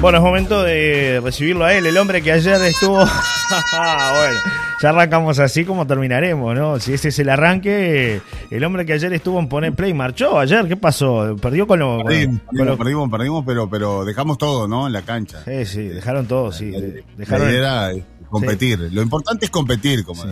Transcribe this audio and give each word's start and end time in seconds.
Bueno, 0.00 0.16
es 0.16 0.24
momento 0.24 0.62
de 0.62 1.20
recibirlo 1.22 1.66
a 1.66 1.74
él, 1.74 1.84
el 1.84 1.96
hombre 1.98 2.22
que 2.22 2.32
ayer 2.32 2.60
estuvo. 2.62 2.96
bueno, 2.96 4.40
ya 4.80 4.88
arrancamos 4.88 5.38
así 5.38 5.66
como 5.66 5.86
terminaremos, 5.86 6.54
¿no? 6.54 6.80
Si 6.80 6.94
ese 6.94 7.08
es 7.08 7.18
el 7.18 7.28
arranque, 7.28 8.22
el 8.50 8.64
hombre 8.64 8.86
que 8.86 8.94
ayer 8.94 9.12
estuvo 9.12 9.38
en 9.38 9.46
Poner 9.46 9.74
Play 9.74 9.92
marchó 9.92 10.38
ayer, 10.38 10.66
¿qué 10.66 10.76
pasó? 10.76 11.36
¿Perdió 11.40 11.66
con 11.66 11.80
lo.? 11.80 12.02
Perdimos, 12.02 12.40
perdimos, 12.78 13.10
perdimos, 13.10 13.44
pero, 13.46 13.68
pero 13.68 14.04
dejamos 14.06 14.38
todo, 14.38 14.66
¿no? 14.66 14.86
En 14.86 14.94
la 14.94 15.02
cancha. 15.02 15.44
Sí, 15.44 15.66
sí, 15.66 15.82
dejaron 15.82 16.26
todo, 16.26 16.50
sí. 16.50 16.72
Dejaron... 17.18 17.48
La 17.48 17.52
idea 17.52 17.90
era 17.90 18.04
competir. 18.30 18.78
Lo 18.92 19.02
importante 19.02 19.44
es 19.44 19.50
competir, 19.50 20.02
como 20.02 20.24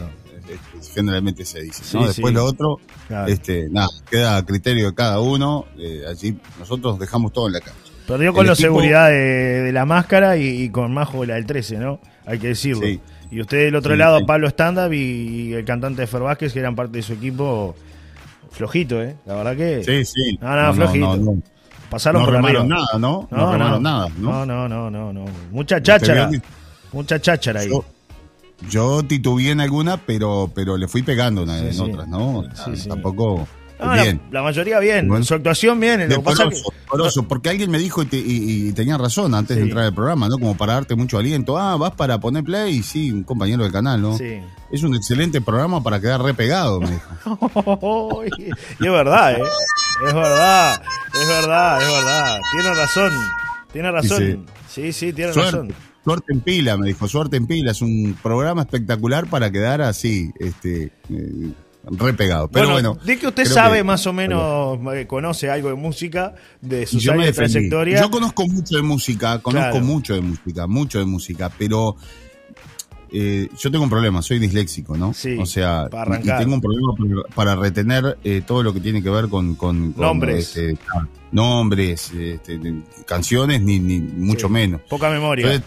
generalmente 0.94 1.44
se 1.44 1.60
dice. 1.60 1.82
¿no? 1.94 2.06
Después 2.06 2.32
lo 2.32 2.46
otro, 2.46 2.78
este, 3.26 3.68
nada, 3.68 3.88
queda 4.10 4.38
a 4.38 4.46
criterio 4.46 4.86
de 4.86 4.94
cada 4.94 5.20
uno. 5.20 5.66
Eh, 5.78 6.04
allí 6.08 6.38
nosotros 6.58 6.98
dejamos 6.98 7.34
todo 7.34 7.48
en 7.48 7.52
la 7.52 7.60
cancha. 7.60 7.87
Perdió 8.08 8.32
con 8.32 8.46
la 8.46 8.54
seguridad 8.54 9.10
de, 9.10 9.70
la 9.70 9.84
máscara 9.84 10.38
y, 10.38 10.70
con 10.70 10.94
Majo 10.94 11.26
la 11.26 11.34
del 11.34 11.44
13, 11.44 11.76
¿no? 11.76 12.00
Hay 12.24 12.38
que 12.38 12.48
decirlo. 12.48 12.86
Y 13.30 13.40
usted 13.42 13.66
del 13.66 13.76
otro 13.76 13.94
lado, 13.96 14.24
Pablo 14.24 14.48
Stand 14.48 14.94
y, 14.94 15.52
el 15.52 15.64
cantante 15.66 16.00
de 16.00 16.06
Fer 16.06 16.22
Vázquez, 16.22 16.54
que 16.54 16.58
eran 16.58 16.74
parte 16.74 16.96
de 16.96 17.02
su 17.02 17.12
equipo, 17.12 17.76
flojito, 18.50 19.02
¿eh? 19.02 19.14
La 19.26 19.34
verdad 19.34 19.56
que. 19.56 19.84
Sí, 19.84 20.04
sí. 20.06 20.38
No, 20.40 20.56
no, 20.56 20.72
flojito. 20.72 21.36
Pasaron 21.90 22.24
por 22.24 22.36
arriba. 22.36 22.64
nada, 22.64 22.98
¿no? 22.98 23.28
No, 23.30 23.58
no, 23.58 23.78
nada, 23.78 24.08
¿no? 24.16 24.46
No, 24.46 24.68
no, 24.68 24.90
no, 24.90 25.12
no, 25.12 25.24
Mucha 25.50 25.82
cháchara. 25.82 26.30
Mucha 26.92 27.20
cháchara 27.20 27.60
ahí. 27.60 27.70
Yo, 28.70 29.02
titubeé 29.02 29.50
en 29.50 29.60
alguna, 29.60 29.98
pero, 29.98 30.50
pero 30.54 30.78
le 30.78 30.88
fui 30.88 31.02
pegando 31.02 31.42
en 31.42 31.78
otras, 31.78 32.08
¿no? 32.08 32.42
Tampoco 32.88 33.46
la, 33.78 34.42
mayoría 34.42 34.78
bien. 34.80 35.24
Su 35.24 35.34
actuación 35.34 35.78
bien. 35.80 36.08
Lo 36.08 36.22
porque 37.28 37.48
alguien 37.50 37.70
me 37.70 37.78
dijo 37.78 38.02
y, 38.10 38.72
tenía 38.72 38.98
razón 38.98 39.34
antes 39.34 39.56
de 39.56 39.62
entrar 39.62 39.84
al 39.84 39.94
programa, 39.94 40.28
¿no? 40.28 40.38
Como 40.38 40.56
para 40.56 40.74
darte 40.74 40.94
mucho 40.94 41.18
aliento. 41.18 41.58
Ah, 41.58 41.76
vas 41.76 41.92
para 41.92 42.18
poner 42.18 42.44
play. 42.44 42.82
Sí, 42.82 43.10
un 43.12 43.24
compañero 43.24 43.62
del 43.62 43.72
canal, 43.72 44.00
¿no? 44.00 44.16
Sí. 44.16 44.40
Es 44.70 44.82
un 44.82 44.94
excelente 44.94 45.40
programa 45.40 45.82
para 45.82 46.00
quedar 46.00 46.22
repegado, 46.22 46.80
me 46.80 46.90
dijo. 46.90 48.22
y 48.80 48.86
es 48.86 48.92
verdad, 48.92 49.32
¿eh? 49.32 49.42
Es 50.06 50.14
verdad, 50.14 50.82
es 51.14 51.28
verdad, 51.28 51.82
es 51.82 51.88
verdad. 51.88 52.40
Tiene 52.52 52.74
razón, 52.74 53.12
tiene 53.72 53.90
razón. 53.90 54.46
Sí, 54.68 54.92
sí, 54.92 55.12
tiene 55.12 55.32
razón. 55.32 55.74
Suerte 56.04 56.32
en 56.32 56.40
pila, 56.40 56.76
me 56.76 56.86
dijo, 56.88 57.06
suerte 57.08 57.36
en 57.36 57.46
pila. 57.46 57.72
Es 57.72 57.82
un 57.82 58.16
programa 58.22 58.62
espectacular 58.62 59.28
para 59.28 59.50
quedar 59.50 59.82
así, 59.82 60.30
este, 60.38 60.92
eh, 61.10 61.52
repegado. 61.84 62.48
Pero 62.48 62.70
bueno, 62.70 62.98
de 63.04 63.18
que 63.18 63.26
usted 63.26 63.44
sabe 63.44 63.82
más 63.84 64.06
o 64.06 64.12
menos, 64.12 64.78
eh, 64.94 65.06
conoce 65.06 65.50
algo 65.50 65.68
de 65.68 65.74
música, 65.74 66.34
de 66.60 66.86
su 66.86 66.98
trayectoria. 66.98 68.00
Yo 68.00 68.10
conozco 68.10 68.46
mucho 68.46 68.76
de 68.76 68.82
música, 68.82 69.38
conozco 69.40 69.80
mucho 69.80 70.14
de 70.14 70.20
música, 70.20 70.66
mucho 70.66 70.98
de 70.98 71.04
música, 71.04 71.50
pero 71.56 71.96
eh, 73.10 73.48
yo 73.58 73.70
tengo 73.70 73.84
un 73.84 73.90
problema, 73.90 74.20
soy 74.22 74.38
disléxico, 74.38 74.96
¿no? 74.96 75.14
Sí, 75.14 75.36
o 75.38 75.46
sea, 75.46 75.88
y 76.22 76.26
tengo 76.26 76.54
un 76.54 76.60
problema 76.60 76.94
para, 77.34 77.56
retener 77.56 78.18
eh, 78.22 78.42
todo 78.46 78.62
lo 78.62 78.74
que 78.74 78.80
tiene 78.80 79.02
que 79.02 79.10
ver 79.10 79.28
con, 79.28 79.56
nombres, 79.96 80.56
este, 80.56 80.78
nombres, 81.32 82.12
este, 82.12 82.60
canciones, 83.06 83.62
ni, 83.62 83.78
ni 83.78 84.00
mucho 84.00 84.48
menos. 84.48 84.82
Poca 84.88 85.10
memoria. 85.10 85.62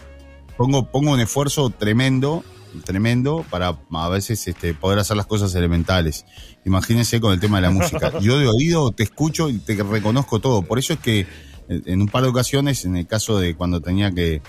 pongo, 0.56 0.86
pongo 0.86 1.12
un 1.12 1.20
esfuerzo 1.20 1.70
tremendo 1.70 2.44
tremendo 2.84 3.44
para 3.50 3.78
a 3.90 4.08
veces 4.08 4.46
este, 4.48 4.74
poder 4.74 4.98
hacer 4.98 5.16
las 5.16 5.26
cosas 5.26 5.54
elementales. 5.54 6.24
Imagínense 6.64 7.20
con 7.20 7.32
el 7.32 7.40
tema 7.40 7.58
de 7.58 7.62
la 7.62 7.70
música. 7.70 8.18
Yo 8.20 8.38
de 8.38 8.48
oído 8.48 8.92
te 8.92 9.02
escucho 9.02 9.48
y 9.48 9.58
te 9.58 9.82
reconozco 9.82 10.40
todo. 10.40 10.62
Por 10.62 10.78
eso 10.78 10.92
es 10.94 10.98
que 10.98 11.26
en 11.68 12.00
un 12.00 12.08
par 12.08 12.22
de 12.22 12.28
ocasiones, 12.28 12.84
en 12.84 12.96
el 12.96 13.06
caso 13.06 13.38
de 13.38 13.54
cuando 13.54 13.80
tenía 13.80 14.10
que 14.12 14.42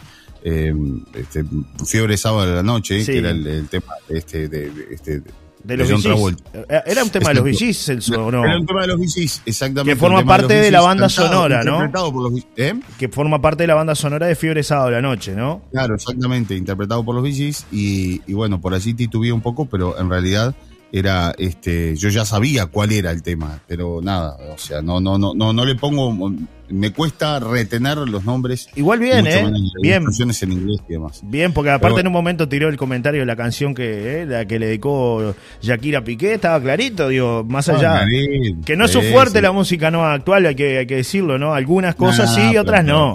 eh, 0.43 0.73
este, 1.13 1.45
fiebre 1.85 2.17
sábado 2.17 2.49
de 2.49 2.55
la 2.55 2.63
noche, 2.63 3.05
que 3.05 3.17
era 3.17 3.31
el, 3.31 3.67
tema 3.69 3.93
este, 4.09 4.49
de, 4.49 4.71
este, 4.91 5.21
de 5.63 5.77
los 5.77 5.89
eh, 6.53 6.81
Era 6.85 7.03
un 7.03 7.09
tema 7.09 7.29
de 7.29 7.35
los 7.35 7.43
VGs, 7.43 7.89
el 7.89 8.03
¿no? 8.11 8.45
Era 8.45 8.57
un 8.57 8.65
tema 8.65 8.81
de 8.81 8.87
los 8.87 8.97
VGs, 8.97 9.43
exactamente. 9.45 9.93
Que 9.93 9.95
forma 9.95 10.25
parte 10.25 10.53
de, 10.55 10.71
la 10.71 10.81
banda 10.81 11.09
sonora, 11.09 11.63
¿no? 11.63 11.83
¿eh? 12.57 12.79
Que 12.97 13.09
forma 13.09 13.41
parte 13.41 13.63
de 13.63 13.67
la 13.67 13.75
banda 13.75 13.95
sonora 13.95 14.27
de 14.27 14.35
Fiebre 14.35 14.63
Sábado 14.63 14.91
la 14.91 15.01
Noche, 15.01 15.33
¿no? 15.33 15.61
Claro, 15.71 15.95
exactamente, 15.95 16.55
interpretado 16.55 17.03
por 17.03 17.15
los 17.15 17.23
VGs. 17.23 17.67
Y, 17.71 18.21
y 18.27 18.33
bueno, 18.33 18.59
por 18.59 18.73
allí 18.73 18.93
titubeé 18.93 19.31
un 19.31 19.41
poco, 19.41 19.65
pero 19.65 19.97
en 19.99 20.09
realidad 20.09 20.53
era 20.95 21.33
este 21.39 21.95
yo 21.95 22.09
ya 22.09 22.23
sabía 22.23 22.67
cuál 22.67 22.91
era 22.91 23.09
el 23.09 23.23
tema 23.23 23.59
pero 23.67 23.99
nada 23.99 24.37
o 24.53 24.59
sea 24.59 24.83
no 24.83 25.01
no 25.01 25.17
no 25.17 25.33
no 25.33 25.51
no 25.51 25.65
le 25.65 25.73
pongo 25.73 26.31
me 26.69 26.91
cuesta 26.91 27.39
retener 27.39 27.97
los 27.97 28.23
nombres. 28.23 28.67
Igual 28.75 28.99
bien, 28.99 29.27
¿eh? 29.27 29.45
bien. 29.81 30.03
en 30.03 30.51
inglés 30.51 30.81
y 30.87 30.93
demás. 30.93 31.21
Bien, 31.23 31.53
porque 31.53 31.71
aparte 31.71 32.01
en 32.01 32.07
un 32.07 32.13
momento 32.13 32.47
tiró 32.47 32.69
el 32.69 32.77
comentario 32.77 33.21
de 33.21 33.25
la 33.25 33.35
canción 33.35 33.73
que, 33.73 34.21
eh, 34.21 34.25
la 34.25 34.45
que 34.45 34.59
le 34.59 34.67
dedicó 34.67 35.35
Shakira 35.61 36.03
Piqué, 36.03 36.33
estaba 36.33 36.61
clarito, 36.61 37.09
digo, 37.09 37.43
más 37.43 37.69
ah, 37.69 37.75
allá. 37.75 38.05
que 38.65 38.75
no 38.75 38.85
es 38.85 38.91
su 38.91 39.01
fuerte 39.01 39.41
la 39.41 39.51
música 39.51 39.91
no 39.91 40.05
actual, 40.05 40.45
hay 40.45 40.55
que, 40.55 40.79
hay 40.79 40.87
que 40.87 40.97
decirlo, 40.97 41.37
¿no? 41.37 41.53
Algunas 41.53 41.95
cosas 41.95 42.33
sí, 42.33 42.57
otras 42.57 42.83
no. 42.85 43.13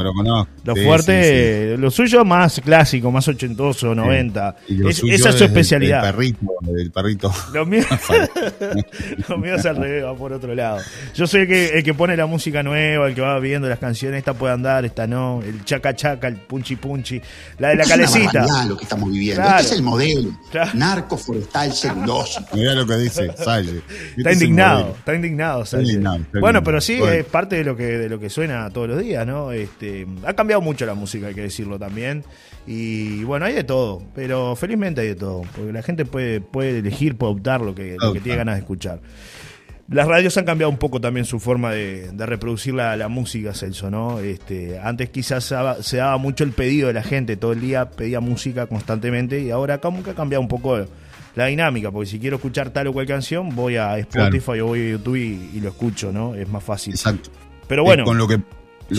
Lo 0.65 0.77
fuerte, 0.77 1.77
lo 1.79 1.91
suyo 1.91 2.25
más 2.25 2.61
clásico, 2.61 3.11
más 3.11 3.27
ochentoso, 3.29 3.95
noventa. 3.95 4.57
esa 4.69 5.31
es 5.31 5.35
su 5.37 5.45
especialidad. 5.45 6.07
El 6.07 6.13
perrito, 6.13 6.47
el 6.77 6.91
perrito. 6.91 7.33
Lo 7.55 7.67
mío, 7.67 9.55
es 9.55 9.67
al 9.67 9.77
revés, 9.77 10.05
va 10.05 10.15
por 10.15 10.33
otro 10.33 10.55
lado. 10.55 10.79
Yo 11.15 11.27
soy 11.27 11.43
el 11.43 11.49
que, 11.49 11.69
el 11.79 11.83
que 11.83 11.95
pone 11.95 12.17
la 12.17 12.27
música 12.27 12.63
nueva, 12.63 13.09
el 13.09 13.15
que 13.15 13.21
va 13.21 13.38
viendo 13.41 13.69
las 13.69 13.79
canciones, 13.79 14.19
esta 14.19 14.35
puede 14.35 14.55
andar, 14.55 14.85
esta 14.85 15.07
no, 15.07 15.43
el 15.43 15.65
chaca 15.65 15.95
chaca, 15.95 16.29
el 16.29 16.37
punchi 16.37 16.77
punchi, 16.77 17.21
la 17.59 17.69
de 17.69 17.77
la 17.77 17.85
calecita. 17.85 18.45
Es 18.45 18.67
lo 18.67 18.77
que 18.77 18.85
estamos 18.85 19.11
viviendo. 19.11 19.43
Este 19.43 19.63
es 19.63 19.73
el 19.73 19.83
modelo. 19.83 20.31
Narco 20.75 21.17
forestal 21.17 21.73
celuloso. 21.73 22.41
Mira 22.53 22.75
lo 22.75 22.87
que 22.87 22.97
dice 22.97 23.31
Salle. 23.37 23.83
Está 24.17 24.33
indignado, 24.33 24.97
está 25.01 25.15
indignado, 25.15 25.65
bueno, 26.41 26.63
pero 26.63 26.81
sí, 26.81 27.01
es 27.03 27.25
parte 27.25 27.57
de 27.57 27.65
lo 27.65 27.77
que 27.77 27.99
de 27.99 28.09
lo 28.09 28.19
que 28.19 28.31
suena 28.31 28.71
todos 28.71 28.89
los 28.89 29.01
días, 29.01 29.27
¿no? 29.27 29.53
Este, 29.53 30.07
ha 30.25 30.35
cambiado 30.35 30.61
mucho 30.61 30.87
la 30.87 30.95
música, 30.95 31.29
hay 31.29 31.35
que 31.35 31.43
decirlo 31.43 31.79
también. 31.79 32.25
Y 32.67 33.25
bueno, 33.25 33.47
hay 33.47 33.55
de 33.55 33.65
todo, 33.65 34.03
pero 34.15 34.55
felizmente 34.55 35.01
hay 35.01 35.09
de 35.09 35.15
todo, 35.15 35.43
porque 35.57 35.73
la 35.73 35.83
gente 35.83 36.05
puede, 36.05 36.43
puede 36.43 36.81
elegir, 36.81 37.17
puede 37.17 37.33
optar 37.33 37.63
lo 37.63 37.75
que, 37.75 37.97
lo 37.99 38.13
que 38.13 38.21
tiene 38.21 38.37
ganas 38.37 38.57
de 38.57 38.61
escuchar. 38.61 39.01
Las 39.91 40.07
radios 40.07 40.37
han 40.37 40.45
cambiado 40.45 40.71
un 40.71 40.77
poco 40.77 41.01
también 41.01 41.25
su 41.25 41.41
forma 41.41 41.73
de, 41.73 42.11
reproducir 42.19 42.75
la, 42.75 43.09
música, 43.09 43.55
Celso, 43.55 43.91
¿no? 43.91 44.19
Este, 44.21 44.79
antes 44.79 45.09
quizás 45.09 45.45
se 45.45 45.97
daba, 45.97 46.19
mucho 46.19 46.45
el 46.45 46.53
pedido 46.53 46.89
de 46.89 46.95
la 46.95 47.03
gente, 47.03 47.39
todo 47.39 47.53
el 47.53 47.61
día 47.61 47.91
pedía 47.91 48.21
música 48.21 48.67
constantemente 48.67 49.41
y 49.41 49.51
ahora 49.51 49.79
como 49.79 50.03
que 50.03 50.11
ha 50.11 50.15
cambiado 50.15 50.43
un 50.43 50.49
poco 50.49 50.85
la 51.35 51.47
dinámica, 51.47 51.91
porque 51.91 52.11
si 52.11 52.19
quiero 52.19 52.37
escuchar 52.37 52.69
tal 52.71 52.89
o 52.89 52.93
cual 52.93 53.07
canción, 53.07 53.55
voy 53.55 53.77
a 53.77 53.97
Spotify 53.99 54.61
o 54.61 54.67
voy 54.67 54.81
a 54.81 54.91
YouTube 54.91 55.17
y, 55.17 55.61
lo 55.61 55.71
escucho, 55.71 56.13
¿no? 56.13 56.35
Es 56.35 56.49
más 56.49 56.63
fácil. 56.63 56.93
Exacto. 56.93 57.31
Pero 57.67 57.83
bueno. 57.83 58.05
con 58.05 58.19
lo 58.19 58.29
que 58.29 58.41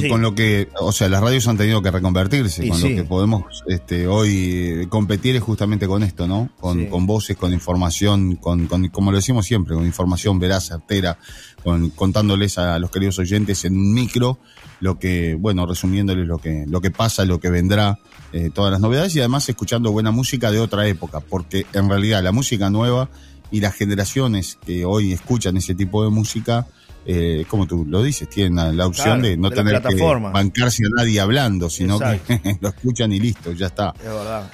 con 0.09 0.21
lo 0.21 0.35
que, 0.35 0.69
o 0.79 0.91
sea, 0.91 1.09
las 1.09 1.21
radios 1.21 1.47
han 1.47 1.57
tenido 1.57 1.81
que 1.81 1.89
reconvertirse, 1.89 2.67
con 2.67 2.79
lo 2.79 2.87
que 2.87 3.03
podemos 3.03 3.63
este, 3.67 4.07
hoy 4.07 4.85
competir 4.89 5.35
es 5.35 5.41
justamente 5.41 5.87
con 5.87 6.03
esto, 6.03 6.27
¿no? 6.27 6.49
Con, 6.59 6.85
con 6.85 7.07
voces, 7.07 7.35
con 7.35 7.53
información, 7.53 8.35
con, 8.35 8.67
con, 8.67 8.87
como 8.89 9.11
lo 9.11 9.17
decimos 9.17 9.45
siempre, 9.45 9.75
con 9.75 9.85
información 9.85 10.37
veraz, 10.37 10.67
certera, 10.67 11.17
con, 11.63 11.89
contándoles 11.89 12.57
a 12.57 12.77
los 12.77 12.91
queridos 12.91 13.17
oyentes 13.19 13.65
en 13.65 13.75
un 13.75 13.93
micro 13.93 14.39
lo 14.79 14.97
que, 14.99 15.35
bueno, 15.35 15.65
resumiéndoles 15.65 16.27
lo 16.27 16.37
que, 16.37 16.65
lo 16.67 16.81
que 16.81 16.91
pasa, 16.91 17.25
lo 17.25 17.39
que 17.39 17.49
vendrá, 17.49 17.99
eh, 18.31 18.49
todas 18.53 18.71
las 18.71 18.79
novedades 18.79 19.15
y 19.15 19.19
además 19.19 19.49
escuchando 19.49 19.91
buena 19.91 20.11
música 20.11 20.51
de 20.51 20.59
otra 20.59 20.87
época, 20.87 21.19
porque 21.19 21.65
en 21.73 21.89
realidad 21.89 22.23
la 22.23 22.31
música 22.31 22.69
nueva 22.69 23.09
y 23.51 23.61
las 23.61 23.73
generaciones 23.73 24.57
que 24.65 24.85
hoy 24.85 25.11
escuchan 25.11 25.57
ese 25.57 25.75
tipo 25.75 26.03
de 26.03 26.11
música, 26.11 26.67
eh, 27.05 27.45
como 27.47 27.65
tú 27.65 27.85
lo 27.87 28.03
dices, 28.03 28.29
tienen 28.29 28.77
la 28.77 28.85
opción 28.85 29.21
de 29.21 29.37
no 29.37 29.49
tener 29.49 29.81
que 29.81 29.95
bancarse 29.95 30.83
a 30.85 30.89
nadie 30.95 31.19
hablando, 31.19 31.69
sino 31.69 31.97
que 31.97 32.57
lo 32.61 32.69
escuchan 32.69 33.11
y 33.11 33.19
listo, 33.19 33.51
ya 33.53 33.67
está. 33.67 33.93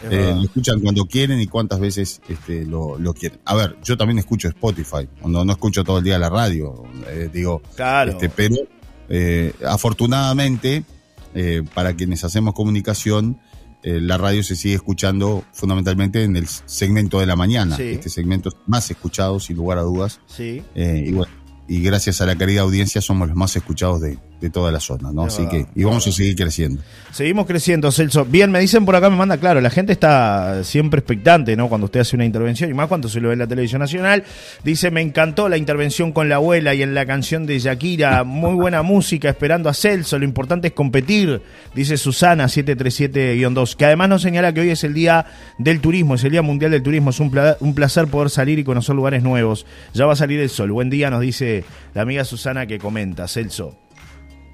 Eh, 0.10 0.34
lo 0.36 0.44
escuchan 0.44 0.80
cuando 0.80 1.06
quieren 1.06 1.42
y 1.42 1.48
cuántas 1.48 1.80
veces 1.80 2.22
este, 2.30 2.66
lo, 2.66 2.98
quieren. 3.14 3.40
A 3.46 3.56
ver, 3.56 3.78
yo 3.84 3.98
también 3.98 4.20
escucho 4.20 4.48
Spotify, 4.48 5.08
cuando 5.20 5.44
no 5.44 5.52
escucho 5.52 5.84
todo 5.84 5.98
el 5.98 6.04
día 6.04 6.20
la 6.20 6.30
radio, 6.30 6.84
eh, 7.08 7.30
digo, 7.34 7.62
este, 8.08 8.30
pero 8.30 8.56
afortunadamente, 9.68 10.84
para 11.74 11.94
quienes 11.96 12.24
hacemos 12.24 12.54
comunicación, 12.54 13.40
la 13.84 14.18
radio 14.18 14.42
se 14.44 14.56
sigue 14.56 14.76
escuchando 14.76 15.44
fundamentalmente 15.52 16.24
en 16.24 16.36
el 16.38 16.48
segmento 16.48 17.20
de 17.20 17.26
la 17.26 17.36
mañana. 17.36 17.76
Este 17.78 18.10
segmento 18.10 18.50
es 18.50 18.56
más 18.66 18.90
escuchado, 18.90 19.40
sin 19.40 19.58
lugar 19.58 19.80
a 19.80 19.82
dudas. 19.82 20.22
Sí. 20.28 20.64
y 20.76 21.12
bueno, 21.12 21.45
y 21.68 21.82
gracias 21.82 22.22
a 22.22 22.26
la 22.26 22.36
querida 22.36 22.62
audiencia 22.62 23.02
somos 23.02 23.28
los 23.28 23.38
más 23.38 23.56
escuchados 23.56 24.02
de, 24.02 24.18
de 24.42 24.50
toda 24.50 24.72
la 24.72 24.80
zona, 24.80 25.12
¿no? 25.12 25.24
Así 25.24 25.48
que, 25.48 25.66
y 25.76 25.84
vamos 25.84 26.06
a 26.08 26.12
seguir 26.12 26.36
creciendo. 26.36 26.82
Seguimos 27.12 27.46
creciendo, 27.46 27.92
Celso. 27.92 28.26
Bien, 28.26 28.52
me 28.52 28.60
dicen 28.60 28.86
por 28.86 28.96
acá, 28.96 29.10
me 29.10 29.16
manda 29.16 29.38
claro, 29.38 29.62
la 29.62 29.70
gente 29.70 29.94
está 29.94 30.64
siempre 30.64 31.00
expectante, 31.00 31.56
¿no? 31.56 31.70
Cuando 31.70 31.86
usted 31.86 32.02
hace 32.02 32.16
una 32.16 32.26
intervención, 32.26 32.70
y 32.70 32.74
más 32.74 32.88
cuando 32.88 33.08
se 33.08 33.22
lo 33.22 33.30
ve 33.30 33.34
en 33.34 33.40
la 33.40 33.48
televisión 33.48 33.80
nacional. 33.80 34.24
Dice, 34.64 34.92
me 34.92 35.02
encantó 35.02 35.48
la 35.48 35.58
intervención 35.58 36.12
con 36.12 36.30
la 36.30 36.36
abuela 36.36 36.74
y 36.74 36.82
en 36.82 36.94
la 36.94 37.06
canción 37.06 37.46
de 37.46 37.60
Shakira, 37.60 38.24
muy 38.24 38.54
buena 38.54 38.82
música, 38.84 39.30
esperando 39.30 39.70
a 39.70 39.74
Celso, 39.74 40.20
lo 40.20 40.26
importante 40.26 40.68
es 40.68 40.74
competir, 40.74 41.42
dice 41.74 41.98
Susana 41.98 42.46
737-2, 42.46 43.76
que 43.76 43.86
además 43.86 44.10
nos 44.10 44.22
señala 44.22 44.54
que 44.54 44.62
hoy 44.62 44.70
es 44.70 44.84
el 44.84 44.94
día 44.94 45.26
del 45.58 45.80
turismo, 45.80 46.16
es 46.16 46.24
el 46.24 46.32
día 46.32 46.42
mundial 46.42 46.72
del 46.72 46.84
turismo, 46.84 47.12
es 47.12 47.20
un, 47.20 47.32
un 47.60 47.76
placer 47.76 48.08
poder 48.08 48.30
salir 48.30 48.60
y 48.60 48.64
conocer 48.64 48.96
lugares 48.96 49.24
nuevos. 49.24 49.66
Ya 49.94 50.06
va 50.06 50.14
a 50.14 50.18
salir 50.18 50.40
el 50.40 50.50
sol. 50.50 50.72
Buen 50.72 50.90
día, 50.90 51.10
nos 51.10 51.22
dice 51.22 51.64
la 51.94 52.02
amiga 52.02 52.26
Susana 52.26 52.66
que 52.66 52.78
comenta, 52.78 53.28
Celso. 53.28 53.85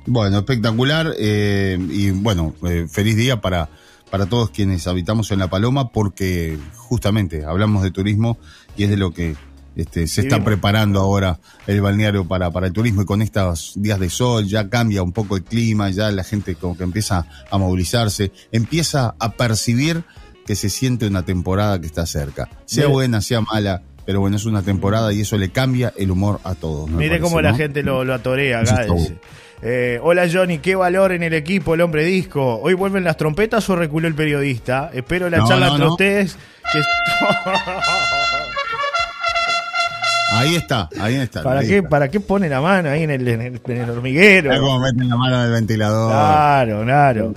Bueno, 0.06 0.40
espectacular 0.40 1.14
eh, 1.18 1.78
y 1.90 2.12
bueno, 2.12 2.56
eh, 2.68 2.88
feliz 2.90 3.16
día 3.16 3.40
para, 3.40 3.70
para 4.10 4.26
todos 4.26 4.50
quienes 4.50 4.88
habitamos 4.88 5.32
en 5.32 5.40
La 5.40 5.50
Paloma 5.50 5.90
porque 5.90 6.58
justamente 6.76 7.46
hablamos 7.46 7.84
de 7.84 7.92
turismo 7.92 8.38
y 8.76 8.84
es 8.84 8.90
de 8.90 8.98
lo 8.98 9.12
que 9.12 9.36
este, 9.76 10.08
se 10.08 10.22
está 10.22 10.44
preparando 10.44 11.00
ahora 11.00 11.40
el 11.66 11.82
balneario 11.82 12.28
para, 12.28 12.52
para 12.52 12.68
el 12.68 12.74
turismo 12.74 13.04
y 13.04 13.06
con 13.06 13.22
estos 13.22 13.74
días 13.76 14.00
de 14.00 14.10
sol 14.10 14.46
ya 14.46 14.70
cambia 14.70 15.02
un 15.02 15.14
poco 15.14 15.38
el 15.38 15.44
clima, 15.44 15.90
ya 15.90 16.12
la 16.12 16.24
gente 16.24 16.56
como 16.56 16.76
que 16.76 16.84
empieza 16.84 17.26
a 17.50 17.58
movilizarse, 17.58 18.32
empieza 18.52 19.16
a 19.18 19.32
percibir 19.34 20.04
que 20.46 20.56
se 20.56 20.70
siente 20.70 21.08
una 21.08 21.24
temporada 21.24 21.80
que 21.80 21.86
está 21.86 22.06
cerca, 22.06 22.50
sea 22.66 22.88
buena, 22.88 23.22
sea 23.22 23.42
mala, 23.42 23.84
pero 24.06 24.20
bueno, 24.20 24.36
es 24.36 24.46
una 24.46 24.62
temporada 24.62 25.14
y 25.14 25.22
eso 25.22 25.38
le 25.38 25.52
cambia 25.52 25.94
el 25.96 26.12
humor 26.12 26.42
a 26.44 26.56
todos. 26.56 26.90
Mire 26.90 27.20
cómo 27.20 27.40
la 27.40 27.54
gente 27.54 27.84
lo, 27.84 28.04
lo 28.04 28.14
atorea 28.14 28.62
acá. 28.62 28.88
Eh, 29.64 30.00
hola 30.02 30.28
Johnny, 30.32 30.58
qué 30.58 30.76
valor 30.76 31.12
en 31.12 31.22
el 31.22 31.34
equipo, 31.34 31.76
el 31.76 31.82
hombre 31.82 32.04
disco. 32.04 32.60
¿Hoy 32.62 32.74
vuelven 32.74 33.04
las 33.04 33.18
trompetas 33.18 33.70
o 33.70 33.76
reculó 33.76 34.08
el 34.08 34.16
periodista? 34.16 34.90
Espero 34.94 35.30
la 35.30 35.44
charla 35.46 35.68
entre 35.68 35.88
ustedes. 35.88 36.38
Ahí 40.32 40.56
está, 40.56 40.90
ahí 41.00 41.16
está. 41.16 41.44
¿Para, 41.44 41.62
qué, 41.62 41.84
¿Para 41.84 42.10
qué 42.10 42.20
pone 42.22 42.48
la 42.48 42.62
mano 42.62 42.90
ahí 42.90 43.04
en 43.04 43.12
el, 43.12 43.28
en 43.28 43.42
el, 43.66 43.90
hormiguero? 43.90 44.58
como 44.62 44.80
meten 44.80 45.10
la 45.10 45.18
mano 45.18 45.36
en 45.36 45.46
el 45.48 45.52
ventilador. 45.52 46.10
Claro, 46.10 46.84
claro. 46.84 47.34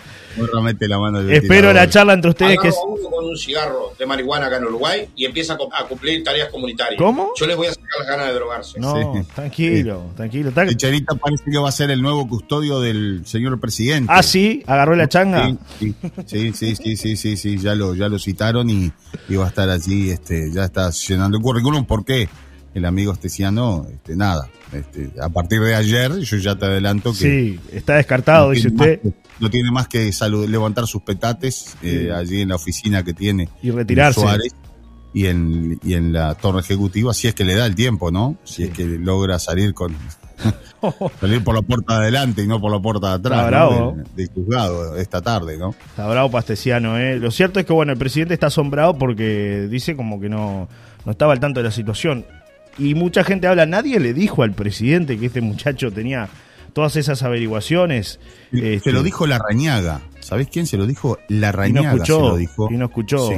Mete 0.63 0.89
la 0.89 0.99
mano 0.99 1.21
Espero 1.21 1.73
la 1.73 1.89
charla 1.89 2.13
entre 2.13 2.31
ustedes. 2.31 2.59
que 2.61 2.69
es... 2.69 2.77
uno 2.87 3.11
con 3.11 3.25
un 3.25 3.37
cigarro 3.37 3.93
de 3.99 4.07
marihuana 4.07 4.47
acá 4.47 4.57
en 4.57 4.65
Uruguay 4.65 5.09
y 5.15 5.25
empieza 5.25 5.55
a 5.55 5.85
cumplir 5.89 6.23
tareas 6.25 6.49
comunitarias. 6.51 6.99
¿Cómo? 6.99 7.33
Yo 7.37 7.47
les 7.47 7.57
voy 7.57 7.67
a 7.67 7.71
sacar 7.73 7.89
las 7.99 8.09
ganas 8.09 8.27
de 8.29 8.35
drogarse. 8.35 8.81
No, 8.81 9.27
tranquilo, 9.35 10.11
tranquilo. 10.17 10.53
Charita 10.77 11.15
parece 11.15 11.45
que 11.51 11.59
va 11.59 11.69
a 11.69 11.73
ser 11.73 11.91
el 11.91 12.01
nuevo 12.03 12.29
custodio 12.29 12.81
del 12.81 13.23
señor 13.27 13.59
presidente. 13.61 14.13
Ah, 14.15 14.23
sí, 14.23 14.63
agarró 14.67 14.95
la 14.97 15.09
changa. 15.09 15.57
Sí, 15.79 15.95
sí, 16.27 16.53
sí, 16.53 16.77
sí, 16.77 16.97
sí, 16.97 17.17
sí, 17.17 17.37
sí, 17.37 17.59
ya 17.59 17.75
lo, 17.75 17.95
ya 17.95 18.09
lo 18.09 18.19
citaron 18.19 18.71
y, 18.71 18.93
y 19.29 19.37
va 19.37 19.47
a 19.47 19.49
estar 19.49 19.69
allí, 19.69 20.11
este, 20.11 20.51
ya 20.53 20.65
está 20.65 20.91
llenando 20.91 21.39
el 21.39 21.43
currículum. 21.43 21.85
¿Por 21.85 22.05
qué? 22.05 22.29
El 22.75 22.85
amigo 22.85 23.13
Esteciano, 23.13 23.87
este, 23.91 24.17
nada. 24.17 24.49
Este, 24.73 25.11
a 25.21 25.29
partir 25.29 25.61
de 25.61 25.75
ayer, 25.75 26.19
yo 26.19 26.37
ya 26.37 26.57
te 26.57 26.67
adelanto 26.67 27.13
que. 27.13 27.19
Sí, 27.19 27.61
está 27.73 27.95
descartado, 27.95 28.51
dice 28.51 28.69
usted. 28.69 29.01
no 29.39 29.49
tiene 29.49 29.71
más 29.71 29.87
que 29.87 30.11
levantar 30.47 30.87
sus 30.87 31.03
petates 31.03 31.77
eh, 31.83 32.11
allí 32.15 32.43
en 32.43 32.49
la 32.49 32.57
oficina 32.57 33.05
que 33.05 33.15
tiene. 33.15 33.49
Y 33.63 33.71
retirarse. 33.71 34.21
Suárez, 34.21 34.53
y 35.13 35.27
en, 35.27 35.79
y 35.85 35.95
en 35.95 36.13
la 36.13 36.35
torre 36.35 36.61
ejecutiva, 36.61 37.15
si 37.15 37.29
es 37.29 37.35
que 37.35 37.45
le 37.45 37.55
da 37.55 37.67
el 37.67 37.77
tiempo, 37.77 38.11
¿no? 38.11 38.37
Si 38.43 38.65
es 38.65 38.71
que 38.71 38.85
logra 38.85 39.39
salir 39.39 39.73
con. 39.73 39.95
salir 41.21 41.45
por 41.45 41.55
la 41.55 41.63
puerta 41.63 41.95
de 41.95 42.03
adelante 42.03 42.43
y 42.43 42.49
no 42.49 42.61
por 42.61 42.73
la 42.73 42.81
puerta 42.81 43.11
de 43.11 43.15
atrás. 43.15 43.47
bravo. 43.47 43.97
Del, 44.17 44.29
juzgado 44.35 44.97
esta 44.97 45.23
tarde, 45.23 45.57
¿no? 45.57 45.77
Está 45.91 46.09
bravo 46.09 46.33
Pastesiano, 46.33 46.99
¿eh? 46.99 47.21
Lo 47.21 47.31
cierto 47.31 47.61
es 47.61 47.67
que, 47.67 47.73
bueno, 47.73 47.93
el 47.93 47.99
presidente 47.99 48.35
está 48.35 48.49
asombrado 48.49 48.99
porque 48.99 49.69
dice 49.71 49.95
como 49.95 50.21
que 50.21 50.29
no, 50.29 50.69
no 51.05 51.13
estaba 51.13 51.33
al 51.33 51.39
tanto 51.39 51.61
de 51.61 51.65
la 51.65 51.71
situación 51.71 52.27
y 52.79 52.95
mucha 52.95 53.25
gente 53.25 53.47
habla, 53.47 53.67
nadie 53.67 54.01
le 54.01 54.15
dijo 54.15 54.43
al 54.43 54.53
presidente 54.53 55.19
que 55.19 55.27
este 55.27 55.41
muchacho 55.41 55.93
tenía 55.93 56.29
todas 56.73 56.97
esas 56.97 57.23
averiguaciones. 57.23 58.21
Se 58.51 58.59
lo 58.59 58.67
este, 58.67 59.03
dijo 59.03 59.27
la 59.27 59.39
rañaga. 59.39 60.03
¿Sabés 60.21 60.49
quién 60.49 60.67
se 60.67 60.77
lo 60.77 60.87
dijo? 60.87 61.19
La 61.29 61.53
rañaga 61.53 61.81
y 61.81 61.85
no 61.85 61.93
escuchó, 61.93 62.17
se 62.17 62.23
lo 62.23 62.37
dijo. 62.37 62.69
Y 62.71 62.77
no 62.77 62.85
escuchó. 62.87 63.31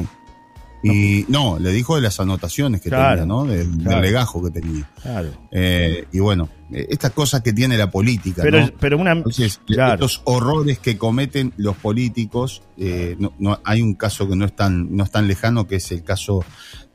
Y 0.83 1.25
no, 1.29 1.59
le 1.59 1.73
dijo 1.73 1.97
de 1.97 2.03
las 2.03 2.21
anotaciones 2.21 2.81
que 2.81 2.91
tenía, 2.91 3.27
¿no? 3.27 3.45
del 3.45 3.83
legajo 3.83 4.43
que 4.45 4.51
tenía. 4.51 4.89
Claro. 5.03 5.31
Eh, 5.51 6.07
y 6.13 6.21
bueno, 6.21 6.49
eh, 6.71 6.87
estas 6.91 7.11
cosas 7.13 7.43
que 7.43 7.53
tiene 7.53 7.77
la 7.77 7.91
política. 7.91 8.43
Pero, 8.43 8.61
¿no? 8.61 8.71
pero 8.79 8.99
una. 8.99 9.23
estos 9.27 10.23
horrores 10.25 10.79
que 10.79 10.97
cometen 10.97 11.53
los 11.57 11.77
políticos, 11.77 12.63
eh, 12.77 13.17
no, 13.19 13.61
hay 13.65 13.83
un 13.83 13.95
caso 13.95 14.29
que 14.29 14.37
no 14.37 14.45
es 14.45 14.55
tan, 14.55 14.95
no 14.97 15.03
es 15.05 15.11
tan 15.11 15.27
lejano, 15.27 15.67
que 15.67 15.77
es 15.77 15.91
el 15.91 16.05
caso 16.05 16.45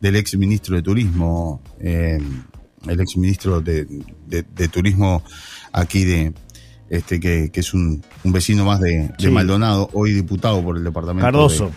del 0.02 0.16
ex 0.16 0.36
ministro 0.36 0.76
de 0.76 0.82
Turismo, 0.82 1.62
el 1.80 3.00
ex 3.00 3.16
ministro 3.18 3.62
de, 3.62 3.86
Turismo 4.72 5.24
aquí 5.72 6.04
de, 6.04 6.34
este 6.90 7.20
que, 7.20 7.52
es 7.54 7.74
un, 7.74 8.04
vecino 8.24 8.66
más 8.66 8.82
de, 8.82 9.14
Maldonado, 9.32 9.90
hoy 9.94 10.12
diputado 10.12 10.64
por 10.64 10.78
el 10.78 10.84
departamento. 10.84 11.26
Cardoso 11.26 11.72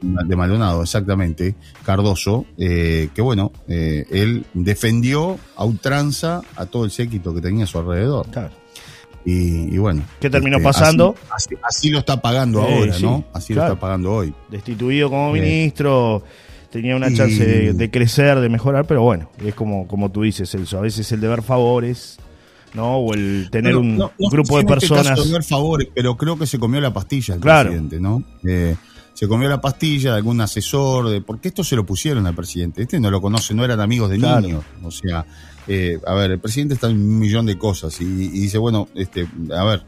de 0.00 0.36
Maldonado, 0.36 0.82
exactamente, 0.82 1.54
Cardoso, 1.84 2.46
eh, 2.56 3.08
que 3.14 3.22
bueno, 3.22 3.52
eh, 3.66 4.06
él 4.10 4.44
defendió 4.54 5.38
a 5.56 5.64
ultranza 5.64 6.42
a 6.56 6.66
todo 6.66 6.84
el 6.84 6.90
séquito 6.90 7.34
que 7.34 7.40
tenía 7.40 7.64
a 7.64 7.66
su 7.66 7.78
alrededor. 7.78 8.26
Y, 9.24 9.76
bueno. 9.76 10.04
¿Qué 10.20 10.30
terminó 10.30 10.56
este, 10.56 10.68
pasando? 10.68 11.14
Así, 11.62 11.90
lo 11.90 11.98
está 11.98 12.20
pagando 12.20 12.62
ahora, 12.62 12.98
¿no? 12.98 13.24
Así 13.34 13.52
lo 13.52 13.62
está 13.62 13.78
pagando 13.78 14.12
hoy. 14.12 14.32
Destituido 14.48 15.10
como 15.10 15.32
ministro, 15.32 16.22
tenía 16.70 16.96
una 16.96 17.12
chance 17.12 17.72
de, 17.72 17.90
crecer, 17.90 18.40
de 18.40 18.48
mejorar, 18.48 18.86
pero 18.86 19.02
bueno, 19.02 19.30
es 19.44 19.54
como, 19.54 19.86
como 19.88 20.10
tú 20.10 20.22
dices, 20.22 20.50
Celso, 20.50 20.78
a 20.78 20.82
veces 20.82 21.10
el 21.12 21.20
deber 21.20 21.42
favores. 21.42 22.18
¿no? 22.74 22.98
O 22.98 23.14
el 23.14 23.48
tener 23.50 23.76
un 23.76 23.96
grupo 23.96 24.56
de 24.56 24.60
este 24.60 24.74
personas. 24.74 25.24
deber 25.24 25.42
favores, 25.42 25.88
pero 25.94 26.16
creo 26.18 26.38
que 26.38 26.46
se 26.46 26.58
comió 26.58 26.80
la 26.82 26.92
pastilla 26.92 27.34
el 27.34 27.40
presidente, 27.40 27.98
¿no? 27.98 28.22
Eh, 28.46 28.76
se 29.14 29.26
comió 29.26 29.48
la 29.48 29.60
pastilla 29.60 30.12
de 30.12 30.18
algún 30.18 30.40
asesor, 30.40 31.08
de, 31.08 31.20
porque 31.22 31.48
esto 31.48 31.64
se 31.64 31.74
lo 31.74 31.84
pusieron 31.84 32.26
al 32.26 32.36
presidente. 32.36 32.82
Este 32.82 33.00
no 33.00 33.10
lo 33.10 33.20
conoce, 33.20 33.52
no 33.52 33.64
eran 33.64 33.80
amigos 33.80 34.10
de 34.10 34.18
niños. 34.18 34.62
O 34.84 34.92
sea, 34.92 35.26
eh, 35.66 35.98
a 36.06 36.14
ver, 36.14 36.30
el 36.30 36.38
presidente 36.38 36.74
está 36.74 36.88
en 36.88 36.98
un 36.98 37.18
millón 37.18 37.44
de 37.44 37.58
cosas 37.58 38.00
y, 38.00 38.04
dice, 38.04 38.58
bueno, 38.58 38.86
este, 38.94 39.26
a 39.52 39.64
ver, 39.64 39.82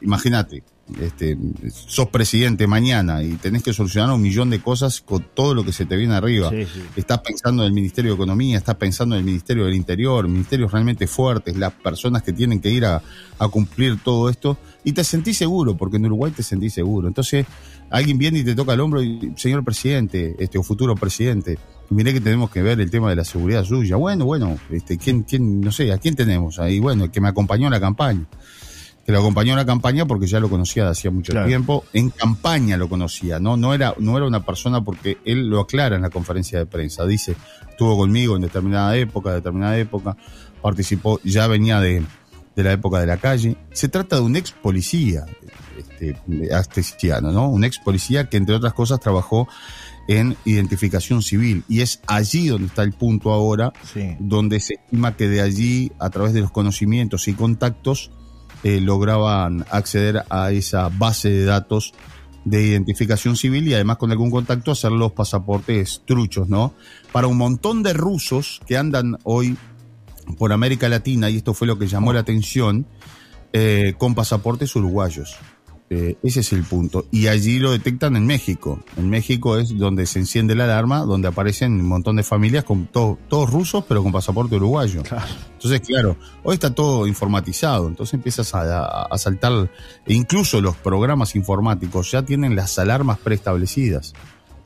imagínate, 0.00 0.62
este, 1.00 1.36
sos 1.70 2.08
presidente 2.08 2.66
mañana 2.66 3.22
y 3.22 3.34
tenés 3.36 3.62
que 3.62 3.72
solucionar 3.72 4.14
un 4.14 4.22
millón 4.22 4.50
de 4.50 4.60
cosas 4.60 5.00
con 5.00 5.24
todo 5.34 5.54
lo 5.54 5.64
que 5.64 5.72
se 5.72 5.86
te 5.86 5.96
viene 5.96 6.14
arriba. 6.14 6.50
Estás 6.96 7.20
pensando 7.20 7.62
en 7.62 7.68
el 7.68 7.72
Ministerio 7.72 8.12
de 8.12 8.16
Economía, 8.16 8.58
estás 8.58 8.76
pensando 8.76 9.14
en 9.14 9.20
el 9.20 9.24
Ministerio 9.24 9.64
del 9.64 9.74
Interior, 9.74 10.28
ministerios 10.28 10.72
realmente 10.72 11.06
fuertes, 11.06 11.56
las 11.56 11.72
personas 11.72 12.22
que 12.22 12.32
tienen 12.32 12.60
que 12.60 12.70
ir 12.70 12.84
a, 12.84 13.02
a 13.38 13.48
cumplir 13.48 13.98
todo 14.02 14.28
esto, 14.28 14.58
y 14.84 14.92
te 14.92 15.04
sentís 15.04 15.38
seguro, 15.38 15.76
porque 15.76 15.96
en 15.96 16.06
Uruguay 16.06 16.32
te 16.32 16.42
sentís 16.42 16.74
seguro. 16.74 17.08
Entonces, 17.08 17.46
alguien 17.90 18.18
viene 18.18 18.40
y 18.40 18.44
te 18.44 18.54
toca 18.54 18.74
el 18.74 18.80
hombro 18.80 19.02
y, 19.02 19.32
señor 19.36 19.64
presidente, 19.64 20.36
este, 20.38 20.58
o 20.58 20.62
futuro 20.62 20.94
presidente, 20.94 21.58
miré 21.90 22.12
que 22.12 22.20
tenemos 22.20 22.50
que 22.50 22.62
ver 22.62 22.80
el 22.80 22.90
tema 22.90 23.10
de 23.10 23.16
la 23.16 23.24
seguridad 23.24 23.64
suya. 23.64 23.96
Bueno, 23.96 24.24
bueno, 24.26 24.58
este, 24.70 24.98
¿quién, 24.98 25.22
quién, 25.22 25.60
no 25.60 25.72
sé, 25.72 25.92
¿a 25.92 25.98
quién 25.98 26.14
tenemos 26.14 26.58
ahí? 26.58 26.78
Bueno, 26.78 27.04
el 27.04 27.10
que 27.10 27.20
me 27.20 27.28
acompañó 27.28 27.66
en 27.66 27.72
la 27.72 27.80
campaña. 27.80 28.26
Que 29.04 29.12
lo 29.12 29.18
acompañó 29.18 29.52
en 29.52 29.58
la 29.58 29.66
campaña 29.66 30.06
porque 30.06 30.26
ya 30.26 30.40
lo 30.40 30.48
conocía 30.48 30.84
de 30.84 30.90
hacía 30.90 31.10
mucho 31.10 31.32
tiempo. 31.44 31.84
En 31.92 32.08
campaña 32.10 32.76
lo 32.78 32.88
conocía, 32.88 33.38
¿no? 33.38 33.56
No 33.56 33.74
era, 33.74 33.94
no 33.98 34.16
era 34.16 34.26
una 34.26 34.44
persona 34.44 34.82
porque 34.82 35.18
él 35.26 35.48
lo 35.48 35.60
aclara 35.60 35.96
en 35.96 36.02
la 36.02 36.10
conferencia 36.10 36.58
de 36.58 36.66
prensa. 36.66 37.04
Dice, 37.04 37.36
estuvo 37.68 37.98
conmigo 37.98 38.36
en 38.36 38.42
determinada 38.42 38.96
época, 38.96 39.32
determinada 39.32 39.76
época, 39.78 40.16
participó, 40.62 41.20
ya 41.22 41.46
venía 41.46 41.80
de, 41.80 42.02
de 42.56 42.62
la 42.62 42.72
época 42.72 42.98
de 42.98 43.06
la 43.06 43.18
calle. 43.18 43.56
Se 43.72 43.88
trata 43.88 44.16
de 44.16 44.22
un 44.22 44.36
ex 44.36 44.52
policía, 44.52 45.26
este, 45.78 46.16
¿no? 47.20 47.50
Un 47.50 47.64
ex 47.64 47.78
policía 47.78 48.28
que, 48.28 48.36
entre 48.38 48.54
otras 48.54 48.72
cosas, 48.72 49.00
trabajó 49.00 49.48
en 50.08 50.36
identificación 50.44 51.22
civil. 51.22 51.64
Y 51.68 51.80
es 51.80 52.00
allí 52.06 52.48
donde 52.48 52.68
está 52.68 52.82
el 52.82 52.92
punto 52.92 53.32
ahora, 53.32 53.72
donde 54.18 54.60
se 54.60 54.74
estima 54.74 55.16
que 55.16 55.28
de 55.28 55.40
allí, 55.40 55.92
a 55.98 56.10
través 56.10 56.32
de 56.32 56.40
los 56.40 56.50
conocimientos 56.50 57.28
y 57.28 57.34
contactos, 57.34 58.10
eh, 58.64 58.80
lograban 58.80 59.64
acceder 59.70 60.24
a 60.30 60.50
esa 60.50 60.88
base 60.88 61.30
de 61.30 61.44
datos 61.44 61.94
de 62.44 62.62
identificación 62.62 63.36
civil 63.36 63.68
y 63.68 63.74
además 63.74 63.96
con 63.98 64.10
algún 64.10 64.30
contacto 64.30 64.70
hacer 64.72 64.90
los 64.90 65.12
pasaportes 65.12 66.02
truchos, 66.06 66.48
¿no? 66.48 66.74
Para 67.12 67.26
un 67.26 67.38
montón 67.38 67.82
de 67.82 67.92
rusos 67.92 68.60
que 68.66 68.76
andan 68.76 69.18
hoy 69.24 69.56
por 70.38 70.52
América 70.52 70.88
Latina, 70.88 71.30
y 71.30 71.36
esto 71.36 71.54
fue 71.54 71.66
lo 71.66 71.78
que 71.78 71.86
llamó 71.86 72.12
la 72.12 72.20
atención, 72.20 72.86
eh, 73.52 73.94
con 73.98 74.14
pasaportes 74.14 74.74
uruguayos. 74.74 75.36
Eh, 75.90 76.16
ese 76.22 76.40
es 76.40 76.52
el 76.52 76.64
punto. 76.64 77.06
Y 77.10 77.26
allí 77.26 77.58
lo 77.58 77.70
detectan 77.70 78.16
en 78.16 78.26
México. 78.26 78.82
En 78.96 79.10
México 79.10 79.58
es 79.58 79.76
donde 79.76 80.06
se 80.06 80.18
enciende 80.18 80.54
la 80.54 80.64
alarma, 80.64 81.00
donde 81.00 81.28
aparecen 81.28 81.72
un 81.72 81.86
montón 81.86 82.16
de 82.16 82.22
familias 82.22 82.64
con 82.64 82.86
todos 82.86 83.50
rusos, 83.50 83.84
pero 83.86 84.02
con 84.02 84.10
pasaporte 84.10 84.56
uruguayo. 84.56 85.02
Entonces, 85.52 85.80
claro, 85.80 86.16
hoy 86.42 86.54
está 86.54 86.74
todo 86.74 87.06
informatizado. 87.06 87.88
Entonces 87.88 88.14
empiezas 88.14 88.54
a, 88.54 89.02
a 89.02 89.18
saltar. 89.18 89.70
E 90.06 90.14
incluso 90.14 90.60
los 90.60 90.76
programas 90.76 91.36
informáticos 91.36 92.10
ya 92.10 92.22
tienen 92.22 92.56
las 92.56 92.78
alarmas 92.78 93.18
preestablecidas 93.18 94.14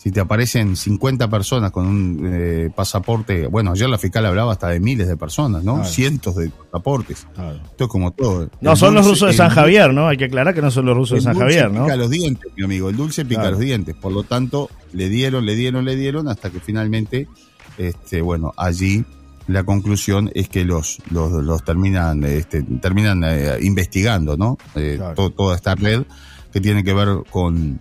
si 0.09 0.13
te 0.13 0.21
aparecen 0.21 0.75
50 0.75 1.29
personas 1.29 1.71
con 1.71 1.87
un 1.87 2.31
eh, 2.33 2.71
pasaporte, 2.75 3.47
bueno, 3.47 3.73
ayer 3.73 3.91
la 3.91 3.99
fiscal 3.99 4.25
hablaba 4.25 4.53
hasta 4.53 4.69
de 4.69 4.81
miles 4.81 5.07
de 5.07 5.19
personas, 5.19 5.63
¿no? 5.63 5.85
Cientos 5.85 6.35
de 6.37 6.49
pasaportes. 6.49 7.27
Esto 7.71 7.85
es 7.85 7.91
como 7.91 8.11
todo. 8.13 8.49
No, 8.63 8.75
son 8.75 8.95
los 8.95 9.07
rusos 9.07 9.29
de 9.29 9.35
San 9.35 9.51
Javier, 9.51 9.93
¿no? 9.93 10.09
Hay 10.09 10.17
que 10.17 10.25
aclarar 10.25 10.55
que 10.55 10.63
no 10.63 10.71
son 10.71 10.87
los 10.87 10.97
rusos 10.97 11.17
de 11.17 11.21
San 11.25 11.39
Javier, 11.39 11.71
¿no? 11.71 11.85
Pica 11.85 11.97
los 11.97 12.09
dientes, 12.09 12.51
mi 12.57 12.65
amigo. 12.65 12.89
El 12.89 12.97
dulce 12.97 13.27
pica 13.27 13.51
los 13.51 13.61
dientes. 13.61 13.95
Por 13.97 14.13
lo 14.13 14.23
tanto, 14.23 14.71
le 14.95 15.11
dieron, 15.11 15.45
le 15.45 15.55
dieron, 15.55 15.85
le 15.85 15.95
dieron, 15.95 16.27
hasta 16.29 16.49
que 16.49 16.59
finalmente, 16.59 17.29
este, 17.77 18.23
bueno, 18.23 18.55
allí 18.57 19.05
la 19.47 19.65
conclusión 19.65 20.31
es 20.35 20.49
que 20.49 20.65
los, 20.65 21.03
los, 21.11 21.63
terminan, 21.65 22.25
este, 22.25 22.63
terminan 22.63 23.25
eh, 23.25 23.59
investigando, 23.61 24.39
¿no? 24.39 24.57
Eh, 24.75 24.99
toda 25.15 25.55
esta 25.55 25.75
red 25.75 26.05
que 26.51 26.63
tiene 26.63 26.83
que 26.83 26.95
ver 26.95 27.09
con 27.31 27.79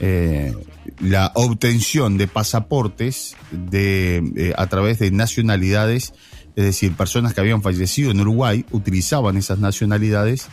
eh, 0.00 0.52
la 1.00 1.32
obtención 1.34 2.18
de 2.18 2.26
pasaportes 2.26 3.36
de, 3.50 4.16
eh, 4.36 4.52
a 4.56 4.66
través 4.66 4.98
de 4.98 5.10
nacionalidades, 5.10 6.12
es 6.56 6.64
decir, 6.64 6.94
personas 6.94 7.34
que 7.34 7.40
habían 7.40 7.62
fallecido 7.62 8.10
en 8.10 8.20
Uruguay 8.20 8.64
utilizaban 8.72 9.36
esas 9.36 9.58
nacionalidades 9.58 10.48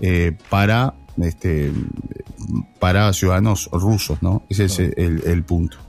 eh, 0.00 0.36
para, 0.50 0.94
este, 1.22 1.72
para 2.80 3.12
ciudadanos 3.12 3.68
rusos, 3.72 4.22
¿no? 4.22 4.44
Ese 4.48 4.64
es 4.64 4.78
el, 4.78 5.22
el 5.24 5.44
punto. 5.44 5.85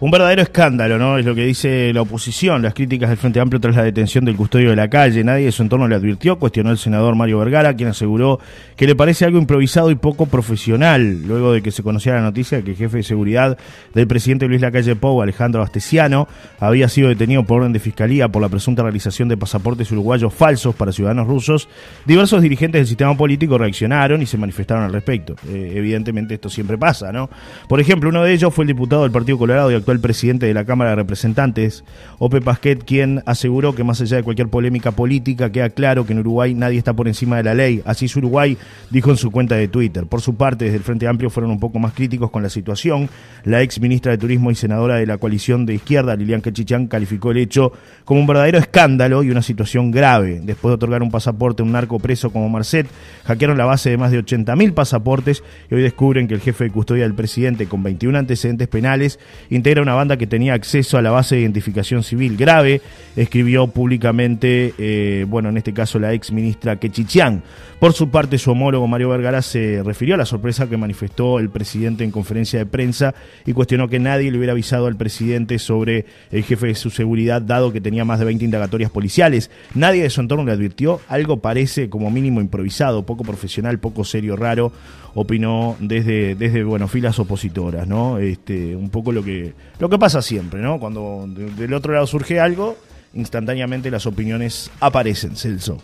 Un 0.00 0.10
verdadero 0.10 0.42
escándalo, 0.42 0.98
¿no? 0.98 1.18
Es 1.18 1.24
lo 1.24 1.34
que 1.34 1.44
dice 1.44 1.92
la 1.92 2.02
oposición, 2.02 2.62
las 2.62 2.74
críticas 2.74 3.08
del 3.08 3.18
Frente 3.18 3.40
Amplio 3.40 3.60
tras 3.60 3.76
la 3.76 3.82
detención 3.82 4.24
del 4.24 4.36
custodio 4.36 4.70
de 4.70 4.76
la 4.76 4.88
calle. 4.88 5.24
Nadie 5.24 5.46
de 5.46 5.52
su 5.52 5.62
entorno 5.62 5.88
le 5.88 5.94
advirtió, 5.94 6.38
cuestionó 6.38 6.70
el 6.70 6.78
senador 6.78 7.14
Mario 7.14 7.38
Vergara, 7.38 7.74
quien 7.74 7.88
aseguró 7.88 8.40
que 8.76 8.86
le 8.86 8.94
parece 8.94 9.24
algo 9.24 9.38
improvisado 9.38 9.90
y 9.90 9.94
poco 9.94 10.26
profesional, 10.26 11.22
luego 11.26 11.52
de 11.52 11.62
que 11.62 11.70
se 11.70 11.82
conociera 11.82 12.18
la 12.18 12.24
noticia 12.24 12.58
de 12.58 12.64
que 12.64 12.72
el 12.72 12.76
jefe 12.76 12.98
de 12.98 13.02
seguridad 13.02 13.58
del 13.94 14.06
presidente 14.06 14.46
Luis 14.48 14.60
Lacalle 14.60 14.96
Pou, 14.96 15.22
Alejandro 15.22 15.62
Astesiano, 15.62 16.28
había 16.60 16.88
sido 16.88 17.08
detenido 17.08 17.44
por 17.44 17.60
orden 17.60 17.72
de 17.72 17.78
fiscalía 17.78 18.28
por 18.28 18.42
la 18.42 18.48
presunta 18.48 18.82
realización 18.82 19.28
de 19.28 19.36
pasaportes 19.36 19.90
uruguayos 19.92 20.34
falsos 20.34 20.74
para 20.74 20.92
ciudadanos 20.92 21.26
rusos. 21.26 21.68
Diversos 22.04 22.42
dirigentes 22.42 22.80
del 22.80 22.86
sistema 22.86 23.16
político 23.16 23.56
reaccionaron 23.56 24.20
y 24.20 24.26
se 24.26 24.36
manifestaron 24.36 24.84
al 24.84 24.92
respecto. 24.92 25.34
Eh, 25.48 25.72
evidentemente 25.76 26.34
esto 26.34 26.50
siempre 26.50 26.76
pasa, 26.76 27.12
¿no? 27.12 27.30
Por 27.68 27.80
ejemplo, 27.80 28.10
uno 28.10 28.22
de 28.22 28.32
ellos 28.32 28.52
fue 28.52 28.64
el 28.64 28.68
diputado 28.68 29.02
del 29.02 29.12
Partido 29.22 29.38
Colorado 29.38 29.70
y 29.70 29.76
actual 29.76 30.00
presidente 30.00 30.46
de 30.46 30.54
la 30.54 30.64
Cámara 30.64 30.90
de 30.90 30.96
Representantes, 30.96 31.84
Ope 32.18 32.40
Pasquet, 32.40 32.82
quien 32.82 33.22
aseguró 33.24 33.72
que 33.72 33.84
más 33.84 34.00
allá 34.00 34.16
de 34.16 34.24
cualquier 34.24 34.48
polémica 34.48 34.90
política, 34.90 35.52
queda 35.52 35.70
claro 35.70 36.04
que 36.04 36.12
en 36.12 36.18
Uruguay 36.18 36.54
nadie 36.54 36.76
está 36.76 36.92
por 36.92 37.06
encima 37.06 37.36
de 37.36 37.44
la 37.44 37.54
ley. 37.54 37.82
Así 37.84 38.06
es 38.06 38.16
Uruguay, 38.16 38.58
dijo 38.90 39.10
en 39.10 39.16
su 39.16 39.30
cuenta 39.30 39.54
de 39.54 39.68
Twitter. 39.68 40.06
Por 40.06 40.22
su 40.22 40.34
parte, 40.34 40.64
desde 40.64 40.78
el 40.78 40.82
Frente 40.82 41.06
Amplio 41.06 41.30
fueron 41.30 41.52
un 41.52 41.60
poco 41.60 41.78
más 41.78 41.92
críticos 41.92 42.32
con 42.32 42.42
la 42.42 42.48
situación. 42.48 43.08
La 43.44 43.62
ex 43.62 43.80
ministra 43.80 44.10
de 44.10 44.18
Turismo 44.18 44.50
y 44.50 44.56
senadora 44.56 44.96
de 44.96 45.06
la 45.06 45.18
coalición 45.18 45.66
de 45.66 45.74
izquierda, 45.74 46.16
Lilian 46.16 46.42
Quechichán, 46.42 46.88
calificó 46.88 47.30
el 47.30 47.36
hecho 47.36 47.72
como 48.04 48.18
un 48.18 48.26
verdadero 48.26 48.58
escándalo 48.58 49.22
y 49.22 49.30
una 49.30 49.42
situación 49.42 49.92
grave. 49.92 50.40
Después 50.42 50.70
de 50.70 50.74
otorgar 50.74 51.00
un 51.00 51.12
pasaporte 51.12 51.62
a 51.62 51.64
un 51.64 51.70
narco 51.70 52.00
preso 52.00 52.32
como 52.32 52.48
Marcet, 52.48 52.88
hackearon 53.24 53.56
la 53.56 53.66
base 53.66 53.88
de 53.90 53.98
más 53.98 54.10
de 54.10 54.18
80.000 54.18 54.74
pasaportes 54.74 55.44
y 55.70 55.76
hoy 55.76 55.82
descubren 55.82 56.26
que 56.26 56.34
el 56.34 56.40
jefe 56.40 56.64
de 56.64 56.70
custodia 56.70 57.04
del 57.04 57.14
presidente, 57.14 57.66
con 57.66 57.84
21 57.84 58.18
antecedentes 58.18 58.66
penales, 58.66 59.11
integra 59.50 59.82
una 59.82 59.94
banda 59.94 60.16
que 60.16 60.26
tenía 60.26 60.54
acceso 60.54 60.98
a 60.98 61.02
la 61.02 61.10
base 61.10 61.36
de 61.36 61.42
identificación 61.42 62.02
civil 62.02 62.36
grave, 62.36 62.80
escribió 63.16 63.66
públicamente, 63.68 64.74
eh, 64.78 65.26
bueno, 65.28 65.48
en 65.48 65.56
este 65.56 65.72
caso 65.72 65.98
la 65.98 66.12
ex 66.12 66.32
ministra 66.32 66.76
Quechichián. 66.76 67.42
Por 67.82 67.94
su 67.94 68.10
parte, 68.10 68.38
su 68.38 68.52
homólogo 68.52 68.86
Mario 68.86 69.08
Vergara 69.08 69.42
se 69.42 69.82
refirió 69.84 70.14
a 70.14 70.18
la 70.18 70.24
sorpresa 70.24 70.68
que 70.68 70.76
manifestó 70.76 71.40
el 71.40 71.50
presidente 71.50 72.04
en 72.04 72.12
conferencia 72.12 72.60
de 72.60 72.66
prensa 72.66 73.12
y 73.44 73.54
cuestionó 73.54 73.88
que 73.88 73.98
nadie 73.98 74.30
le 74.30 74.38
hubiera 74.38 74.52
avisado 74.52 74.86
al 74.86 74.94
presidente 74.94 75.58
sobre 75.58 76.06
el 76.30 76.44
jefe 76.44 76.68
de 76.68 76.74
su 76.76 76.90
seguridad, 76.90 77.42
dado 77.42 77.72
que 77.72 77.80
tenía 77.80 78.04
más 78.04 78.20
de 78.20 78.26
20 78.26 78.44
indagatorias 78.44 78.92
policiales. 78.92 79.50
Nadie 79.74 80.04
de 80.04 80.10
su 80.10 80.20
entorno 80.20 80.44
le 80.44 80.52
advirtió, 80.52 81.00
algo 81.08 81.40
parece 81.40 81.90
como 81.90 82.08
mínimo 82.08 82.40
improvisado, 82.40 83.04
poco 83.04 83.24
profesional, 83.24 83.80
poco 83.80 84.04
serio, 84.04 84.36
raro, 84.36 84.72
opinó 85.14 85.76
desde, 85.80 86.36
desde 86.36 86.62
bueno, 86.62 86.86
filas 86.86 87.18
opositoras, 87.18 87.88
¿no? 87.88 88.18
Este, 88.18 88.76
un 88.76 88.90
poco 88.90 89.01
lo 89.10 89.24
que, 89.24 89.54
lo 89.78 89.88
que 89.88 89.98
pasa 89.98 90.22
siempre, 90.22 90.60
¿no? 90.60 90.78
Cuando 90.78 91.26
del 91.26 91.74
otro 91.74 91.92
lado 91.92 92.06
surge 92.06 92.38
algo, 92.38 92.76
instantáneamente 93.14 93.90
las 93.90 94.06
opiniones 94.06 94.70
aparecen, 94.80 95.36
Celso. 95.36 95.78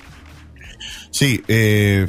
Sí, 1.11 1.43
eh, 1.49 2.07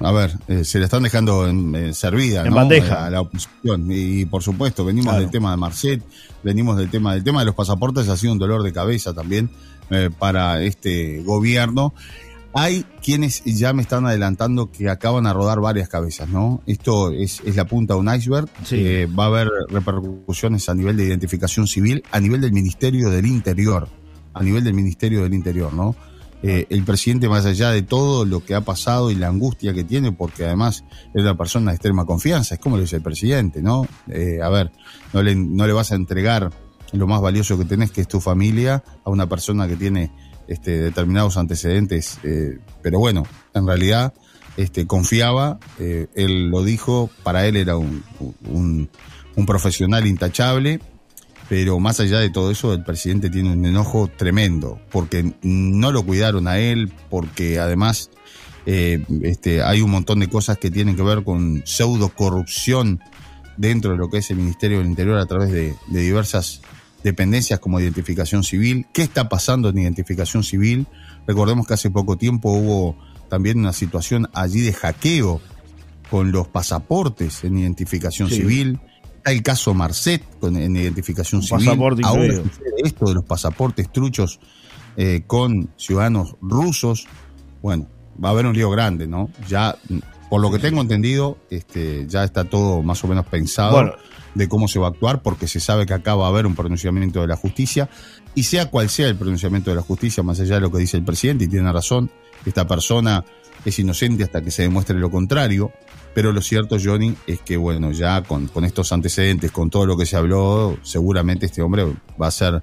a 0.00 0.12
ver, 0.12 0.32
eh, 0.48 0.64
se 0.64 0.78
le 0.78 0.84
están 0.84 1.02
dejando 1.02 1.48
en, 1.48 1.94
servida 1.94 2.44
en 2.44 2.52
bandeja. 2.52 3.06
A 3.06 3.10
la 3.10 3.20
oposición. 3.20 3.86
Y, 3.90 4.24
por 4.26 4.42
supuesto 4.42 4.84
venimos 4.84 5.16
del 5.16 5.30
tema 5.30 5.50
de 5.52 5.56
Marcet, 5.56 6.02
venimos 6.42 6.76
del 6.76 6.90
tema 6.90 7.14
del 7.14 7.24
tema 7.24 7.40
de 7.40 7.46
los 7.46 7.54
pasaportes 7.54 8.08
ha 8.08 8.16
sido 8.16 8.32
un 8.32 8.38
dolor 8.38 8.62
de 8.62 8.72
cabeza 8.72 9.14
también 9.14 9.50
eh, 9.90 10.10
para 10.16 10.62
este 10.62 11.22
gobierno 11.22 11.94
hay 12.52 12.84
quienes 13.02 13.44
ya 13.44 13.72
me 13.72 13.82
están 13.82 14.06
adelantando 14.06 14.70
que 14.70 14.88
acaban 14.88 15.26
a 15.26 15.32
rodar 15.32 15.60
varias 15.60 15.88
cabezas, 15.88 16.28
¿no? 16.28 16.62
Esto 16.66 17.12
es, 17.12 17.42
la 17.54 17.64
punta 17.64 17.94
de 17.94 18.00
un 18.00 18.14
iceberg. 18.14 18.48
Eh, 18.72 19.08
va 19.18 19.24
a 19.24 19.26
haber 19.28 19.48
repercusiones 19.68 20.68
a 20.68 20.74
nivel 20.74 20.96
de 20.96 21.04
identificación 21.04 21.66
civil, 21.66 22.02
a 22.10 22.18
nivel 22.18 22.40
del 22.40 22.52
Ministerio 22.52 23.10
del 23.10 23.26
Interior, 23.26 23.88
a 24.34 24.42
nivel 24.42 24.64
del 24.64 24.74
Ministerio 24.74 25.22
del 25.22 25.34
Interior, 25.34 25.72
¿no? 25.72 25.94
Eh, 26.42 26.66
el 26.70 26.84
presidente, 26.84 27.28
más 27.28 27.44
allá 27.44 27.70
de 27.70 27.82
todo 27.82 28.24
lo 28.24 28.42
que 28.42 28.54
ha 28.54 28.62
pasado 28.62 29.10
y 29.10 29.14
la 29.14 29.28
angustia 29.28 29.74
que 29.74 29.84
tiene, 29.84 30.10
porque 30.10 30.46
además 30.46 30.84
es 31.14 31.22
una 31.22 31.36
persona 31.36 31.70
de 31.70 31.76
extrema 31.76 32.06
confianza, 32.06 32.54
es 32.54 32.60
como 32.60 32.76
lo 32.76 32.82
dice 32.82 32.96
el 32.96 33.02
presidente, 33.02 33.62
¿no? 33.62 33.86
Eh, 34.08 34.40
a 34.42 34.48
ver, 34.48 34.72
no 35.12 35.22
le, 35.22 35.34
no 35.34 35.66
le 35.66 35.72
vas 35.74 35.92
a 35.92 35.96
entregar 35.96 36.50
lo 36.92 37.06
más 37.06 37.20
valioso 37.20 37.58
que 37.58 37.64
tenés, 37.66 37.90
que 37.90 38.00
es 38.00 38.08
tu 38.08 38.20
familia, 38.20 38.82
a 39.04 39.10
una 39.10 39.28
persona 39.28 39.68
que 39.68 39.76
tiene 39.76 40.10
este, 40.50 40.78
determinados 40.78 41.36
antecedentes, 41.36 42.18
eh, 42.24 42.58
pero 42.82 42.98
bueno, 42.98 43.22
en 43.54 43.68
realidad 43.68 44.12
este, 44.56 44.84
confiaba, 44.84 45.60
eh, 45.78 46.08
él 46.16 46.48
lo 46.48 46.64
dijo, 46.64 47.08
para 47.22 47.46
él 47.46 47.54
era 47.54 47.76
un, 47.76 48.90
profesional 49.46 50.08
intachable, 50.08 50.80
pero 51.48 51.78
más 51.78 52.00
allá 52.00 52.18
de 52.18 52.30
todo 52.30 52.50
eso, 52.50 52.74
el 52.74 52.82
presidente 52.82 53.30
tiene 53.30 53.52
un 53.52 53.64
enojo 53.64 54.08
tremendo, 54.08 54.80
porque 54.90 55.34
no 55.42 55.92
lo 55.92 56.02
cuidaron 56.04 56.48
a 56.48 56.58
él, 56.58 56.92
porque 57.08 57.60
además 57.60 58.10
eh, 58.66 59.04
este, 59.22 59.62
hay 59.62 59.80
un 59.82 59.90
montón 59.90 60.18
de 60.18 60.28
cosas 60.28 60.58
que 60.58 60.70
tienen 60.70 60.96
que 60.96 61.02
ver 61.02 61.22
con 61.22 61.62
pseudo 61.64 62.08
corrupción 62.08 63.00
dentro 63.56 63.92
de 63.92 63.98
lo 63.98 64.10
que 64.10 64.18
es 64.18 64.30
el 64.30 64.38
Ministerio 64.38 64.78
del 64.78 64.88
Interior 64.88 65.18
a 65.18 65.26
través 65.26 65.52
de 65.52 65.76
diversas 65.88 66.60
dependencias 67.02 67.60
como 67.60 67.80
identificación 67.80 68.44
civil, 68.44 68.86
qué 68.92 69.02
está 69.02 69.28
pasando 69.28 69.68
en 69.68 69.78
identificación 69.78 70.42
civil. 70.44 70.86
Recordemos 71.26 71.66
que 71.66 71.74
hace 71.74 71.90
poco 71.90 72.16
tiempo 72.16 72.50
hubo 72.52 72.96
también 73.28 73.58
una 73.58 73.72
situación 73.72 74.28
allí 74.32 74.60
de 74.60 74.72
hackeo 74.72 75.40
con 76.10 76.32
los 76.32 76.48
pasaportes 76.48 77.44
en 77.44 77.58
identificación 77.58 78.28
civil. 78.28 78.80
Está 79.16 79.32
el 79.32 79.42
caso 79.42 79.74
Marcet 79.74 80.22
con, 80.40 80.56
en 80.56 80.76
identificación 80.76 81.42
civil. 81.42 81.68
Ahora 82.02 82.42
esto 82.78 83.06
de 83.06 83.14
los 83.14 83.24
pasaportes 83.24 83.90
truchos 83.92 84.40
eh, 84.96 85.22
con 85.26 85.70
ciudadanos 85.76 86.36
rusos. 86.40 87.06
Bueno, 87.62 87.86
va 88.22 88.30
a 88.30 88.32
haber 88.32 88.46
un 88.46 88.54
lío 88.54 88.70
grande, 88.70 89.06
¿no? 89.06 89.30
Ya, 89.48 89.76
por 90.30 90.40
lo 90.40 90.50
que 90.50 90.58
tengo 90.58 90.80
entendido, 90.80 91.36
este, 91.50 92.06
ya 92.08 92.24
está 92.24 92.44
todo 92.44 92.82
más 92.82 93.04
o 93.04 93.08
menos 93.08 93.26
pensado. 93.26 93.72
Bueno, 93.72 93.92
de 94.34 94.48
cómo 94.48 94.68
se 94.68 94.78
va 94.78 94.86
a 94.86 94.90
actuar, 94.90 95.22
porque 95.22 95.48
se 95.48 95.58
sabe 95.58 95.86
que 95.86 95.92
acá 95.92 96.14
va 96.14 96.26
a 96.26 96.28
haber 96.28 96.46
un 96.46 96.54
pronunciamiento 96.54 97.20
de 97.20 97.26
la 97.26 97.36
justicia, 97.36 97.90
y 98.34 98.44
sea 98.44 98.70
cual 98.70 98.88
sea 98.88 99.08
el 99.08 99.16
pronunciamiento 99.16 99.70
de 99.70 99.76
la 99.76 99.82
justicia, 99.82 100.22
más 100.22 100.38
allá 100.38 100.54
de 100.54 100.60
lo 100.60 100.70
que 100.70 100.78
dice 100.78 100.96
el 100.96 101.04
presidente, 101.04 101.44
y 101.44 101.48
tiene 101.48 101.70
razón, 101.72 102.10
esta 102.46 102.64
persona 102.66 103.24
es 103.64 103.78
inocente 103.80 104.22
hasta 104.22 104.40
que 104.40 104.50
se 104.50 104.62
demuestre 104.62 104.96
lo 104.96 105.10
contrario, 105.10 105.72
pero 106.14 106.32
lo 106.32 106.40
cierto, 106.40 106.76
Johnny, 106.82 107.14
es 107.26 107.40
que, 107.40 107.56
bueno, 107.56 107.92
ya 107.92 108.22
con, 108.22 108.46
con 108.48 108.64
estos 108.64 108.92
antecedentes, 108.92 109.50
con 109.50 109.68
todo 109.68 109.86
lo 109.86 109.96
que 109.96 110.06
se 110.06 110.16
habló, 110.16 110.78
seguramente 110.82 111.46
este 111.46 111.62
hombre 111.62 111.86
va 112.20 112.28
a 112.28 112.30
ser, 112.30 112.62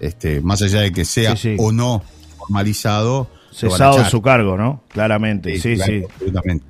este, 0.00 0.40
más 0.40 0.62
allá 0.62 0.80
de 0.80 0.92
que 0.92 1.04
sea 1.04 1.34
o 1.58 1.72
no 1.72 2.02
formalizado, 2.38 3.28
cesado 3.52 4.04
su 4.06 4.20
cargo, 4.20 4.56
¿no? 4.56 4.81
Claramente, 4.92 5.58
sí, 5.58 5.76
sí. 5.76 6.02
Absolutamente. 6.04 6.64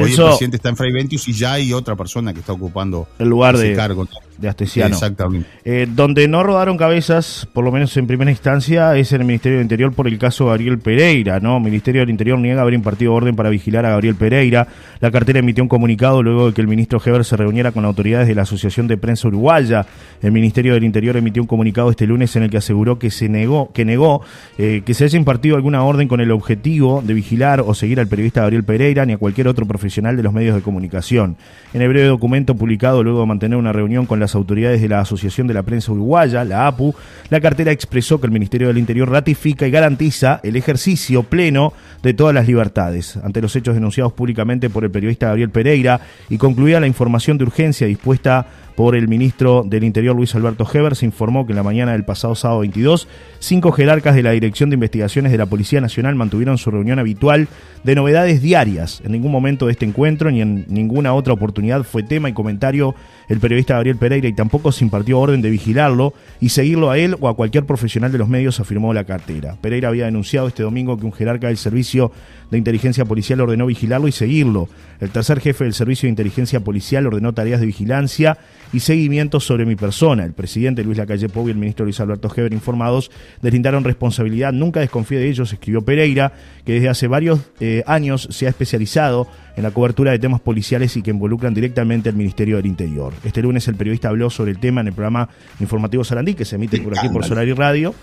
Hoy 0.00 0.10
el 0.12 0.16
presidente 0.16 0.56
está 0.56 0.70
en 0.70 0.76
Fray 0.76 0.92
Ventus 0.92 1.28
y 1.28 1.32
ya 1.32 1.54
hay 1.54 1.72
otra 1.72 1.96
persona 1.96 2.32
que 2.32 2.40
está 2.40 2.52
ocupando 2.52 3.08
el 3.18 3.28
lugar 3.28 3.58
de, 3.58 3.74
cargo. 3.74 4.08
de 4.38 4.48
Astesiano. 4.48 4.94
Exactamente. 4.94 5.48
Eh, 5.64 5.86
donde 5.90 6.26
no 6.28 6.42
rodaron 6.42 6.78
cabezas, 6.78 7.46
por 7.52 7.64
lo 7.64 7.72
menos 7.72 7.94
en 7.96 8.06
primera 8.06 8.30
instancia, 8.30 8.96
es 8.96 9.12
en 9.12 9.20
el 9.20 9.26
Ministerio 9.26 9.58
del 9.58 9.64
Interior 9.64 9.92
por 9.92 10.08
el 10.08 10.18
caso 10.18 10.46
Gabriel 10.46 10.78
Pereira, 10.78 11.40
¿no? 11.40 11.58
El 11.58 11.62
Ministerio 11.62 12.00
del 12.00 12.10
Interior 12.10 12.38
niega 12.38 12.62
haber 12.62 12.74
impartido 12.74 13.12
orden 13.12 13.36
para 13.36 13.50
vigilar 13.50 13.84
a 13.84 13.90
Gabriel 13.90 14.14
Pereira. 14.14 14.66
La 15.00 15.10
cartera 15.10 15.40
emitió 15.40 15.62
un 15.62 15.68
comunicado 15.68 16.22
luego 16.22 16.46
de 16.46 16.54
que 16.54 16.62
el 16.62 16.68
ministro 16.68 17.00
Heber 17.04 17.24
se 17.24 17.36
reuniera 17.36 17.72
con 17.72 17.84
autoridades 17.84 18.28
de 18.28 18.34
la 18.34 18.42
Asociación 18.42 18.88
de 18.88 18.96
Prensa 18.96 19.28
Uruguaya. 19.28 19.86
El 20.22 20.32
Ministerio 20.32 20.72
del 20.72 20.84
Interior 20.84 21.18
emitió 21.18 21.42
un 21.42 21.48
comunicado 21.48 21.90
este 21.90 22.06
lunes 22.06 22.34
en 22.36 22.44
el 22.44 22.50
que 22.50 22.56
aseguró 22.56 22.98
que 22.98 23.10
se 23.10 23.28
negó, 23.28 23.70
que 23.72 23.84
negó 23.84 24.22
eh, 24.56 24.82
que 24.86 24.94
se 24.94 25.04
haya 25.04 25.18
impartido 25.18 25.56
alguna 25.56 25.82
orden 25.82 26.08
con 26.08 26.20
el 26.20 26.30
objetivo 26.30 27.02
de 27.04 27.12
vigilar 27.12 27.51
o 27.60 27.74
seguir 27.74 28.00
al 28.00 28.06
periodista 28.06 28.40
Gabriel 28.40 28.64
Pereira 28.64 29.04
ni 29.04 29.12
a 29.12 29.18
cualquier 29.18 29.48
otro 29.48 29.66
profesional 29.66 30.16
de 30.16 30.22
los 30.22 30.32
medios 30.32 30.54
de 30.54 30.62
comunicación. 30.62 31.36
En 31.74 31.82
el 31.82 31.88
breve 31.88 32.06
documento 32.06 32.54
publicado 32.54 33.02
luego 33.02 33.20
de 33.20 33.26
mantener 33.26 33.58
una 33.58 33.72
reunión 33.72 34.06
con 34.06 34.20
las 34.20 34.34
autoridades 34.34 34.80
de 34.80 34.88
la 34.88 35.00
Asociación 35.00 35.46
de 35.46 35.54
la 35.54 35.62
Prensa 35.62 35.92
Uruguaya, 35.92 36.44
la 36.44 36.66
APU, 36.66 36.94
la 37.30 37.40
cartera 37.40 37.72
expresó 37.72 38.20
que 38.20 38.26
el 38.26 38.32
Ministerio 38.32 38.68
del 38.68 38.78
Interior 38.78 39.10
ratifica 39.10 39.66
y 39.66 39.70
garantiza 39.70 40.40
el 40.42 40.56
ejercicio 40.56 41.22
pleno 41.22 41.72
de 42.02 42.14
todas 42.14 42.34
las 42.34 42.46
libertades. 42.46 43.16
Ante 43.16 43.42
los 43.42 43.54
hechos 43.54 43.74
denunciados 43.74 44.12
públicamente 44.12 44.70
por 44.70 44.84
el 44.84 44.90
periodista 44.90 45.26
Gabriel 45.26 45.50
Pereira 45.50 46.00
y 46.28 46.38
concluida 46.38 46.80
la 46.80 46.86
información 46.86 47.38
de 47.38 47.44
urgencia 47.44 47.86
dispuesta 47.86 48.46
por 48.74 48.96
el 48.96 49.08
ministro 49.08 49.64
del 49.66 49.84
Interior 49.84 50.16
Luis 50.16 50.34
Alberto 50.34 50.66
Heber, 50.72 50.96
se 50.96 51.06
informó 51.06 51.46
que 51.46 51.52
en 51.52 51.56
la 51.56 51.62
mañana 51.62 51.92
del 51.92 52.04
pasado 52.04 52.34
sábado 52.34 52.60
22, 52.60 53.08
cinco 53.38 53.72
jerarcas 53.72 54.14
de 54.14 54.22
la 54.22 54.30
Dirección 54.30 54.70
de 54.70 54.74
Investigaciones 54.74 55.32
de 55.32 55.38
la 55.38 55.46
Policía 55.46 55.80
Nacional 55.80 56.14
mantuvieron 56.14 56.58
su 56.58 56.70
reunión 56.70 56.98
habitual 56.98 57.48
de 57.84 57.94
novedades 57.94 58.42
diarias. 58.42 59.02
En 59.04 59.12
ningún 59.12 59.32
momento 59.32 59.66
de 59.66 59.72
este 59.72 59.84
encuentro 59.84 60.30
ni 60.30 60.40
en 60.40 60.64
ninguna 60.68 61.14
otra 61.14 61.32
oportunidad 61.32 61.82
fue 61.82 62.02
tema 62.02 62.28
y 62.28 62.32
comentario 62.32 62.94
el 63.28 63.40
periodista 63.40 63.74
Gabriel 63.74 63.96
Pereira 63.96 64.28
y 64.28 64.32
tampoco 64.32 64.72
se 64.72 64.84
impartió 64.84 65.18
orden 65.18 65.42
de 65.42 65.50
vigilarlo 65.50 66.14
y 66.40 66.50
seguirlo 66.50 66.90
a 66.90 66.98
él 66.98 67.16
o 67.20 67.28
a 67.28 67.34
cualquier 67.34 67.64
profesional 67.64 68.12
de 68.12 68.18
los 68.18 68.28
medios, 68.28 68.60
afirmó 68.60 68.92
la 68.92 69.04
cartera. 69.04 69.56
Pereira 69.60 69.88
había 69.88 70.06
denunciado 70.06 70.48
este 70.48 70.62
domingo 70.62 70.98
que 70.98 71.06
un 71.06 71.12
jerarca 71.12 71.46
del 71.46 71.56
Servicio 71.56 72.12
de 72.50 72.58
Inteligencia 72.58 73.04
Policial 73.04 73.40
ordenó 73.40 73.66
vigilarlo 73.66 74.08
y 74.08 74.12
seguirlo. 74.12 74.68
El 75.00 75.10
tercer 75.10 75.40
jefe 75.40 75.64
del 75.64 75.72
Servicio 75.72 76.06
de 76.06 76.10
Inteligencia 76.10 76.60
Policial 76.60 77.06
ordenó 77.06 77.32
tareas 77.32 77.60
de 77.60 77.66
vigilancia 77.66 78.38
y 78.72 78.80
seguimiento 78.80 79.40
sobre 79.40 79.66
mi 79.66 79.76
persona. 79.76 80.24
El 80.24 80.32
presidente 80.32 80.82
Luis 80.84 80.98
Lacalle 80.98 81.28
Pou 81.28 81.48
y 81.48 81.50
el 81.50 81.56
ministro 81.56 81.84
Luis 81.84 82.00
Alberto 82.00 82.30
Heber, 82.34 82.52
informados, 82.52 83.10
deslindaron 83.40 83.84
responsabilidad. 83.84 84.52
Nunca 84.52 84.80
desconfíe 84.80 85.18
de 85.18 85.28
ellos, 85.28 85.52
escribió 85.52 85.82
Pereira, 85.82 86.32
que 86.64 86.74
desde 86.74 86.88
hace 86.88 87.06
varios 87.06 87.40
eh, 87.60 87.82
años 87.86 88.28
se 88.30 88.46
ha 88.46 88.48
especializado 88.48 89.28
en 89.56 89.62
la 89.62 89.70
cobertura 89.70 90.12
de 90.12 90.18
temas 90.18 90.40
policiales 90.40 90.96
y 90.96 91.02
que 91.02 91.10
involucran 91.10 91.52
directamente 91.54 92.08
al 92.08 92.16
Ministerio 92.16 92.56
del 92.56 92.66
Interior. 92.66 93.12
Este 93.24 93.42
lunes 93.42 93.68
el 93.68 93.74
periodista 93.74 94.08
habló 94.08 94.30
sobre 94.30 94.52
el 94.52 94.58
tema 94.58 94.80
en 94.80 94.88
el 94.88 94.92
programa 94.94 95.28
informativo 95.60 96.04
Sarandí, 96.04 96.34
que 96.34 96.44
se 96.44 96.56
emite 96.56 96.80
por 96.80 96.98
aquí 96.98 97.08
por 97.08 97.24
Solar 97.24 97.46
y 97.46 97.52
Radio 97.52 97.94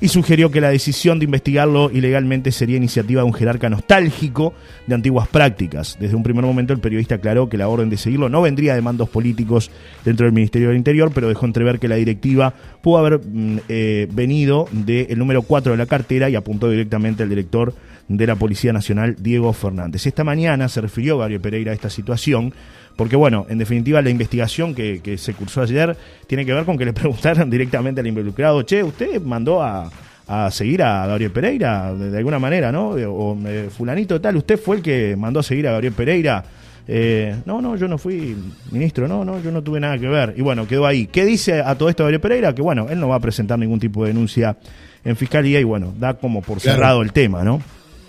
y 0.00 0.08
sugirió 0.08 0.50
que 0.50 0.60
la 0.60 0.68
decisión 0.68 1.18
de 1.18 1.24
investigarlo 1.24 1.90
ilegalmente 1.90 2.52
sería 2.52 2.76
iniciativa 2.76 3.22
de 3.22 3.26
un 3.26 3.32
jerarca 3.32 3.70
nostálgico 3.70 4.52
de 4.86 4.94
antiguas 4.94 5.26
prácticas. 5.28 5.96
Desde 5.98 6.16
un 6.16 6.22
primer 6.22 6.44
momento 6.44 6.72
el 6.72 6.80
periodista 6.80 7.14
aclaró 7.14 7.48
que 7.48 7.56
la 7.56 7.68
orden 7.68 7.88
de 7.88 7.96
seguirlo 7.96 8.28
no 8.28 8.42
vendría 8.42 8.74
de 8.74 8.82
mandos 8.82 9.08
políticos 9.08 9.70
dentro 10.04 10.26
del 10.26 10.34
Ministerio 10.34 10.68
del 10.68 10.76
Interior, 10.76 11.12
pero 11.14 11.28
dejó 11.28 11.46
entrever 11.46 11.78
que 11.78 11.88
la 11.88 11.96
directiva 11.96 12.52
pudo 12.82 12.98
haber 12.98 13.20
mm, 13.24 13.58
eh, 13.68 14.06
venido 14.12 14.68
del 14.70 15.18
número 15.18 15.42
4 15.42 15.72
de 15.72 15.78
la 15.78 15.86
cartera 15.86 16.28
y 16.28 16.36
apuntó 16.36 16.68
directamente 16.68 17.22
al 17.22 17.28
director 17.30 17.74
de 18.08 18.26
la 18.26 18.36
Policía 18.36 18.72
Nacional, 18.72 19.16
Diego 19.18 19.52
Fernández. 19.52 20.06
Esta 20.06 20.24
mañana 20.24 20.68
se 20.68 20.80
refirió 20.80 21.18
Gabriel 21.18 21.40
Pereira 21.40 21.72
a 21.72 21.74
esta 21.74 21.90
situación 21.90 22.52
porque 22.96 23.14
bueno, 23.14 23.46
en 23.48 23.58
definitiva 23.58 24.02
la 24.02 24.10
investigación 24.10 24.74
que, 24.74 25.18
se 25.18 25.34
cursó 25.34 25.62
ayer 25.62 25.96
tiene 26.26 26.44
que 26.44 26.52
ver 26.52 26.64
con 26.64 26.76
que 26.76 26.84
le 26.84 26.92
preguntaron 26.94 27.48
directamente 27.48 28.00
al 28.00 28.06
involucrado, 28.06 28.62
che, 28.62 28.82
usted 28.82 29.20
mandó 29.22 29.62
a, 29.62 29.90
seguir 30.50 30.82
a 30.82 31.06
Gabriel 31.06 31.30
Pereira 31.30 31.94
de, 31.94 32.16
alguna 32.18 32.40
manera, 32.40 32.72
¿no? 32.72 32.88
O 32.88 33.38
eh, 33.46 33.68
fulanito 33.70 34.20
tal, 34.20 34.36
usted 34.36 34.58
fue 34.58 34.76
el 34.76 34.82
que 34.82 35.14
mandó 35.16 35.38
a 35.38 35.42
seguir 35.42 35.68
a 35.68 35.72
Gabriel 35.72 35.92
Pereira. 35.92 36.44
Eh, 36.88 37.34
no, 37.44 37.60
no, 37.60 37.76
yo 37.76 37.88
no 37.88 37.98
fui 37.98 38.36
ministro, 38.70 39.08
no, 39.08 39.24
no, 39.24 39.40
yo 39.40 39.50
no 39.50 39.62
tuve 39.62 39.78
nada 39.78 39.98
que 39.98 40.08
ver. 40.08 40.34
Y 40.36 40.42
bueno, 40.42 40.66
quedó 40.66 40.86
ahí. 40.86 41.06
¿Qué 41.06 41.24
dice 41.24 41.60
a 41.60 41.76
todo 41.76 41.88
esto 41.88 42.04
Gabriel 42.04 42.20
Pereira? 42.20 42.54
Que 42.54 42.62
bueno, 42.62 42.88
él 42.90 42.98
no 42.98 43.08
va 43.08 43.16
a 43.16 43.20
presentar 43.20 43.58
ningún 43.58 43.78
tipo 43.78 44.02
de 44.02 44.12
denuncia 44.12 44.56
en 45.04 45.16
fiscalía 45.16 45.60
y 45.60 45.64
bueno, 45.64 45.94
da 45.98 46.14
como 46.14 46.42
por 46.42 46.60
cerrado 46.60 47.02
el 47.02 47.12
tema, 47.12 47.44
¿no? 47.44 47.62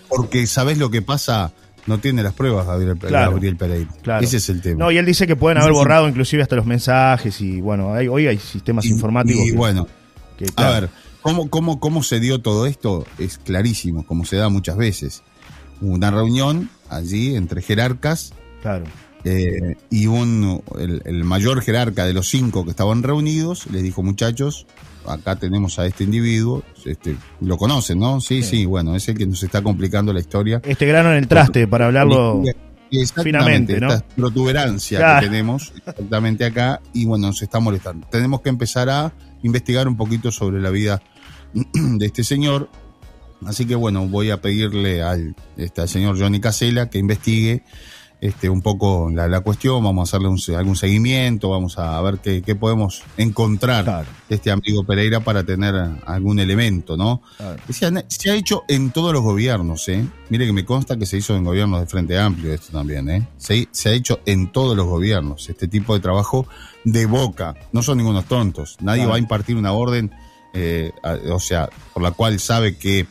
Porque 0.10 0.48
sabes 0.48 0.78
lo 0.78 0.90
que 0.90 1.02
pasa, 1.02 1.54
no 1.88 2.00
tiene 2.00 2.22
las 2.22 2.34
pruebas 2.34 2.68
Gabriel, 2.68 2.98
Pereira. 3.58 4.20
Ese 4.22 4.38
es 4.38 4.50
el 4.50 4.62
tema. 4.62 4.86
No, 4.86 4.92
y 4.92 4.98
él 4.98 5.06
dice 5.06 5.26
que 5.26 5.36
pueden 5.36 5.58
haber 5.58 5.74
borrado 5.74 6.08
inclusive 6.08 6.44
hasta 6.44 6.56
los 6.56 6.66
mensajes 6.66 7.42
y 7.42 7.62
bueno, 7.62 7.90
hoy 7.90 8.28
hay 8.28 8.38
sistemas 8.38 8.86
informáticos. 8.86 9.46
Y 9.46 9.52
bueno, 9.52 9.88
a 10.56 10.70
ver, 10.70 10.90
¿cómo, 11.22 11.50
cómo, 11.50 11.80
¿cómo 11.80 12.04
se 12.04 12.20
dio 12.20 12.42
todo 12.42 12.66
esto? 12.66 13.06
Es 13.18 13.38
clarísimo, 13.38 14.06
como 14.06 14.26
se 14.26 14.36
da 14.36 14.50
muchas 14.50 14.78
veces. 14.78 15.24
Una 15.82 16.12
reunión 16.12 16.70
allí 16.90 17.36
entre 17.36 17.62
jerarcas. 17.62 18.34
Claro. 18.62 18.86
Eh, 19.24 19.76
y 19.90 20.08
un, 20.08 20.62
el, 20.78 21.02
el, 21.06 21.24
mayor 21.24 21.62
jerarca 21.62 22.06
de 22.06 22.14
los 22.14 22.30
cinco 22.30 22.64
que 22.64 22.70
estaban 22.70 23.04
reunidos 23.04 23.68
les 23.68 23.84
dijo, 23.84 24.04
muchachos, 24.04 24.68
acá 25.08 25.36
tenemos 25.36 25.80
a 25.80 25.86
este 25.86 26.04
individuo, 26.04 26.64
este, 26.86 27.16
lo 27.42 27.58
conocen, 27.58 28.00
¿no? 28.00 28.22
Sí, 28.22 28.44
sí, 28.44 28.66
bueno, 28.66 28.96
es 28.96 29.08
el 29.10 29.18
que 29.18 29.26
nos 29.26 29.42
está 29.44 29.62
complicando 29.62 30.14
la 30.14 30.20
historia. 30.20 30.62
Este 30.64 30.86
grano 30.86 31.12
en 31.12 31.18
el 31.18 31.28
traste, 31.28 31.68
para 31.68 31.88
hablarlo 31.88 32.44
finamente, 33.24 33.80
¿no? 33.80 33.94
Esta 33.94 34.06
protuberancia 34.16 35.20
que 35.20 35.28
tenemos 35.28 35.74
exactamente 35.76 36.46
acá 36.46 36.82
y 36.94 37.06
bueno, 37.06 37.28
nos 37.28 37.42
está 37.42 37.60
molestando. 37.60 38.08
Tenemos 38.08 38.42
que 38.42 38.50
empezar 38.50 38.90
a 38.90 39.14
investigar 39.44 39.88
un 39.88 39.98
poquito 39.98 40.32
sobre 40.32 40.62
la 40.62 40.70
vida 40.70 41.02
de 41.74 42.06
este 42.06 42.24
señor. 42.24 42.70
Así 43.46 43.66
que 43.66 43.76
bueno, 43.76 44.08
voy 44.08 44.32
a 44.32 44.42
pedirle 44.42 45.04
al, 45.04 45.36
este, 45.58 45.82
al 45.82 45.90
señor 45.90 46.20
Johnny 46.20 46.40
Casella 46.40 46.90
que 46.90 46.98
investigue 46.98 47.64
este, 48.20 48.50
un 48.50 48.62
poco 48.62 49.12
la, 49.12 49.40
cuestión, 49.42 49.84
vamos 49.84 50.02
a 50.02 50.18
hacerle 50.18 50.56
algún 50.56 50.76
seguimiento, 50.76 51.50
vamos 51.50 51.78
a 51.78 52.02
ver 52.02 52.18
qué, 52.18 52.56
podemos 52.56 53.04
encontrar 53.16 54.06
de 54.28 54.36
este 54.36 54.50
amigo 54.50 54.84
Pereira 54.84 55.20
para 55.20 55.44
tener 55.44 55.76
algún 56.06 56.40
elemento, 56.40 56.98
¿no? 56.98 57.22
Se, 57.70 57.86
ha, 57.86 58.36
hecho 58.36 58.64
en 58.68 58.90
todos 58.90 59.14
los 59.14 59.22
gobiernos, 59.22 59.88
¿eh? 59.90 60.04
Mire 60.30 60.48
que 60.48 60.54
me 60.54 60.66
consta 60.66 60.98
que 60.98 61.06
se 61.06 61.18
hizo 61.18 61.36
en 61.36 61.44
gobiernos 61.44 61.80
de 61.80 61.86
Frente 61.86 62.18
Amplio 62.18 62.54
esto 62.54 62.72
también, 62.72 63.08
¿eh? 63.10 63.28
Se, 63.38 63.68
ha 63.86 63.92
hecho 63.92 64.20
en 64.26 64.52
todos 64.52 64.76
los 64.76 64.88
gobiernos, 64.88 65.48
este 65.50 65.68
tipo 65.68 65.94
de 65.94 66.00
trabajo 66.00 66.48
de 66.84 67.06
boca, 67.06 67.56
no 67.72 67.84
son 67.84 68.00
ningunos 68.00 68.26
tontos, 68.26 68.78
nadie 68.82 69.06
va 69.06 69.16
a 69.16 69.20
impartir 69.20 69.56
una 69.58 69.74
orden, 69.74 70.12
eh, 70.54 70.92
o 71.32 71.40
sea, 71.40 71.70
por 71.94 72.02
la 72.02 72.12
cual 72.12 72.40
sabe 72.40 72.78
que 72.78 73.06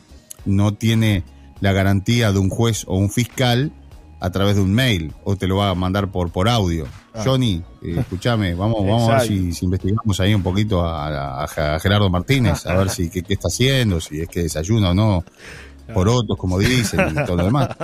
no 0.44 0.74
tiene 0.74 1.22
la 1.60 1.72
garantía 1.72 2.32
de 2.32 2.38
un 2.38 2.50
juez 2.50 2.84
o 2.88 2.96
un 2.96 3.10
fiscal, 3.10 3.72
a 4.20 4.30
través 4.30 4.56
de 4.56 4.62
un 4.62 4.72
mail 4.72 5.12
o 5.24 5.36
te 5.36 5.46
lo 5.46 5.56
va 5.56 5.70
a 5.70 5.74
mandar 5.74 6.10
por, 6.10 6.30
por 6.30 6.48
audio. 6.48 6.86
Ah. 7.14 7.22
Johnny, 7.24 7.62
eh, 7.82 7.96
escúchame, 7.98 8.54
vamos, 8.54 8.84
vamos 8.86 9.08
a 9.10 9.18
ver 9.18 9.28
si, 9.28 9.64
investigamos 9.64 10.20
ahí 10.20 10.34
un 10.34 10.42
poquito 10.42 10.84
a, 10.84 11.46
Gerardo 11.80 12.10
Martínez, 12.10 12.66
a 12.66 12.74
ver 12.76 12.90
si 12.90 13.10
qué, 13.10 13.22
está 13.28 13.48
haciendo, 13.48 14.00
si 14.00 14.20
es 14.20 14.28
que 14.28 14.42
desayuna 14.42 14.90
o 14.90 14.94
no, 14.94 15.24
por 15.92 16.08
otros, 16.08 16.36
como 16.38 16.58
dicen, 16.58 17.00
y 17.10 17.24
todo 17.24 17.36
lo 17.36 17.44
demás. 17.44 17.68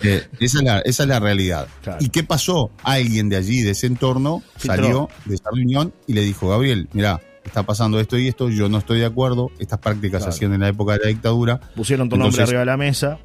Eh, 0.00 0.28
esa, 0.38 0.58
es 0.58 0.64
la, 0.64 0.78
esa 0.80 1.02
es 1.02 1.08
la 1.08 1.18
realidad. 1.18 1.66
¿Y 1.98 2.10
qué 2.10 2.22
pasó? 2.22 2.70
Alguien 2.84 3.28
de 3.28 3.36
allí, 3.36 3.62
de 3.62 3.72
ese 3.72 3.88
entorno, 3.88 4.42
salió 4.56 5.08
de 5.24 5.34
esa 5.34 5.50
reunión 5.52 5.92
y 6.06 6.12
le 6.12 6.20
dijo, 6.22 6.48
Gabriel, 6.48 6.88
mira, 6.92 7.20
está 7.44 7.64
pasando 7.64 7.98
esto 7.98 8.16
y 8.16 8.28
esto, 8.28 8.48
yo 8.48 8.68
no 8.68 8.78
estoy 8.78 9.00
de 9.00 9.06
acuerdo, 9.06 9.50
estas 9.58 9.80
prácticas 9.80 10.22
se 10.22 10.28
hacían 10.28 10.54
en 10.54 10.60
la 10.60 10.68
época 10.68 10.92
de 10.92 11.00
la 11.02 11.08
dictadura. 11.08 11.60
Pusieron 11.74 12.08
tu 12.08 12.16
nombre 12.16 12.42
arriba 12.42 12.60
de 12.60 12.66
la 12.66 12.76
mesa. 12.76 13.18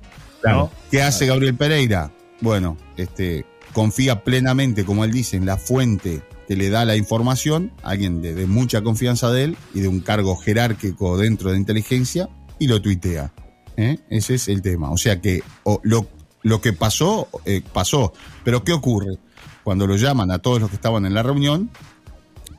¿Qué 0.89 1.01
hace 1.01 1.27
Gabriel 1.27 1.55
Pereira? 1.55 2.11
Bueno, 2.43 2.75
este, 2.97 3.45
confía 3.71 4.25
plenamente, 4.25 4.83
como 4.83 5.05
él 5.05 5.13
dice, 5.13 5.37
en 5.37 5.45
la 5.45 5.55
fuente 5.55 6.21
que 6.45 6.57
le 6.57 6.69
da 6.69 6.83
la 6.83 6.97
información, 6.97 7.71
alguien 7.83 8.21
de, 8.21 8.45
mucha 8.47 8.81
confianza 8.81 9.31
de 9.31 9.45
él 9.45 9.57
y 9.73 9.79
de 9.79 9.87
un 9.87 10.01
cargo 10.01 10.35
jerárquico 10.35 11.17
dentro 11.17 11.51
de 11.51 11.57
inteligencia, 11.57 12.27
y 12.59 12.67
lo 12.67 12.81
tuitea. 12.81 13.31
¿eh? 13.77 13.97
Ese 14.09 14.35
es 14.35 14.49
el 14.49 14.61
tema. 14.61 14.91
O 14.91 14.97
sea 14.97 15.21
que 15.21 15.41
lo, 15.83 16.05
lo, 16.41 16.59
que 16.59 16.73
pasó, 16.73 17.29
eh, 17.45 17.61
pasó. 17.71 18.11
Pero 18.43 18.65
¿qué 18.65 18.73
ocurre? 18.73 19.19
Cuando 19.63 19.87
lo 19.87 19.95
llaman 19.95 20.29
a 20.29 20.39
todos 20.39 20.59
los 20.59 20.69
que 20.69 20.75
estaban 20.75 21.05
en 21.05 21.13
la 21.13 21.23
reunión, 21.23 21.69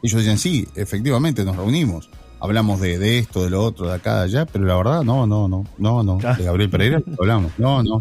ellos 0.03 0.19
dicen, 0.19 0.39
sí, 0.39 0.67
efectivamente 0.77 1.45
nos 1.45 1.57
reunimos. 1.57 2.09
Hablamos 2.41 2.81
de, 2.81 2.99
de 2.99 3.19
esto, 3.19 3.45
de 3.45 3.51
lo 3.51 3.63
otro, 3.63 3.89
de 3.89 3.97
acá, 3.97 4.21
de 4.21 4.25
allá, 4.25 4.47
pero 4.47 4.65
la 4.65 4.77
verdad, 4.77 5.03
no, 5.03 5.27
no, 5.27 5.47
no, 5.47 5.67
no, 5.77 6.03
no. 6.03 6.17
De 6.17 6.45
Gabriel 6.45 6.71
Pereira 6.71 7.03
hablamos. 7.19 7.53
No, 7.59 7.83
no, 7.83 7.99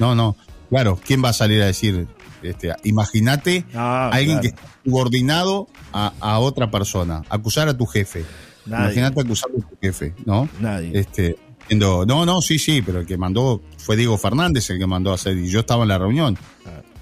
no, 0.00 0.16
no. 0.16 0.36
Claro, 0.72 0.98
¿quién 1.04 1.22
va 1.22 1.28
a 1.28 1.32
salir 1.34 1.60
a 1.60 1.66
decir? 1.66 2.08
Este, 2.42 2.74
Imagínate 2.84 3.66
a 3.74 4.08
alguien 4.08 4.40
que 4.40 4.46
está 4.48 4.62
subordinado 4.82 5.68
a, 5.92 6.38
otra 6.38 6.70
persona, 6.70 7.20
acusar 7.28 7.68
a 7.68 7.76
tu 7.76 7.84
jefe. 7.84 8.24
Imagínate 8.64 9.20
acusar 9.20 9.50
a 9.50 9.68
tu 9.68 9.76
jefe, 9.82 10.14
¿no? 10.24 10.48
Nadie. 10.60 10.98
Este, 10.98 11.36
no, 11.76 12.06
no, 12.06 12.40
sí, 12.40 12.58
sí, 12.58 12.80
pero 12.80 13.00
el 13.00 13.06
que 13.06 13.18
mandó 13.18 13.60
fue 13.76 13.96
Diego 13.96 14.16
Fernández 14.16 14.70
el 14.70 14.78
que 14.78 14.86
mandó 14.86 15.10
a 15.10 15.16
hacer, 15.16 15.36
y 15.36 15.50
yo 15.50 15.60
estaba 15.60 15.82
en 15.82 15.90
la 15.90 15.98
reunión. 15.98 16.38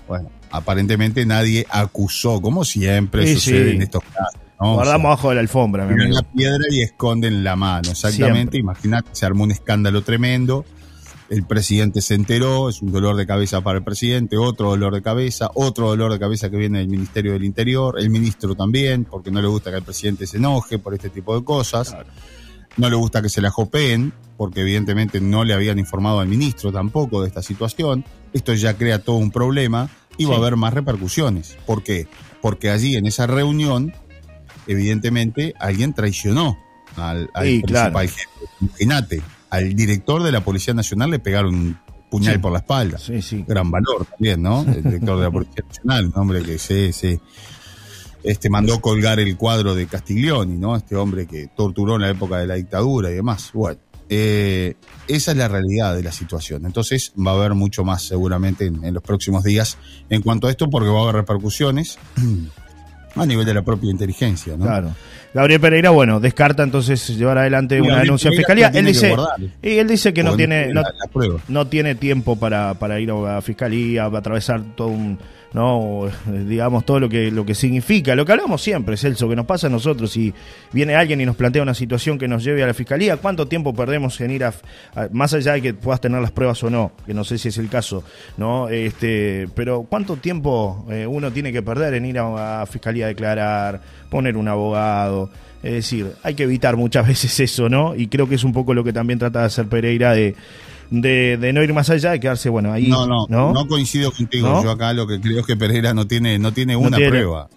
Bueno, 0.08 0.28
aparentemente 0.50 1.24
nadie 1.24 1.64
acusó, 1.70 2.42
como 2.42 2.64
siempre 2.64 3.32
sucede 3.34 3.76
en 3.76 3.82
estos 3.82 4.02
casos. 4.02 4.40
Guardamos 4.58 5.06
abajo 5.06 5.28
de 5.28 5.36
la 5.36 5.40
alfombra. 5.42 5.86
Tiran 5.86 6.12
la 6.12 6.22
piedra 6.22 6.64
y 6.72 6.82
esconden 6.82 7.44
la 7.44 7.54
mano, 7.54 7.92
exactamente. 7.92 8.58
Imagínate, 8.58 9.10
se 9.12 9.26
armó 9.26 9.44
un 9.44 9.52
escándalo 9.52 10.02
tremendo. 10.02 10.64
El 11.30 11.44
presidente 11.44 12.02
se 12.02 12.14
enteró, 12.14 12.68
es 12.68 12.82
un 12.82 12.90
dolor 12.90 13.14
de 13.14 13.24
cabeza 13.24 13.60
para 13.60 13.78
el 13.78 13.84
presidente, 13.84 14.36
otro 14.36 14.70
dolor 14.70 14.92
de 14.92 15.00
cabeza, 15.00 15.48
otro 15.54 15.88
dolor 15.88 16.12
de 16.12 16.18
cabeza 16.18 16.50
que 16.50 16.56
viene 16.56 16.80
del 16.80 16.88
Ministerio 16.88 17.34
del 17.34 17.44
Interior, 17.44 18.00
el 18.00 18.10
ministro 18.10 18.56
también, 18.56 19.04
porque 19.04 19.30
no 19.30 19.40
le 19.40 19.46
gusta 19.46 19.70
que 19.70 19.76
el 19.76 19.84
presidente 19.84 20.26
se 20.26 20.38
enoje 20.38 20.80
por 20.80 20.92
este 20.92 21.08
tipo 21.08 21.38
de 21.38 21.44
cosas. 21.44 21.96
No 22.76 22.90
le 22.90 22.96
gusta 22.96 23.22
que 23.22 23.28
se 23.28 23.40
la 23.40 23.50
jopeen, 23.50 24.12
porque 24.36 24.62
evidentemente 24.62 25.20
no 25.20 25.44
le 25.44 25.54
habían 25.54 25.78
informado 25.78 26.18
al 26.18 26.26
ministro 26.26 26.72
tampoco 26.72 27.22
de 27.22 27.28
esta 27.28 27.42
situación. 27.42 28.04
Esto 28.32 28.52
ya 28.54 28.76
crea 28.76 28.98
todo 28.98 29.16
un 29.16 29.30
problema 29.30 29.88
y 30.16 30.24
va 30.24 30.34
a 30.34 30.38
haber 30.38 30.56
más 30.56 30.74
repercusiones. 30.74 31.56
¿Por 31.64 31.84
qué? 31.84 32.08
Porque 32.42 32.70
allí 32.70 32.96
en 32.96 33.06
esa 33.06 33.28
reunión, 33.28 33.92
evidentemente, 34.66 35.54
alguien 35.60 35.94
traicionó 35.94 36.58
al, 36.96 37.28
principal 37.28 38.08
jefe. 38.08 38.28
Imagínate, 38.60 39.22
al 39.50 39.74
director 39.74 40.22
de 40.22 40.32
la 40.32 40.42
Policía 40.42 40.74
Nacional 40.74 41.10
le 41.10 41.18
pegaron 41.18 41.54
un 41.54 41.78
puñal 42.10 42.40
por 42.40 42.52
la 42.52 42.58
espalda. 42.58 42.98
Sí, 42.98 43.20
sí. 43.22 43.44
Gran 43.46 43.70
valor 43.70 44.06
también, 44.06 44.42
¿no? 44.42 44.62
El 44.62 44.82
director 44.82 45.18
de 45.18 45.24
la 45.24 45.30
Policía 45.30 45.64
Nacional, 45.66 46.06
un 46.06 46.12
hombre 46.16 46.42
que 46.42 46.58
se, 46.58 46.92
se 46.92 47.20
este, 48.22 48.50
mandó 48.50 48.80
colgar 48.80 49.20
el 49.20 49.36
cuadro 49.36 49.74
de 49.74 49.86
Castiglioni, 49.86 50.56
¿no? 50.56 50.76
Este 50.76 50.96
hombre 50.96 51.26
que 51.26 51.48
torturó 51.48 51.96
en 51.96 52.02
la 52.02 52.10
época 52.10 52.38
de 52.38 52.46
la 52.46 52.54
dictadura 52.54 53.10
y 53.10 53.14
demás. 53.14 53.50
Bueno, 53.52 53.80
eh, 54.08 54.74
esa 55.06 55.30
es 55.30 55.36
la 55.36 55.46
realidad 55.46 55.94
de 55.94 56.02
la 56.02 56.12
situación. 56.12 56.66
Entonces 56.66 57.12
va 57.16 57.30
a 57.30 57.34
haber 57.34 57.54
mucho 57.54 57.84
más 57.84 58.02
seguramente 58.02 58.66
en, 58.66 58.92
los 58.92 59.02
próximos 59.02 59.44
días 59.44 59.78
en 60.08 60.22
cuanto 60.22 60.48
a 60.48 60.50
esto, 60.50 60.68
porque 60.68 60.88
va 60.88 60.98
a 60.98 61.02
haber 61.04 61.14
repercusiones 61.14 61.98
a 63.14 63.26
nivel 63.26 63.44
de 63.44 63.54
la 63.54 63.62
propia 63.62 63.90
inteligencia. 63.90 64.56
¿no? 64.56 64.64
Claro. 64.66 64.94
Gabriel 65.32 65.60
Pereira, 65.60 65.90
bueno, 65.90 66.18
descarta 66.18 66.62
entonces 66.62 67.16
llevar 67.16 67.38
adelante 67.38 67.80
una 67.80 68.00
denuncia 68.00 68.30
en 68.30 68.36
fiscalía. 68.36 68.68
Él 68.74 68.86
dice, 68.86 69.14
y 69.62 69.78
él 69.78 69.86
dice 69.86 70.12
que 70.12 70.22
no 70.22 70.36
tiene, 70.36 70.72
no, 71.48 71.66
tiene 71.68 71.94
tiempo 71.94 72.36
para, 72.36 72.74
para 72.74 72.98
ir 72.98 73.10
a 73.12 73.40
fiscalía, 73.40 74.04
a 74.04 74.18
atravesar 74.18 74.62
todo 74.74 74.88
un 74.88 75.18
no 75.52 76.08
digamos 76.26 76.84
todo 76.84 77.00
lo 77.00 77.08
que 77.08 77.30
lo 77.30 77.44
que 77.44 77.54
significa. 77.54 78.14
Lo 78.14 78.24
que 78.24 78.32
hablamos 78.32 78.62
siempre 78.62 78.96
Celso 78.96 79.28
que 79.28 79.36
nos 79.36 79.46
pasa 79.46 79.66
a 79.66 79.70
nosotros 79.70 80.12
si 80.12 80.32
viene 80.72 80.94
alguien 80.94 81.20
y 81.20 81.26
nos 81.26 81.36
plantea 81.36 81.62
una 81.62 81.74
situación 81.74 82.18
que 82.18 82.28
nos 82.28 82.44
lleve 82.44 82.62
a 82.62 82.66
la 82.66 82.74
fiscalía 82.74 83.16
cuánto 83.16 83.46
tiempo 83.46 83.74
perdemos 83.74 84.20
en 84.20 84.30
ir 84.30 84.44
a, 84.44 84.52
más 85.12 85.34
allá 85.34 85.52
de 85.54 85.62
que 85.62 85.74
puedas 85.74 86.00
tener 86.00 86.20
las 86.20 86.30
pruebas 86.30 86.62
o 86.62 86.70
no 86.70 86.92
que 87.06 87.14
no 87.14 87.24
sé 87.24 87.38
si 87.38 87.48
es 87.48 87.58
el 87.58 87.68
caso 87.68 88.04
no 88.36 88.68
este 88.68 89.48
pero 89.54 89.86
cuánto 89.88 90.16
tiempo 90.16 90.86
eh, 90.90 91.06
uno 91.06 91.30
tiene 91.32 91.52
que 91.52 91.62
perder 91.62 91.94
en 91.94 92.06
ir 92.06 92.18
a, 92.18 92.62
a 92.62 92.66
fiscalía 92.66 93.06
a 93.06 93.08
declarar 93.08 93.80
poner 94.10 94.36
un 94.36 94.48
abogado 94.48 95.30
es 95.62 95.72
decir, 95.72 96.12
hay 96.22 96.34
que 96.34 96.44
evitar 96.44 96.76
muchas 96.76 97.06
veces 97.08 97.38
eso, 97.38 97.68
¿no? 97.68 97.94
Y 97.94 98.08
creo 98.08 98.28
que 98.28 98.36
es 98.36 98.44
un 98.44 98.52
poco 98.52 98.74
lo 98.74 98.82
que 98.82 98.92
también 98.92 99.18
trata 99.18 99.40
de 99.40 99.46
hacer 99.46 99.66
Pereira 99.66 100.12
de, 100.12 100.34
de, 100.90 101.52
no 101.54 101.62
ir 101.62 101.72
más 101.72 101.90
allá 101.90 102.14
y 102.14 102.20
quedarse, 102.20 102.48
bueno, 102.48 102.72
ahí. 102.72 102.88
No, 102.88 103.06
no, 103.06 103.26
no, 103.28 103.66
coincido 103.66 104.12
contigo. 104.12 104.62
Yo 104.62 104.70
acá 104.70 104.92
lo 104.92 105.06
que 105.06 105.20
creo 105.20 105.40
es 105.40 105.46
que 105.46 105.56
Pereira 105.56 105.94
no 105.94 106.06
tiene, 106.06 106.38
no 106.38 106.52
tiene 106.52 106.76
una 106.76 106.96
prueba. 106.96 107.48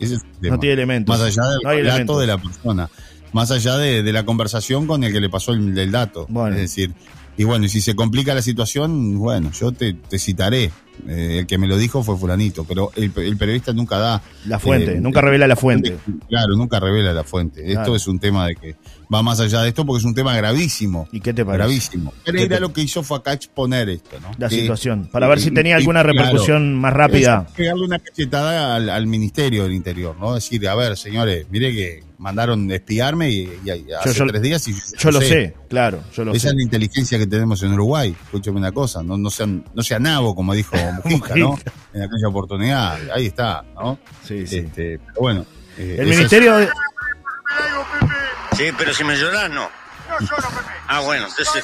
no 0.41 0.59
tiene 0.59 0.73
elementos. 0.73 1.17
Más 1.17 1.25
allá 1.25 1.43
del 1.73 1.85
dato 1.85 2.19
de 2.19 2.27
la 2.27 2.37
persona. 2.37 2.89
Más 3.31 3.49
allá 3.49 3.77
de, 3.77 4.13
la 4.13 4.25
conversación 4.25 4.85
con 4.85 5.03
el 5.03 5.11
que 5.11 5.19
le 5.19 5.29
pasó 5.29 5.53
el, 5.53 5.91
dato. 5.91 6.27
Es 6.49 6.55
decir, 6.55 6.93
y 7.35 7.43
bueno, 7.43 7.65
y 7.65 7.69
si 7.69 7.81
se 7.81 7.95
complica 7.95 8.35
la 8.35 8.41
situación, 8.41 9.17
bueno, 9.17 9.51
yo 9.51 9.71
te, 9.71 9.93
te 9.93 10.19
citaré. 10.19 10.71
Eh, 11.07 11.39
el 11.39 11.47
que 11.47 11.57
me 11.57 11.67
lo 11.67 11.75
dijo 11.75 12.03
fue 12.03 12.17
fulanito, 12.17 12.65
pero 12.65 12.91
el, 12.95 13.11
periodista 13.11 13.73
nunca 13.73 13.97
da... 13.97 14.21
La 14.45 14.59
fuente, 14.59 14.93
eh, 14.93 15.01
nunca 15.01 15.21
revela 15.21 15.47
la 15.47 15.55
fuente. 15.55 15.97
Claro, 16.29 16.55
nunca 16.55 16.79
revela 16.79 17.13
la 17.13 17.23
fuente. 17.23 17.71
Esto 17.71 17.95
es 17.95 18.07
un 18.07 18.19
tema 18.19 18.45
de 18.45 18.55
que 18.55 18.75
va 19.13 19.23
más 19.23 19.39
allá 19.39 19.61
de 19.61 19.69
esto 19.69 19.85
porque 19.85 19.99
es 19.99 20.05
un 20.05 20.13
tema 20.13 20.35
gravísimo. 20.35 21.07
¿Y 21.11 21.19
qué 21.19 21.33
te 21.33 21.45
parece? 21.45 21.63
Gravísimo. 21.63 22.13
Pereira 22.23 22.59
lo 22.59 22.73
que 22.73 22.81
hizo 22.81 23.03
fue 23.03 23.17
acá 23.17 23.33
exponer 23.33 23.89
esto, 23.89 24.19
¿no? 24.21 24.31
La 24.37 24.49
situación, 24.49 25.09
para 25.11 25.27
ver 25.27 25.39
si 25.39 25.51
tenía 25.51 25.75
alguna 25.75 26.03
repercusión 26.03 26.75
más 26.75 26.93
rápida. 26.93 27.47
Pegarle 27.55 27.85
una 27.85 27.99
cachetada 27.99 28.75
al, 28.75 29.07
Ministerio 29.07 29.63
del 29.63 29.73
Interior, 29.73 30.15
¿no? 30.19 30.33
Decir, 30.33 30.67
a 30.67 30.75
ver, 30.75 30.97
señores, 30.97 31.45
mire 31.51 31.71
que 31.71 32.03
mandaron 32.17 32.71
espiarme 32.71 33.29
y, 33.29 33.49
hace 33.99 34.25
tres 34.25 34.41
días 34.41 34.67
y 34.67 34.73
yo, 34.97 35.11
lo 35.11 35.21
sé. 35.21 35.53
claro, 35.69 36.01
yo 36.15 36.23
lo 36.23 36.33
Esa 36.33 36.49
es 36.49 36.55
la 36.55 36.63
inteligencia 36.63 37.17
que 37.19 37.27
tenemos 37.27 37.61
en 37.63 37.73
Uruguay. 37.73 38.15
Escúchame 38.25 38.57
una 38.57 38.71
cosa, 38.71 39.03
no, 39.03 39.17
no 39.17 39.29
sean, 39.29 39.65
no 39.73 39.83
sea 39.83 39.99
nabo, 39.99 40.33
como 40.33 40.53
dijo 40.53 40.75
Mujica, 41.03 41.35
¿no? 41.35 41.59
En 41.93 42.03
aquella 42.03 42.27
oportunidad, 42.29 42.97
ahí 43.13 43.27
está, 43.27 43.63
¿no? 43.75 43.99
Sí, 44.23 44.47
sí. 44.47 44.57
Este, 44.59 44.99
pero 44.99 45.19
bueno. 45.19 45.45
Eh, 45.77 45.97
el 45.99 46.07
Ministerio 46.07 46.55
de... 46.57 46.69
Sí, 48.55 48.65
pero 48.77 48.93
si 48.93 49.03
me 49.03 49.15
lloras, 49.15 49.49
no. 49.49 49.69
No 50.09 50.19
lloro, 50.19 50.49
Pepe. 50.49 50.71
Ah, 50.87 51.01
bueno, 51.01 51.27
entonces... 51.27 51.63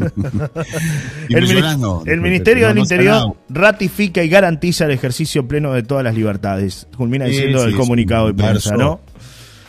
el, 1.28 1.64
el, 2.06 2.20
Ministerio 2.20 2.68
del 2.68 2.78
Interior 2.78 3.36
ratifica 3.50 4.22
y 4.22 4.28
garantiza 4.28 4.86
el 4.86 4.92
ejercicio 4.92 5.46
pleno 5.46 5.72
de 5.72 5.82
todas 5.82 6.04
las 6.04 6.14
libertades. 6.14 6.86
Culmina 6.96 7.26
diciendo 7.26 7.64
el 7.64 7.76
comunicado 7.76 8.28
de 8.28 8.34
prensa, 8.34 8.76
¿no? 8.76 9.00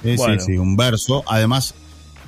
Sí, 0.03 0.17
sí, 0.39 0.57
un 0.57 0.77
verso. 0.77 1.23
Además, 1.27 1.75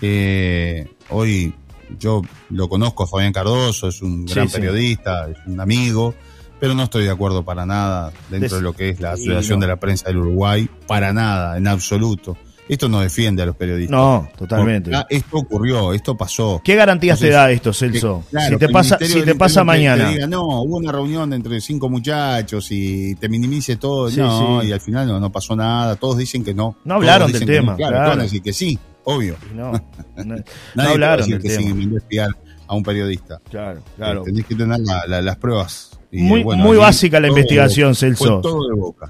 eh, 0.01 0.87
hoy 1.09 1.53
yo 1.99 2.21
lo 2.49 2.69
conozco 2.69 3.03
a 3.03 3.07
Fabián 3.07 3.33
Cardoso, 3.33 3.87
es 3.87 4.01
un 4.01 4.25
gran 4.25 4.49
periodista, 4.49 5.29
es 5.29 5.37
un 5.45 5.59
amigo, 5.59 6.13
pero 6.59 6.73
no 6.75 6.83
estoy 6.83 7.05
de 7.05 7.11
acuerdo 7.11 7.43
para 7.43 7.65
nada 7.65 8.11
dentro 8.29 8.57
de 8.57 8.63
lo 8.63 8.73
que 8.73 8.89
es 8.89 8.99
la 8.99 9.13
Asociación 9.13 9.59
de 9.59 9.67
la 9.67 9.77
Prensa 9.77 10.07
del 10.07 10.17
Uruguay, 10.17 10.69
para 10.87 11.13
nada, 11.13 11.57
en 11.57 11.67
absoluto. 11.67 12.37
Esto 12.67 12.87
no 12.87 13.01
defiende 13.01 13.43
a 13.43 13.45
los 13.45 13.55
periodistas. 13.55 13.97
No, 13.97 14.29
totalmente. 14.37 14.91
esto 15.09 15.37
ocurrió, 15.37 15.93
esto 15.93 16.15
pasó. 16.15 16.61
¿Qué 16.63 16.75
garantías 16.75 17.19
te 17.19 17.29
da 17.29 17.51
esto, 17.51 17.73
Celso? 17.73 18.23
si 18.49 18.57
te 18.57 18.69
pasa, 18.69 18.97
si 19.01 19.21
te 19.21 19.35
pasa 19.35 19.63
mañana. 19.63 20.11
no, 20.27 20.61
hubo 20.61 20.77
una 20.77 20.91
reunión 20.91 21.33
entre 21.33 21.59
cinco 21.61 21.89
muchachos 21.89 22.67
y 22.71 23.15
te 23.15 23.29
minimice 23.29 23.75
todo. 23.75 24.09
no, 24.11 24.63
y 24.63 24.71
al 24.71 24.81
final 24.81 25.07
no, 25.07 25.31
pasó 25.31 25.55
nada. 25.55 25.95
Todos 25.95 26.17
dicen 26.17 26.43
que 26.43 26.53
no. 26.53 26.77
No 26.83 26.95
hablaron 26.95 27.31
del 27.31 27.45
tema. 27.45 27.75
claro, 27.75 27.97
claro. 27.97 28.21
decir 28.21 28.41
que 28.41 28.53
sí, 28.53 28.77
obvio. 29.03 29.35
No, 29.53 29.71
no, 30.75 30.89
hablaron 30.89 31.29
del 31.29 31.41
que 31.41 31.49
tema. 31.49 31.97
espiar 31.97 32.29
a 32.67 32.75
un 32.75 32.83
periodista. 32.83 33.39
Claro, 33.49 33.81
claro. 33.95 34.21
Eh, 34.21 34.25
tenés 34.25 34.45
que 34.45 34.55
tener 34.55 34.79
las 34.79 35.35
pruebas 35.37 35.99
muy, 36.13 36.43
muy 36.43 36.77
básica 36.77 37.19
la 37.19 37.27
investigación, 37.27 37.95
Celso. 37.95 38.41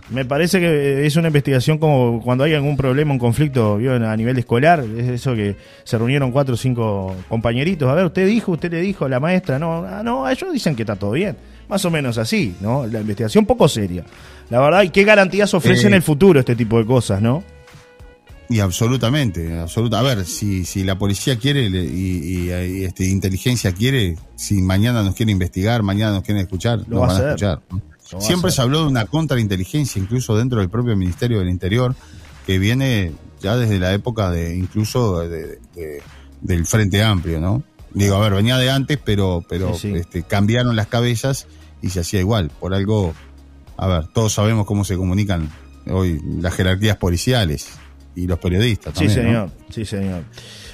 Me 0.10 0.26
parece 0.26 0.60
que 0.60 1.06
es 1.06 1.16
una 1.16 1.28
investigación 1.28 1.78
como 1.78 2.22
cuando 2.22 2.44
hay 2.44 2.54
algún 2.54 2.78
problema, 2.78 3.12
un 3.12 3.20
conflicto 3.20 3.76
a 3.76 4.18
nivel 4.18 4.38
escolar. 4.38 4.84
Es 4.98 5.10
eso 5.10 5.36
que 5.36 5.56
se 5.84 5.98
reunieron 5.98 6.32
cuatro 6.32 6.56
o 6.56 6.58
cinco 6.58 7.16
compañeritos. 7.28 7.90
A 7.90 7.94
ver, 7.94 8.06
usted 8.06 8.26
dijo, 8.28 8.54
usted 8.54 8.72
le 8.72 8.82
dijo, 8.82 9.08
la 9.08 9.20
maestra, 9.20 9.60
no, 9.60 9.86
ah, 9.86 10.02
no, 10.04 10.30
ellos 10.30 10.52
dicen 10.54 10.76
que 10.76 10.84
está 10.84 10.96
todo 10.96 11.12
bien. 11.12 11.36
Más 11.68 11.84
o 11.86 11.92
menos 11.92 12.18
así, 12.18 12.56
¿no? 12.62 12.86
La 12.88 13.00
investigación 13.02 13.46
poco 13.46 13.68
seria. 13.68 14.04
La 14.50 14.60
verdad, 14.60 14.84
¿y 14.84 14.90
qué 14.90 15.04
garantías 15.04 15.54
ofrece 15.54 15.88
en 15.88 15.94
eh, 15.94 15.98
el 15.98 16.02
futuro 16.02 16.40
este 16.40 16.56
tipo 16.56 16.78
de 16.78 16.86
cosas, 16.86 17.22
no? 17.22 17.44
Y 18.54 18.60
absolutamente, 18.60 19.60
absoluta. 19.60 19.98
A 19.98 20.04
ver, 20.04 20.26
si, 20.26 20.64
si 20.64 20.84
la 20.84 20.96
policía 20.96 21.40
quiere 21.40 21.64
y, 21.64 22.52
este, 22.84 23.06
inteligencia 23.06 23.72
quiere, 23.72 24.16
si 24.36 24.62
mañana 24.62 25.02
nos 25.02 25.16
quiere 25.16 25.32
investigar, 25.32 25.82
mañana 25.82 26.12
nos 26.12 26.24
quieren 26.24 26.44
escuchar, 26.44 26.84
Lo 26.88 27.00
nos 27.00 27.08
van 27.08 27.18
a, 27.18 27.26
escuchar. 27.30 27.62
Siempre 28.20 28.52
se 28.52 28.62
habló 28.62 28.82
de 28.82 28.90
una 28.90 29.08
contrainteligencia, 29.08 30.00
incluso 30.00 30.38
dentro 30.38 30.60
del 30.60 30.70
propio 30.70 30.96
Ministerio 30.96 31.40
del 31.40 31.50
Interior, 31.50 31.96
que 32.46 32.60
viene 32.60 33.14
ya 33.42 33.58
desde 33.58 33.80
la 33.80 33.92
época 33.92 34.30
de 34.30 34.56
incluso 34.56 35.28
de, 35.28 35.58
del 36.42 36.68
Frente 36.68 37.02
Amplio, 37.02 37.40
¿no? 37.40 37.64
Digo, 37.96 38.18
a 38.18 38.20
ver, 38.20 38.36
venía 38.36 38.60
de 38.60 38.70
antes, 38.70 39.00
pero, 39.04 39.44
pero 39.50 39.74
Este, 39.82 40.22
cambiaron 40.22 40.76
las 40.76 40.86
cabezas 40.86 41.48
y 41.82 41.90
se 41.90 42.02
hacía 42.02 42.20
igual. 42.20 42.52
Por 42.60 42.76
algo, 42.76 43.16
a 43.78 43.88
ver, 43.88 44.08
todos 44.10 44.32
sabemos 44.32 44.68
cómo 44.68 44.86
se 44.86 44.96
comunican 44.96 45.50
hoy 45.90 46.22
las 46.40 46.54
jerarquías 46.54 46.98
policiales 46.98 47.80
y 48.16 48.28
los 48.28 48.40
periodistas 48.40 48.94
también. 48.94 49.10
Sí, 49.10 49.22
señor, 49.22 49.50
sí, 49.70 49.86
señor. 49.86 50.24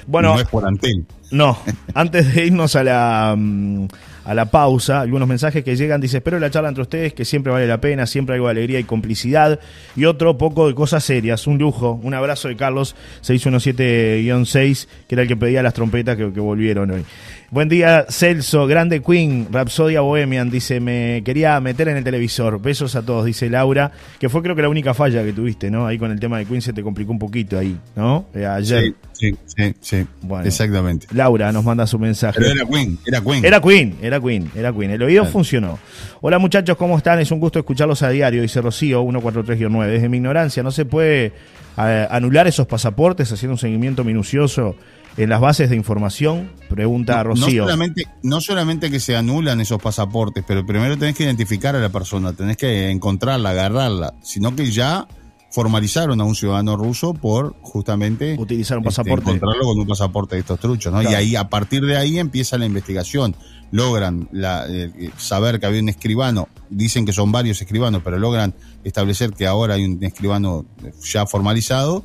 Bueno, 0.06 0.34
no 0.34 0.40
es 0.40 0.48
por 0.48 0.66
antel. 0.66 1.06
No, 1.30 1.58
antes 1.94 2.34
de 2.34 2.46
irnos 2.46 2.74
a 2.76 2.84
la, 2.84 3.34
mm, 3.36 3.86
a 4.24 4.34
la 4.34 4.46
pausa. 4.46 5.00
Algunos 5.00 5.28
mensajes 5.28 5.64
que 5.64 5.76
llegan, 5.76 6.00
dice, 6.00 6.18
espero 6.18 6.38
la 6.38 6.50
charla 6.50 6.68
entre 6.68 6.82
ustedes, 6.82 7.14
que 7.14 7.24
siempre 7.24 7.52
vale 7.52 7.66
la 7.66 7.80
pena, 7.80 8.06
siempre 8.06 8.34
algo 8.34 8.46
de 8.46 8.52
alegría 8.52 8.78
y 8.78 8.84
complicidad. 8.84 9.60
Y 9.96 10.04
otro 10.04 10.38
poco 10.38 10.68
de 10.68 10.74
cosas 10.74 11.04
serias, 11.04 11.46
un 11.46 11.58
lujo. 11.58 12.00
Un 12.02 12.14
abrazo 12.14 12.48
de 12.48 12.56
Carlos 12.56 12.94
617-6, 13.22 14.86
que 15.08 15.14
era 15.14 15.22
el 15.22 15.28
que 15.28 15.36
pedía 15.36 15.62
las 15.62 15.74
trompetas 15.74 16.16
que, 16.16 16.32
que 16.32 16.40
volvieron 16.40 16.90
hoy. 16.90 17.04
Buen 17.52 17.68
día, 17.68 18.06
Celso, 18.08 18.68
grande 18.68 19.02
Queen, 19.02 19.48
Rapsodia 19.50 20.02
Bohemian, 20.02 20.50
dice, 20.50 20.78
me 20.78 21.20
quería 21.24 21.58
meter 21.58 21.88
en 21.88 21.96
el 21.96 22.04
televisor. 22.04 22.62
Besos 22.62 22.94
a 22.94 23.02
todos, 23.02 23.24
dice 23.24 23.50
Laura, 23.50 23.90
que 24.20 24.28
fue 24.28 24.40
creo 24.40 24.54
que 24.54 24.62
la 24.62 24.68
única 24.68 24.94
falla 24.94 25.24
que 25.24 25.32
tuviste, 25.32 25.68
¿no? 25.68 25.84
Ahí 25.84 25.98
con 25.98 26.12
el 26.12 26.20
tema 26.20 26.38
de 26.38 26.46
Queen 26.46 26.62
se 26.62 26.72
te 26.72 26.80
complicó 26.84 27.10
un 27.10 27.18
poquito 27.18 27.58
ahí, 27.58 27.76
¿no? 27.96 28.26
Eh, 28.34 28.46
ayer. 28.46 28.94
Sí, 29.14 29.36
sí, 29.56 29.74
sí, 29.80 30.06
exactamente. 30.44 31.08
Laura 31.10 31.50
nos 31.50 31.64
manda 31.64 31.88
su 31.88 31.98
mensaje. 31.98 32.38
Pero 32.38 32.52
era 32.52 32.64
Queen, 32.64 32.98
era 33.04 33.20
Queen. 33.20 33.44
Era 33.44 33.60
Queen, 33.60 33.96
era 34.00 34.09
Queen, 34.18 34.50
era 34.56 34.72
Queen. 34.72 34.90
El 34.90 35.02
oído 35.02 35.24
funcionó. 35.26 35.78
Hola 36.22 36.38
muchachos, 36.38 36.76
¿cómo 36.76 36.96
están? 36.96 37.20
Es 37.20 37.30
un 37.30 37.38
gusto 37.38 37.58
escucharlos 37.58 38.02
a 38.02 38.08
diario, 38.08 38.42
dice 38.42 38.62
Rocío 38.62 39.04
143-9. 39.04 39.86
Desde 39.86 40.08
mi 40.08 40.16
ignorancia, 40.16 40.62
¿no 40.62 40.70
se 40.70 40.86
puede 40.86 41.32
eh, 41.76 42.08
anular 42.10 42.46
esos 42.46 42.66
pasaportes 42.66 43.30
haciendo 43.30 43.54
un 43.54 43.58
seguimiento 43.58 44.02
minucioso 44.02 44.74
en 45.16 45.28
las 45.28 45.40
bases 45.40 45.70
de 45.70 45.76
información? 45.76 46.50
Pregunta 46.68 47.22
Rocío. 47.22 47.62
No 47.62 47.68
solamente, 47.68 48.04
no 48.22 48.40
solamente 48.40 48.90
que 48.90 48.98
se 48.98 49.16
anulan 49.16 49.60
esos 49.60 49.80
pasaportes, 49.80 50.42
pero 50.46 50.64
primero 50.64 50.96
tenés 50.96 51.14
que 51.14 51.24
identificar 51.24 51.76
a 51.76 51.78
la 51.78 51.90
persona, 51.90 52.32
tenés 52.32 52.56
que 52.56 52.90
encontrarla, 52.90 53.50
agarrarla, 53.50 54.14
sino 54.22 54.56
que 54.56 54.70
ya 54.70 55.06
formalizaron 55.50 56.20
a 56.20 56.24
un 56.24 56.34
ciudadano 56.34 56.76
ruso 56.76 57.12
por 57.12 57.56
justamente 57.60 58.36
utilizar 58.38 58.78
un 58.78 58.86
este, 58.86 59.02
pasaporte. 59.02 59.30
encontrarlo 59.30 59.64
con 59.64 59.78
un 59.78 59.86
pasaporte 59.86 60.36
de 60.36 60.40
estos 60.40 60.60
truchos, 60.60 60.92
¿no? 60.92 61.02
Y 61.02 61.06
ahí, 61.06 61.36
a 61.36 61.48
partir 61.48 61.84
de 61.84 61.96
ahí 61.96 62.18
empieza 62.18 62.56
la 62.56 62.66
investigación. 62.66 63.34
Logran 63.72 64.28
eh, 64.32 65.10
saber 65.16 65.60
que 65.60 65.66
había 65.66 65.80
un 65.80 65.88
escribano, 65.88 66.48
dicen 66.70 67.06
que 67.06 67.12
son 67.12 67.30
varios 67.30 67.60
escribanos, 67.60 68.02
pero 68.04 68.18
logran 68.18 68.54
establecer 68.84 69.32
que 69.32 69.46
ahora 69.46 69.74
hay 69.74 69.84
un 69.84 70.02
escribano 70.02 70.66
ya 71.02 71.26
formalizado 71.26 72.04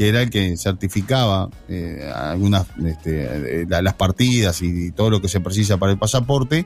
que 0.00 0.08
era 0.08 0.22
el 0.22 0.30
que 0.30 0.56
certificaba 0.56 1.50
eh, 1.68 2.10
algunas 2.14 2.66
este, 2.86 3.66
las 3.68 3.92
partidas 3.92 4.62
y, 4.62 4.92
todo 4.92 5.10
lo 5.10 5.20
que 5.20 5.28
se 5.28 5.40
precisa 5.40 5.76
para 5.76 5.92
el 5.92 5.98
pasaporte, 5.98 6.64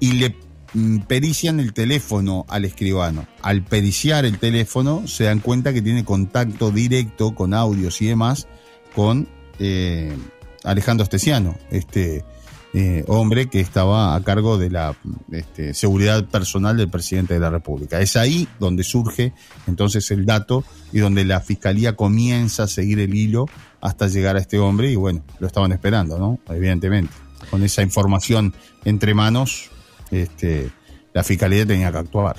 y 0.00 0.12
le 0.12 0.36
mm, 0.72 1.00
perician 1.00 1.60
el 1.60 1.74
teléfono 1.74 2.46
al 2.48 2.64
escribano. 2.64 3.26
Al 3.42 3.62
periciar 3.62 4.24
el 4.24 4.38
teléfono 4.38 5.06
se 5.06 5.24
dan 5.24 5.40
cuenta 5.40 5.74
que 5.74 5.82
tiene 5.82 6.02
contacto 6.02 6.70
directo 6.70 7.34
con 7.34 7.52
audios 7.52 8.00
y 8.00 8.06
demás 8.06 8.48
con 8.94 9.28
eh, 9.58 10.16
Alejandro 10.64 11.04
Esteciano, 11.04 11.54
este 11.70 12.24
eh, 12.74 13.04
hombre 13.06 13.50
que 13.50 13.60
estaba 13.60 14.14
a 14.14 14.22
cargo 14.22 14.56
de 14.56 14.70
la 14.70 14.96
este, 15.30 15.74
seguridad 15.74 16.24
personal 16.24 16.76
del 16.76 16.88
presidente 16.88 17.34
de 17.34 17.40
la 17.40 17.50
República. 17.50 18.00
Es 18.00 18.16
ahí 18.16 18.48
donde 18.58 18.82
surge 18.82 19.34
entonces 19.66 20.10
el 20.10 20.24
dato 20.24 20.64
y 20.90 21.00
donde 21.00 21.24
la 21.24 21.40
fiscalía 21.40 21.96
comienza 21.96 22.62
a 22.62 22.68
seguir 22.68 22.98
el 23.00 23.14
hilo 23.14 23.46
hasta 23.82 24.08
llegar 24.08 24.36
a 24.36 24.38
este 24.38 24.58
hombre 24.58 24.90
y 24.90 24.96
bueno, 24.96 25.22
lo 25.38 25.46
estaban 25.46 25.72
esperando, 25.72 26.18
¿no? 26.18 26.38
Evidentemente. 26.48 27.12
Con 27.50 27.62
esa 27.62 27.82
información 27.82 28.54
entre 28.84 29.12
manos, 29.12 29.70
este, 30.10 30.70
la 31.12 31.22
fiscalía 31.24 31.66
tenía 31.66 31.92
que 31.92 31.98
actuar. 31.98 32.36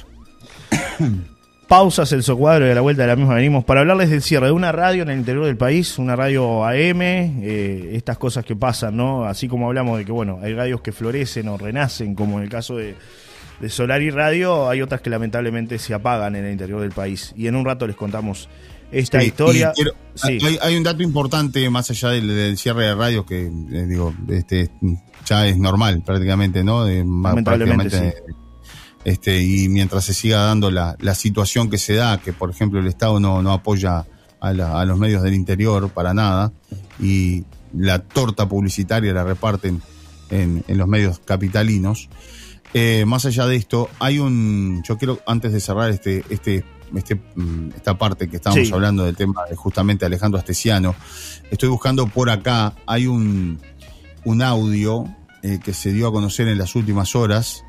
pausas, 1.73 2.11
el 2.11 2.21
socuadro 2.21 2.67
y 2.67 2.69
a 2.69 2.75
la 2.75 2.81
vuelta 2.81 3.01
de 3.01 3.07
la 3.07 3.15
misma 3.15 3.33
venimos 3.33 3.65
para 3.65 3.79
hablarles 3.79 4.11
del 4.11 4.21
cierre 4.21 4.45
de 4.45 4.51
una 4.51 4.71
radio 4.71 5.01
en 5.01 5.09
el 5.09 5.17
interior 5.17 5.43
del 5.45 5.57
país, 5.57 5.97
una 5.97 6.15
radio 6.15 6.63
AM, 6.63 7.01
eh, 7.01 7.89
estas 7.93 8.19
cosas 8.19 8.45
que 8.45 8.55
pasan, 8.55 8.95
¿no? 8.95 9.25
Así 9.25 9.47
como 9.47 9.65
hablamos 9.65 9.97
de 9.97 10.05
que, 10.05 10.11
bueno, 10.11 10.37
hay 10.43 10.53
radios 10.53 10.81
que 10.81 10.91
florecen 10.91 11.47
o 11.47 11.57
renacen, 11.57 12.13
como 12.13 12.37
en 12.37 12.43
el 12.43 12.49
caso 12.51 12.75
de, 12.75 12.95
Solar 13.69 14.03
y 14.03 14.11
Radio, 14.11 14.69
hay 14.69 14.83
otras 14.83 15.01
que 15.01 15.09
lamentablemente 15.09 15.79
se 15.79 15.95
apagan 15.95 16.35
en 16.35 16.45
el 16.45 16.51
interior 16.51 16.79
del 16.79 16.91
país. 16.91 17.33
Y 17.35 17.47
en 17.47 17.55
un 17.55 17.65
rato 17.65 17.87
les 17.87 17.95
contamos 17.95 18.49
esta 18.91 19.23
historia. 19.23 19.73
hay, 20.21 20.77
un 20.77 20.83
dato 20.83 21.01
importante 21.01 21.67
más 21.71 21.89
allá 21.89 22.09
del, 22.09 22.55
cierre 22.55 22.83
de 22.83 22.93
radios 22.93 23.25
que, 23.25 23.45
eh, 23.47 23.85
digo, 23.87 24.13
este 24.29 24.69
ya 25.25 25.47
es 25.47 25.57
normal 25.57 26.03
prácticamente, 26.05 26.63
¿no? 26.63 26.85
De, 26.85 26.97
lamentablemente, 26.97 28.13
este, 29.05 29.41
y 29.41 29.69
mientras 29.69 30.05
se 30.05 30.13
siga 30.13 30.43
dando 30.43 30.71
la, 30.71 30.95
la, 30.99 31.15
situación 31.15 31.69
que 31.69 31.77
se 31.77 31.95
da, 31.95 32.19
que 32.19 32.33
por 32.33 32.49
ejemplo 32.49 32.79
el 32.79 32.87
Estado 32.87 33.19
no, 33.19 33.41
no 33.41 33.51
apoya 33.51 34.05
a, 34.39 34.47
a, 34.49 34.85
los 34.85 34.97
medios 34.97 35.23
del 35.23 35.33
interior 35.33 35.89
para 35.89 36.13
nada, 36.13 36.51
y 36.99 37.43
la 37.73 37.99
torta 37.99 38.47
publicitaria 38.47 39.13
la 39.13 39.23
reparten 39.23 39.81
en, 40.29 40.63
en 40.67 40.77
los 40.77 40.87
medios 40.87 41.19
capitalinos. 41.19 42.09
Eh, 42.73 43.05
más 43.05 43.25
allá 43.25 43.45
de 43.45 43.55
esto, 43.55 43.89
hay 43.99 44.19
un, 44.19 44.81
yo 44.87 44.97
quiero 44.97 45.19
antes 45.27 45.53
de 45.53 45.59
cerrar 45.59 45.91
este, 45.91 46.23
este, 46.29 46.65
este, 46.95 47.15
mm, 47.35 47.69
esta 47.75 47.97
parte 47.97 48.27
que 48.27 48.37
estábamos 48.37 48.71
hablando 48.71 49.05
del 49.05 49.15
tema 49.15 49.43
de 49.47 49.55
justamente 49.55 50.05
Alejandro 50.05 50.39
Astesiano, 50.39 50.95
estoy 51.51 51.69
buscando 51.69 52.07
por 52.07 52.31
acá, 52.31 52.73
hay 52.87 53.05
un, 53.05 53.59
un 54.23 54.41
audio 54.41 55.05
eh, 55.43 55.59
que 55.63 55.73
se 55.73 55.91
dio 55.93 56.07
a 56.07 56.11
conocer 56.11 56.47
en 56.47 56.57
las 56.57 56.75
últimas 56.75 57.15
horas, 57.15 57.63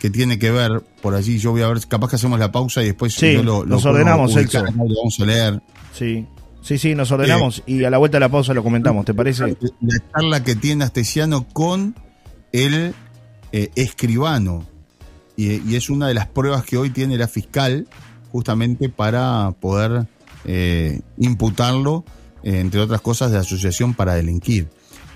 que, 0.00 0.10
tiene 0.10 0.38
que 0.38 0.50
ver 0.50 0.82
por 1.00 1.14
allí. 1.14 1.38
Yo 1.38 1.52
voy 1.52 1.62
a 1.62 1.68
ver, 1.68 1.86
capaz 1.86 2.10
que 2.10 2.16
hacemos 2.16 2.38
la 2.38 2.52
pausa 2.52 2.82
y 2.82 2.86
después 2.86 3.16
yo 3.16 3.42
lo, 3.42 3.64
nos 3.64 3.84
ordenamos, 3.84 4.36
el 4.36 4.48
vamos 4.48 5.20
a 5.20 5.24
leer. 5.24 5.62
Sí. 5.92 6.26
Sí, 6.62 6.78
sí, 6.78 6.96
nos 6.96 7.12
ordenamos 7.12 7.62
y 7.64 7.84
a 7.84 7.90
la 7.90 7.98
vuelta 7.98 8.16
de 8.16 8.20
la 8.20 8.28
pausa 8.28 8.52
lo 8.52 8.64
comentamos, 8.64 9.04
¿te 9.04 9.14
parece? 9.14 9.56
La 9.80 9.98
charla 10.12 10.42
que 10.42 10.56
tiene 10.56 10.82
Astesiano 10.82 11.46
con 11.52 11.94
el 12.50 12.92
eh, 13.52 13.70
escribano. 13.76 14.66
Y, 15.36 15.76
es 15.76 15.90
una 15.90 16.08
de 16.08 16.14
las 16.14 16.26
pruebas 16.26 16.64
que 16.64 16.76
hoy 16.76 16.90
tiene 16.90 17.16
la 17.18 17.28
fiscal 17.28 17.86
justamente 18.32 18.88
para 18.88 19.52
poder 19.60 20.08
eh, 20.44 21.02
imputarlo, 21.18 22.04
eh, 22.42 22.58
entre 22.58 22.80
otras 22.80 23.00
cosas, 23.00 23.30
de 23.30 23.38
asociación 23.38 23.94
para 23.94 24.14
delinquir. 24.14 24.66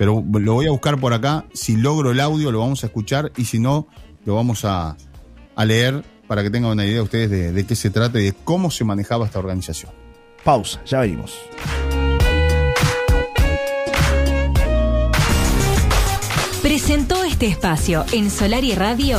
Pero 0.01 0.25
lo 0.33 0.55
voy 0.55 0.67
a 0.67 0.71
buscar 0.71 0.99
por 0.99 1.13
acá. 1.13 1.45
Si 1.53 1.77
logro 1.77 2.11
el 2.11 2.21
audio, 2.21 2.51
lo 2.51 2.61
vamos 2.61 2.83
a 2.85 2.87
escuchar. 2.87 3.33
Y 3.37 3.45
si 3.45 3.59
no, 3.59 3.87
lo 4.25 4.35
vamos 4.35 4.65
a, 4.65 4.97
leer 5.59 6.03
para 6.27 6.43
que 6.43 6.49
tengan 6.49 6.71
una 6.71 6.87
idea 6.87 7.03
ustedes 7.03 7.29
de, 7.29 7.53
de 7.53 7.67
qué 7.67 7.77
se 7.77 7.91
trata 7.91 8.19
y 8.19 8.25
de 8.25 8.33
cómo 8.33 8.71
se 8.71 8.83
manejaba 8.83 9.27
esta 9.27 9.39
organización. 9.39 9.93
Pausa, 10.43 10.81
ya 10.87 11.01
venimos. 11.01 11.39
Presentó 16.63 17.23
este 17.25 17.49
espacio 17.49 18.07
en 18.11 18.31
Solar 18.31 18.65
y 18.65 18.75
Radio. 18.75 19.19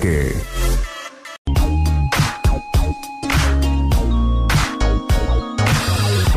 Okay. 0.03 0.90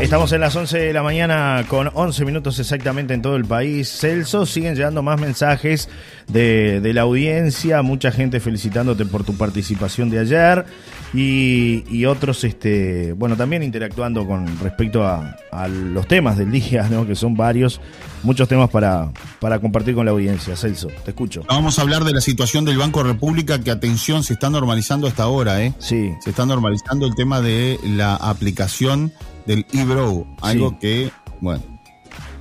Estamos 0.05 0.31
en 0.33 0.41
las 0.41 0.55
11 0.55 0.77
de 0.77 0.93
la 0.93 1.01
mañana 1.01 1.65
con 1.67 1.89
11 1.91 2.25
minutos 2.25 2.59
exactamente 2.59 3.15
en 3.15 3.23
todo 3.23 3.35
el 3.37 3.45
país. 3.45 3.89
Celso, 3.89 4.45
siguen 4.45 4.75
llegando 4.75 5.01
más 5.01 5.19
mensajes 5.19 5.89
de, 6.27 6.79
la 6.93 7.01
audiencia, 7.01 7.81
mucha 7.81 8.11
gente 8.11 8.39
felicitándote 8.39 9.07
por 9.07 9.23
tu 9.23 9.35
participación 9.35 10.11
de 10.11 10.19
ayer 10.19 10.67
y, 11.11 12.05
otros, 12.05 12.43
este, 12.43 13.13
bueno, 13.13 13.35
también 13.35 13.63
interactuando 13.63 14.27
con 14.27 14.59
respecto 14.59 15.03
a, 15.03 15.37
los 15.67 16.07
temas 16.07 16.37
del 16.37 16.51
día, 16.51 16.87
¿no? 16.87 17.07
que 17.07 17.15
son 17.15 17.35
varios, 17.35 17.81
muchos 18.21 18.47
temas 18.47 18.69
para, 18.69 19.11
para 19.39 19.57
compartir 19.57 19.95
con 19.95 20.05
la 20.05 20.11
audiencia. 20.11 20.55
Celso, 20.55 20.89
te 21.03 21.11
escucho. 21.11 21.41
Vamos 21.49 21.79
a 21.79 21.81
hablar 21.81 22.03
de 22.03 22.13
la 22.13 22.21
situación 22.21 22.63
del 22.63 22.77
Banco 22.77 23.01
República, 23.01 23.59
que 23.59 23.71
atención, 23.71 24.23
se 24.23 24.33
está 24.33 24.51
normalizando 24.51 25.07
hasta 25.07 25.23
ahora, 25.23 25.63
¿eh? 25.63 25.73
Sí. 25.79 26.13
Se 26.23 26.29
está 26.29 26.45
normalizando 26.45 27.07
el 27.07 27.15
tema 27.15 27.41
de 27.41 27.79
la 27.83 28.15
aplicación 28.15 29.11
del 29.45 29.65
eBrow, 29.71 30.25
algo 30.41 30.77
que, 30.79 31.11
bueno, 31.41 31.63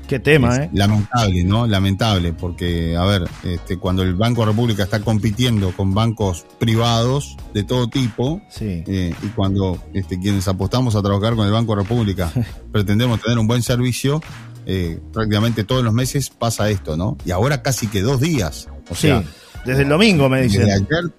Qué 0.06 0.18
tema, 0.18 0.56
¿eh? 0.56 0.70
Lamentable, 0.72 1.44
¿no? 1.44 1.66
Lamentable, 1.66 2.32
porque, 2.34 2.96
a 2.96 3.04
ver, 3.04 3.24
este, 3.42 3.78
cuando 3.78 4.02
el 4.02 4.14
Banco 4.14 4.44
República 4.44 4.82
está 4.82 5.00
compitiendo 5.00 5.72
con 5.72 5.94
bancos 5.94 6.44
privados 6.58 7.36
de 7.54 7.64
todo 7.64 7.88
tipo, 7.88 8.42
eh, 8.60 9.14
y 9.22 9.26
cuando 9.28 9.82
este, 9.94 10.18
quienes 10.18 10.46
apostamos 10.46 10.94
a 10.94 11.02
trabajar 11.02 11.34
con 11.36 11.46
el 11.46 11.52
Banco 11.52 11.74
República 11.74 12.30
pretendemos 12.72 13.20
tener 13.22 13.38
un 13.38 13.46
buen 13.46 13.62
servicio, 13.62 14.20
eh, 14.66 15.00
prácticamente 15.12 15.64
todos 15.64 15.82
los 15.82 15.94
meses 15.94 16.28
pasa 16.28 16.68
esto, 16.68 16.96
¿no? 16.96 17.16
Y 17.24 17.30
ahora 17.30 17.62
casi 17.62 17.86
que 17.86 18.02
dos 18.02 18.20
días. 18.20 18.68
O 18.90 18.94
sea, 18.94 19.22
desde 19.64 19.82
el 19.82 19.88
domingo 19.88 20.28
me 20.28 20.42
dicen. 20.42 20.66
Desde 20.66 20.74
ayer, 20.74 21.12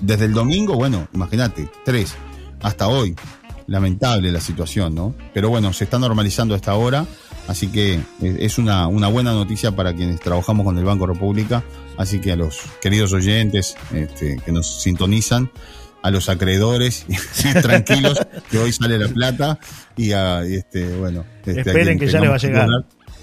desde 0.00 0.24
el 0.24 0.32
domingo, 0.32 0.76
bueno, 0.76 1.08
imagínate, 1.12 1.68
tres, 1.84 2.14
hasta 2.62 2.88
hoy. 2.88 3.14
Lamentable 3.70 4.32
la 4.32 4.40
situación, 4.40 4.94
¿no? 4.94 5.14
Pero 5.32 5.48
bueno, 5.48 5.72
se 5.72 5.84
está 5.84 5.98
normalizando 5.98 6.54
a 6.54 6.56
esta 6.56 6.74
hora, 6.74 7.06
así 7.46 7.68
que 7.68 8.00
es 8.20 8.58
una, 8.58 8.88
una 8.88 9.06
buena 9.06 9.32
noticia 9.32 9.70
para 9.70 9.94
quienes 9.94 10.20
trabajamos 10.20 10.64
con 10.64 10.76
el 10.76 10.84
Banco 10.84 11.06
República, 11.06 11.62
así 11.96 12.20
que 12.20 12.32
a 12.32 12.36
los 12.36 12.58
queridos 12.82 13.12
oyentes 13.12 13.76
este, 13.92 14.38
que 14.44 14.50
nos 14.52 14.82
sintonizan, 14.82 15.50
a 16.02 16.10
los 16.10 16.28
acreedores, 16.28 17.06
tranquilos, 17.62 18.18
que 18.50 18.58
hoy 18.58 18.72
sale 18.72 18.98
la 18.98 19.08
plata 19.08 19.58
y 19.96 20.12
a, 20.12 20.42
este, 20.42 20.96
bueno. 20.96 21.24
Este, 21.44 21.60
Esperen 21.60 21.98
que 21.98 22.08
ya 22.08 22.20
le 22.20 22.28
va 22.28 22.34
a 22.34 22.38
llegar. 22.38 22.68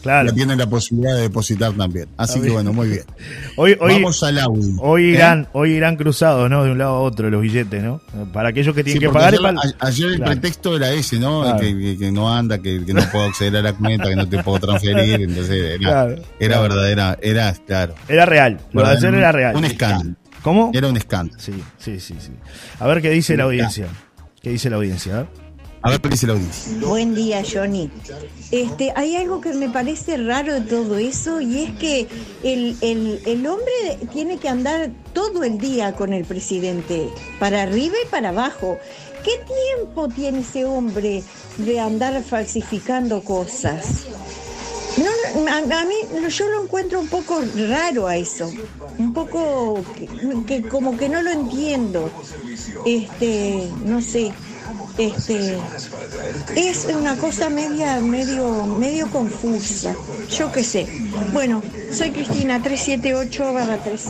Claro. 0.01 0.33
tienen 0.33 0.57
la 0.57 0.67
posibilidad 0.67 1.15
de 1.15 1.23
depositar 1.23 1.73
también. 1.73 2.07
Así 2.17 2.39
que 2.41 2.49
bueno, 2.49 2.73
muy 2.73 2.89
bien. 2.89 3.03
Hoy, 3.57 3.75
hoy, 3.79 3.93
Vamos 3.93 4.21
al 4.23 4.39
audio. 4.39 4.75
Hoy 4.79 5.05
¿eh? 5.05 5.15
irán, 5.15 5.47
hoy 5.53 5.71
irán 5.71 5.95
cruzados, 5.95 6.49
¿no? 6.49 6.63
De 6.63 6.71
un 6.71 6.77
lado 6.77 6.95
a 6.95 6.99
otro 7.01 7.29
los 7.29 7.41
billetes, 7.41 7.83
¿no? 7.83 7.99
Para 8.31 8.49
aquellos 8.49 8.75
que 8.75 8.83
tienen 8.83 9.01
que 9.01 9.09
pagar. 9.09 9.35
Ayer, 9.79 10.11
el 10.11 10.21
pretexto 10.21 10.75
era 10.75 10.91
ese, 10.91 11.17
¿no? 11.17 11.57
Que, 11.57 12.11
no 12.11 12.33
anda, 12.33 12.59
que, 12.59 12.79
no 12.79 13.01
puedo 13.11 13.25
acceder 13.25 13.57
a 13.57 13.61
la 13.61 13.73
cuenta, 13.73 14.09
que 14.09 14.15
no 14.15 14.27
te 14.27 14.43
puedo 14.43 14.59
transferir. 14.59 15.21
Entonces 15.21 15.79
era, 15.79 16.15
era 16.39 16.61
verdadera, 16.61 17.17
era, 17.21 17.53
claro. 17.65 17.95
Era 18.07 18.25
real. 18.25 18.59
Lo 18.73 18.83
de 18.83 18.89
ayer 18.89 19.15
era 19.15 19.31
real. 19.31 19.55
Un 19.55 19.65
escándalo. 19.65 20.15
¿Cómo? 20.41 20.71
Era 20.73 20.87
un 20.87 20.97
escándalo. 20.97 21.39
Sí, 21.41 21.53
sí, 21.77 21.99
sí, 21.99 22.15
sí. 22.19 22.31
A 22.79 22.87
ver 22.87 23.01
qué 23.01 23.09
dice 23.09 23.35
la 23.35 23.45
audiencia. 23.45 23.87
¿Qué 24.41 24.51
dice 24.51 24.69
la 24.69 24.77
audiencia? 24.77 25.13
A 25.13 25.17
ver 25.19 25.46
qué 26.01 26.09
dice 26.09 26.27
la 26.27 26.33
audiencia. 26.33 26.73
Buen 26.85 27.15
día, 27.15 27.43
Johnny. 27.49 27.89
Este, 28.51 28.91
hay 28.95 29.15
algo 29.15 29.41
que 29.41 29.53
me 29.53 29.69
parece 29.69 30.17
raro 30.17 30.53
de 30.53 30.61
todo 30.61 30.97
eso 30.97 31.41
y 31.41 31.63
es 31.63 31.71
que 31.77 32.07
el, 32.43 32.77
el, 33.25 33.47
hombre 33.47 33.99
tiene 34.11 34.37
que 34.37 34.49
andar 34.49 34.91
todo 35.13 35.43
el 35.43 35.57
día 35.57 35.93
con 35.93 36.13
el 36.13 36.25
presidente, 36.25 37.09
para 37.39 37.63
arriba 37.63 37.95
y 38.05 38.09
para 38.09 38.29
abajo. 38.29 38.77
¿Qué 39.23 39.31
tiempo 39.75 40.07
tiene 40.07 40.39
ese 40.39 40.65
hombre 40.65 41.23
de 41.57 41.79
andar 41.79 42.23
falsificando 42.23 43.21
cosas? 43.23 44.07
No, 44.97 45.47
a, 45.51 45.85
mí 45.85 45.95
yo 46.29 46.47
lo 46.49 46.63
encuentro 46.63 46.99
un 46.99 47.07
poco 47.07 47.41
raro 47.69 48.07
a 48.07 48.15
eso, 48.17 48.51
un 48.97 49.13
poco 49.13 49.83
que, 50.47 50.63
como 50.63 50.97
que 50.97 51.07
no 51.07 51.21
lo 51.21 51.29
entiendo. 51.29 52.09
Este, 52.85 53.69
no 53.85 54.01
sé, 54.01 54.31
este, 54.97 55.57
es 56.55 56.85
una 56.85 57.15
cosa 57.17 57.49
media, 57.49 57.99
medio, 57.99 58.65
medio 58.65 59.07
confusa. 59.09 59.95
Yo 60.29 60.51
qué 60.51 60.63
sé. 60.63 60.87
Bueno, 61.33 61.61
soy 61.91 62.11
Cristina 62.11 62.61
378 62.61 63.53
3. 63.83 64.07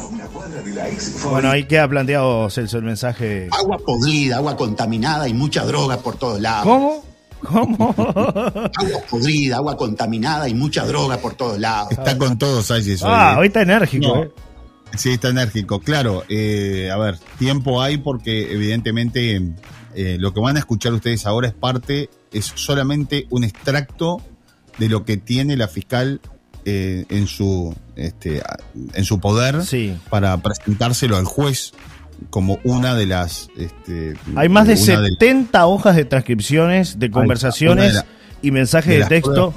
Bueno, 1.29 1.49
ahí 1.49 1.65
queda 1.65 1.87
planteado 1.87 2.49
Celso 2.49 2.77
el 2.77 2.83
mensaje. 2.83 3.49
Agua 3.51 3.77
podrida, 3.77 4.37
agua 4.37 4.55
contaminada 4.55 5.27
y 5.27 5.33
mucha 5.33 5.65
droga 5.65 5.97
por 5.97 6.17
todos 6.17 6.39
lados. 6.41 6.63
¿Cómo? 6.63 7.03
¿Cómo? 7.41 7.93
agua 7.97 9.01
podrida, 9.09 9.57
agua 9.57 9.77
contaminada 9.77 10.49
y 10.49 10.53
mucha 10.53 10.85
droga 10.85 11.17
por 11.17 11.35
todos 11.35 11.59
lados. 11.59 11.91
Está 11.91 12.17
con 12.17 12.37
todos 12.37 12.71
ahí 12.71 12.95
Ah, 13.03 13.35
hoy 13.39 13.47
está 13.47 13.61
enérgico, 13.61 14.23
¿eh? 14.23 14.31
Sí, 14.95 15.11
está 15.11 15.29
enérgico. 15.29 15.79
Claro, 15.79 16.23
eh, 16.29 16.89
a 16.91 16.97
ver, 16.97 17.19
tiempo 17.37 17.81
hay 17.81 17.97
porque 17.97 18.51
evidentemente 18.51 19.41
eh, 19.95 20.17
lo 20.19 20.34
que 20.34 20.39
van 20.39 20.56
a 20.56 20.60
escuchar 20.60 20.93
ustedes 20.93 21.26
ahora 21.26 21.47
es 21.47 21.54
parte, 21.54 22.10
es 22.32 22.52
solamente 22.56 23.28
un 23.30 23.43
extracto 23.43 24.21
de 24.78 24.89
lo 24.89 25.06
que 25.06 25.17
tiene 25.17 25.58
la 25.58 25.67
fiscal 25.67 26.21
eh, 26.65 27.06
en 27.10 27.28
su 27.28 27.76
este, 27.95 28.41
en 28.93 29.06
su 29.06 29.19
poder 29.19 29.56
para 30.10 30.38
presentárselo 30.38 31.17
al 31.17 31.26
juez 31.26 31.73
como 32.30 32.60
una 32.63 32.95
de 32.95 33.06
las... 33.06 33.50
Este, 33.58 34.15
Hay 34.36 34.50
más 34.50 34.67
de 34.67 34.76
70 34.76 35.65
hojas 35.65 35.95
de 35.95 36.06
transcripciones 36.06 37.00
de 37.00 37.10
conversaciones 37.12 38.04
y 38.41 38.52
mensajes 38.52 39.00
de, 39.00 39.06
texto 39.06 39.52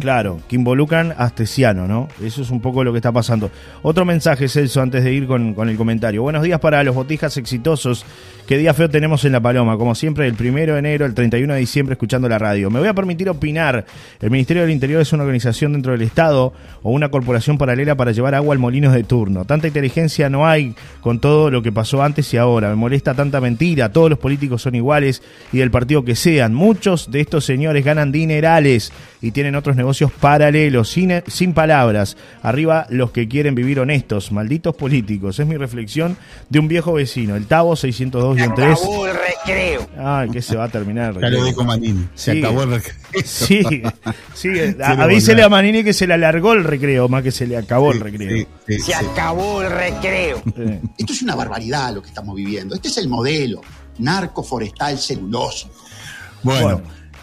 claro 0.00 0.40
que 0.48 0.56
involucran 0.56 1.12
a 1.12 1.26
Astesiano 1.26 1.86
no 1.86 2.08
eso 2.20 2.42
es 2.42 2.50
un 2.50 2.60
poco 2.60 2.82
lo 2.82 2.90
que 2.90 2.98
está 2.98 3.12
pasando. 3.12 3.52
Otro 3.82 4.04
mensaje 4.04 4.48
Celso 4.48 4.82
antes 4.82 5.04
de 5.04 5.12
ir 5.12 5.28
con, 5.28 5.54
con, 5.54 5.68
el 5.68 5.76
comentario. 5.76 6.22
Buenos 6.22 6.42
días 6.42 6.58
para 6.58 6.82
los 6.82 6.94
botijas 6.94 7.36
exitosos 7.36 8.04
qué 8.50 8.58
día 8.58 8.74
feo 8.74 8.90
tenemos 8.90 9.24
en 9.24 9.30
La 9.30 9.38
Paloma 9.38 9.78
como 9.78 9.94
siempre 9.94 10.26
el 10.26 10.34
primero 10.34 10.72
de 10.72 10.80
enero 10.80 11.06
el 11.06 11.14
31 11.14 11.54
de 11.54 11.60
diciembre 11.60 11.92
escuchando 11.92 12.28
la 12.28 12.36
radio. 12.36 12.68
Me 12.68 12.80
voy 12.80 12.88
a 12.88 12.94
permitir 12.94 13.28
opinar. 13.28 13.86
El 14.20 14.30
Ministerio 14.32 14.62
del 14.62 14.72
Interior 14.72 15.00
es 15.00 15.12
una 15.12 15.22
organización 15.22 15.72
dentro 15.72 15.92
del 15.92 16.02
Estado 16.02 16.52
o 16.82 16.90
una 16.90 17.10
corporación 17.10 17.58
paralela 17.58 17.94
para 17.94 18.10
llevar 18.10 18.34
agua 18.34 18.52
al 18.52 18.58
molinos 18.58 18.92
de 18.92 19.04
turno. 19.04 19.44
Tanta 19.44 19.68
inteligencia 19.68 20.28
no 20.30 20.48
hay 20.48 20.74
con 21.00 21.20
todo 21.20 21.48
lo 21.52 21.62
que 21.62 21.70
pasó 21.70 22.02
antes 22.02 22.34
y 22.34 22.38
ahora. 22.38 22.70
Me 22.70 22.74
molesta 22.74 23.14
tanta 23.14 23.40
mentira. 23.40 23.92
Todos 23.92 24.10
los 24.10 24.18
políticos 24.18 24.62
son 24.62 24.74
iguales 24.74 25.22
y 25.52 25.58
del 25.58 25.70
partido 25.70 26.04
que 26.04 26.16
sean. 26.16 26.52
Muchos 26.52 27.12
de 27.12 27.20
estos 27.20 27.44
señores 27.44 27.84
ganan 27.84 28.10
dinerales 28.10 28.92
y 29.22 29.30
tienen 29.30 29.54
otros 29.54 29.76
negocios 29.76 30.10
paralelos, 30.10 30.88
sin, 30.88 31.22
sin 31.28 31.52
palabras. 31.52 32.16
Arriba 32.42 32.88
los 32.90 33.12
que 33.12 33.28
quieren 33.28 33.54
vivir 33.54 33.78
honestos, 33.78 34.32
malditos 34.32 34.74
políticos. 34.74 35.38
Es 35.38 35.46
mi 35.46 35.56
reflexión 35.56 36.16
de 36.48 36.58
un 36.58 36.66
viejo 36.66 36.94
vecino, 36.94 37.36
el 37.36 37.46
Tavo 37.46 37.76
602 37.76 38.39
3. 38.48 38.78
Se 38.78 38.84
acabó 38.84 39.06
el 39.06 39.14
recreo. 39.14 39.88
Ay, 39.98 40.30
que 40.30 40.42
se 40.42 40.56
va 40.56 40.64
a 40.64 40.68
terminar. 40.68 41.20
Ya 41.20 41.28
lo 41.28 41.44
dijo 41.44 41.64
Manini, 41.64 42.08
se 42.14 42.38
acabó 42.38 42.62
el 42.62 42.70
recreo. 42.70 42.94
Sí, 43.24 43.62
sí, 44.34 44.48
avísele 44.82 45.42
a 45.42 45.48
Manini 45.48 45.82
que 45.82 45.92
se 45.92 46.06
le 46.06 46.14
alargó 46.14 46.52
el 46.52 46.64
recreo, 46.64 47.08
más 47.08 47.22
que 47.22 47.32
se 47.32 47.46
le 47.46 47.56
acabó 47.56 47.92
el 47.92 48.00
recreo. 48.00 48.46
se 48.66 48.94
acabó 48.94 49.62
el 49.62 49.70
recreo. 49.70 50.42
Esto 50.96 51.12
es 51.12 51.22
una 51.22 51.34
barbaridad 51.34 51.92
lo 51.94 52.02
que 52.02 52.08
estamos 52.08 52.36
viviendo. 52.36 52.74
Este 52.74 52.88
es 52.88 52.96
el 52.98 53.08
modelo 53.08 53.60
narco 53.98 54.42
forestal 54.42 54.98
celuloso. 54.98 55.70
bueno 56.42 56.80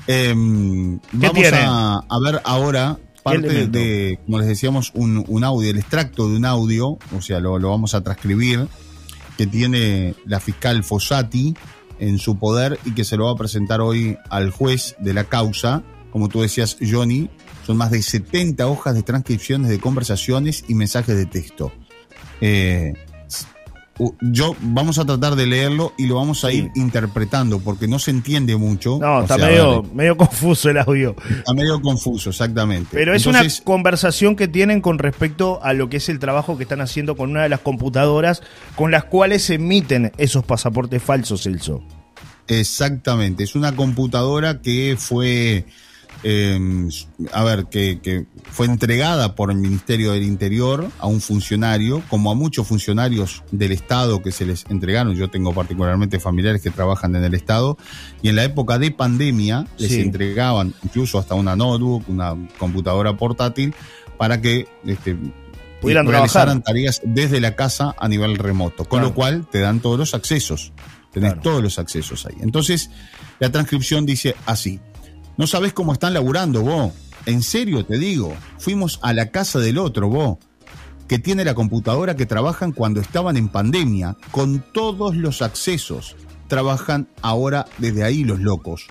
Em, 0.07 0.99
vamos 1.11 1.43
a, 1.53 2.19
ver 2.23 2.41
ahora 2.45 2.97
parte 3.23 3.67
de, 3.67 4.19
como 4.25 4.39
les 4.39 4.47
decíamos, 4.47 4.93
un, 4.95 5.43
audio, 5.43 5.69
el 5.69 5.77
extracto 5.77 6.29
de 6.29 6.37
un 6.37 6.45
audio, 6.45 6.97
o 7.15 7.21
sea, 7.21 7.41
lo, 7.41 7.59
vamos 7.59 7.93
a 7.93 8.01
transcribir, 8.01 8.67
que 9.37 9.47
tiene 9.47 10.15
la 10.25 10.39
fiscal 10.39 10.83
Fossati 10.83 11.53
en 11.99 12.17
su 12.19 12.37
poder 12.37 12.79
y 12.85 12.93
que 12.93 13.03
se 13.03 13.17
lo 13.17 13.25
va 13.25 13.31
a 13.31 13.35
presentar 13.35 13.81
hoy 13.81 14.17
al 14.29 14.51
juez 14.51 14.95
de 14.99 15.13
la 15.13 15.25
causa. 15.25 15.83
Como 16.11 16.29
tú 16.29 16.41
decías, 16.41 16.77
Johnny, 16.81 17.29
son 17.65 17.77
más 17.77 17.91
de 17.91 18.01
70 18.01 18.67
hojas 18.67 18.95
de 18.95 19.03
transcripciones 19.03 19.69
de 19.69 19.79
conversaciones 19.79 20.65
y 20.67 20.73
mensajes 20.73 21.15
de 21.15 21.25
texto. 21.25 21.71
Eh, 22.41 22.93
yo 24.21 24.55
vamos 24.61 24.99
a 24.99 25.05
tratar 25.05 25.35
de 25.35 25.47
leerlo 25.47 25.93
y 25.97 26.05
lo 26.05 26.15
vamos 26.15 26.43
a 26.43 26.51
ir 26.51 26.71
interpretando 26.75 27.59
porque 27.59 27.87
no 27.87 27.99
se 27.99 28.11
entiende 28.11 28.55
mucho. 28.55 28.99
No, 28.99 29.21
está 29.21 29.37
medio, 29.37 29.83
medio 29.93 30.17
confuso 30.17 30.69
el 30.69 30.77
audio. 30.77 31.15
Está 31.29 31.53
medio 31.53 31.81
confuso, 31.81 32.29
exactamente. 32.29 32.89
Pero 32.91 33.13
es 33.15 33.25
una 33.25 33.41
conversación 33.63 34.35
que 34.35 34.47
tienen 34.47 34.81
con 34.81 34.99
respecto 34.99 35.59
a 35.63 35.73
lo 35.73 35.89
que 35.89 35.97
es 35.97 36.09
el 36.09 36.19
trabajo 36.19 36.57
que 36.57 36.63
están 36.63 36.81
haciendo 36.81 37.15
con 37.15 37.31
una 37.31 37.43
de 37.43 37.49
las 37.49 37.61
computadoras 37.61 38.41
con 38.75 38.91
las 38.91 39.05
cuales 39.05 39.43
se 39.43 39.55
emiten 39.55 40.11
esos 40.17 40.45
pasaportes 40.45 41.01
falsos, 41.01 41.43
Celso. 41.43 41.83
Exactamente, 42.47 43.43
es 43.43 43.55
una 43.55 43.75
computadora 43.75 44.61
que 44.61 44.95
fue 44.97 45.65
eh, 46.23 46.89
a 47.31 47.43
ver, 47.43 47.65
que, 47.65 48.25
fue 48.49 48.65
entregada 48.65 49.35
por 49.35 49.51
el 49.51 49.57
Ministerio 49.57 50.13
del 50.13 50.23
Interior 50.23 50.89
a 50.99 51.07
un 51.07 51.21
funcionario, 51.21 52.01
como 52.09 52.31
a 52.31 52.35
muchos 52.35 52.67
funcionarios 52.67 53.43
del 53.51 53.71
Estado 53.71 54.21
que 54.21 54.31
se 54.31 54.45
les 54.45 54.65
entregaron. 54.69 55.15
Yo 55.15 55.29
tengo 55.29 55.53
particularmente 55.53 56.19
familiares 56.19 56.61
que 56.61 56.71
trabajan 56.71 57.15
en 57.15 57.23
el 57.23 57.33
Estado, 57.33 57.77
y 58.21 58.29
en 58.29 58.35
la 58.35 58.43
época 58.43 58.79
de 58.79 58.91
pandemia 58.91 59.67
les 59.77 59.93
entregaban 59.93 60.73
incluso 60.83 61.19
hasta 61.19 61.35
una 61.35 61.55
notebook, 61.55 62.07
una 62.09 62.35
computadora 62.57 63.15
portátil, 63.15 63.75
para 64.17 64.41
que 64.41 64.67
este, 64.85 65.15
pudieran 65.81 66.07
realizaran 66.07 66.61
tareas 66.61 67.01
desde 67.03 67.39
la 67.39 67.55
casa 67.55 67.95
a 67.97 68.07
nivel 68.07 68.37
remoto, 68.37 68.85
con 68.85 69.01
lo 69.01 69.13
cual 69.13 69.47
te 69.51 69.59
dan 69.59 69.79
todos 69.79 69.99
los 69.99 70.13
accesos. 70.13 70.73
Tenés 71.11 71.41
todos 71.41 71.63
los 71.63 71.79
accesos 71.79 72.25
ahí. 72.25 72.35
Entonces, 72.41 72.91
la 73.39 73.51
transcripción 73.51 74.05
dice 74.05 74.35
así. 74.45 74.79
No 75.37 75.45
sabes 75.45 75.71
cómo 75.73 75.93
están 75.93 76.15
laburando 76.15 76.63
vos. 76.63 76.93
En 77.27 77.43
serio 77.43 77.85
te 77.85 77.99
digo, 77.99 78.33
fuimos 78.57 78.99
a 79.03 79.13
la 79.13 79.29
casa 79.29 79.59
del 79.59 79.77
otro 79.77 80.09
vos, 80.09 80.37
que 81.07 81.19
tiene 81.19 81.45
la 81.45 81.53
computadora 81.53 82.15
que 82.15 82.25
trabajan 82.25 82.71
cuando 82.71 83.01
estaban 83.01 83.37
en 83.37 83.47
pandemia, 83.47 84.17
con 84.31 84.63
todos 84.73 85.15
los 85.15 85.43
accesos. 85.43 86.15
Trabajan 86.47 87.07
ahora 87.21 87.67
desde 87.77 88.03
ahí 88.03 88.23
los 88.23 88.39
locos. 88.39 88.87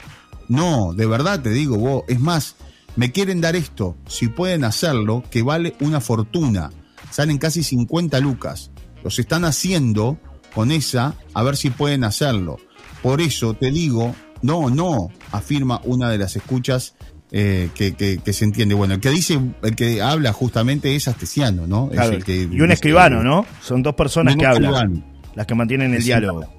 No, 0.48 0.92
de 0.92 1.06
verdad 1.06 1.40
te 1.40 1.50
digo 1.50 1.78
vos, 1.78 2.04
es 2.06 2.20
más, 2.20 2.54
me 2.94 3.10
quieren 3.10 3.40
dar 3.40 3.56
esto, 3.56 3.96
si 4.06 4.28
pueden 4.28 4.62
hacerlo, 4.62 5.24
que 5.30 5.42
vale 5.42 5.74
una 5.80 6.00
fortuna. 6.00 6.70
Salen 7.10 7.38
casi 7.38 7.64
50 7.64 8.20
lucas. 8.20 8.70
Los 9.02 9.18
están 9.18 9.44
haciendo 9.44 10.18
con 10.54 10.70
esa, 10.70 11.14
a 11.34 11.42
ver 11.42 11.56
si 11.56 11.70
pueden 11.70 12.04
hacerlo. 12.04 12.58
Por 13.02 13.20
eso 13.20 13.54
te 13.54 13.70
digo, 13.70 14.14
no, 14.42 14.70
no, 14.70 15.10
afirma 15.32 15.80
una 15.84 16.10
de 16.10 16.18
las 16.18 16.36
escuchas 16.36 16.94
eh, 17.32 17.70
que, 17.74 18.32
se 18.32 18.44
entiende. 18.44 18.74
Bueno, 18.74 18.94
el 18.94 19.00
que 19.00 19.10
dice, 19.10 19.38
el 19.62 19.76
que 19.76 20.00
habla 20.00 20.32
justamente 20.32 20.94
es 20.94 21.08
Astesiano, 21.08 21.66
¿no? 21.66 21.90
y 21.92 22.60
un 22.60 22.70
escribano, 22.70 23.22
¿no? 23.22 23.46
Son 23.60 23.82
dos 23.82 23.94
personas 23.94 24.36
que 24.36 24.46
hablan, 24.46 25.04
las 25.34 25.46
que 25.46 25.54
mantienen 25.54 25.94
el 25.94 26.02
diálogo. 26.02 26.55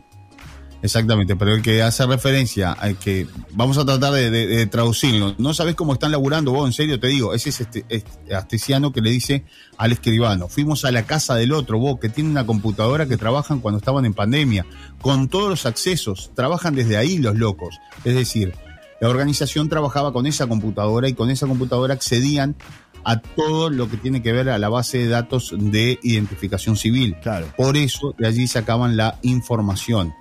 Exactamente, 0.82 1.36
pero 1.36 1.54
el 1.54 1.62
que 1.62 1.82
hace 1.82 2.06
referencia 2.06 2.72
al 2.72 2.98
que 2.98 3.28
vamos 3.54 3.78
a 3.78 3.86
tratar 3.86 4.14
de, 4.14 4.68
traducirlo. 4.68 5.34
No 5.38 5.54
sabes 5.54 5.76
cómo 5.76 5.94
están 5.94 6.12
laburando 6.12 6.52
vos, 6.52 6.68
en 6.68 6.74
serio 6.74 7.00
te 7.00 7.08
digo. 7.08 7.34
Ese 7.34 7.50
es 7.50 7.62
este, 7.62 7.86
este, 7.90 8.36
Astesiano 8.36 8.92
que 8.92 9.02
le 9.02 9.10
dice 9.10 9.44
al 9.78 9.92
escribano. 9.92 10.48
Fuimos 10.48 10.86
a 10.86 10.92
la 10.92 11.04
casa 11.04 11.36
del 11.36 11.52
otro, 11.52 11.80
vos, 11.80 12.00
que 12.00 12.10
tiene 12.10 12.30
una 12.30 12.46
computadora 12.46 13.08
que 13.08 13.18
trabajan 13.18 13.60
cuando 13.60 13.80
estaban 13.80 14.06
en 14.06 14.14
pandemia, 14.14 14.66
con 15.02 15.30
todos 15.30 15.50
los 15.50 15.66
accesos. 15.66 16.32
Trabajan 16.36 16.76
desde 16.76 16.98
ahí 16.98 17.18
los 17.18 17.36
locos. 17.36 17.80
Es 18.06 18.14
decir, 18.14 18.54
la 19.02 19.10
organización 19.10 19.70
trabajaba 19.70 20.14
con 20.14 20.28
esa 20.28 20.48
computadora 20.48 21.10
y 21.10 21.14
con 21.14 21.32
esa 21.32 21.48
computadora 21.48 21.96
accedían 21.96 22.56
a 23.04 23.20
todo 23.20 23.70
lo 23.70 23.90
que 23.90 23.98
tiene 23.98 24.22
que 24.22 24.34
ver 24.34 24.50
a 24.50 24.58
la 24.58 24.70
base 24.70 25.00
de 25.00 25.08
datos 25.08 25.56
de 25.58 25.98
identificación 26.04 26.76
civil. 26.76 27.16
Claro. 27.22 27.48
Por 27.56 27.78
eso 27.78 28.14
de 28.18 28.28
allí 28.28 28.48
sacaban 28.48 28.98
la 28.98 29.18
información. 29.22 30.14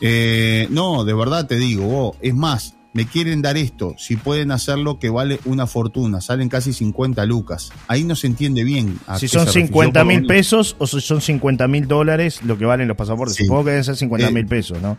Eh, 0.00 0.66
no, 0.70 1.04
de 1.04 1.14
verdad 1.14 1.46
te 1.46 1.56
digo, 1.56 2.16
es 2.20 2.34
más, 2.34 2.76
me 2.96 3.06
quieren 3.06 3.42
dar 3.42 3.58
esto, 3.58 3.94
si 3.98 4.16
pueden 4.16 4.50
hacerlo 4.50 4.98
que 4.98 5.10
vale 5.10 5.38
una 5.44 5.66
fortuna, 5.66 6.22
salen 6.22 6.48
casi 6.48 6.72
50 6.72 7.26
lucas. 7.26 7.70
Ahí 7.88 8.04
no 8.04 8.16
se 8.16 8.26
entiende 8.26 8.64
bien. 8.64 8.98
si 9.18 9.28
son 9.28 9.46
50 9.46 10.02
mil 10.04 10.26
pesos 10.26 10.76
o 10.78 10.86
si 10.86 11.00
son 11.00 11.20
50 11.20 11.68
mil 11.68 11.86
dólares 11.88 12.42
lo 12.42 12.56
que 12.56 12.64
valen 12.64 12.88
los 12.88 12.96
pasaportes. 12.96 13.36
Supongo 13.36 13.64
que 13.64 13.70
deben 13.70 13.84
ser 13.84 13.96
50 13.96 14.30
mil 14.30 14.46
pesos, 14.46 14.80
¿no? 14.80 14.98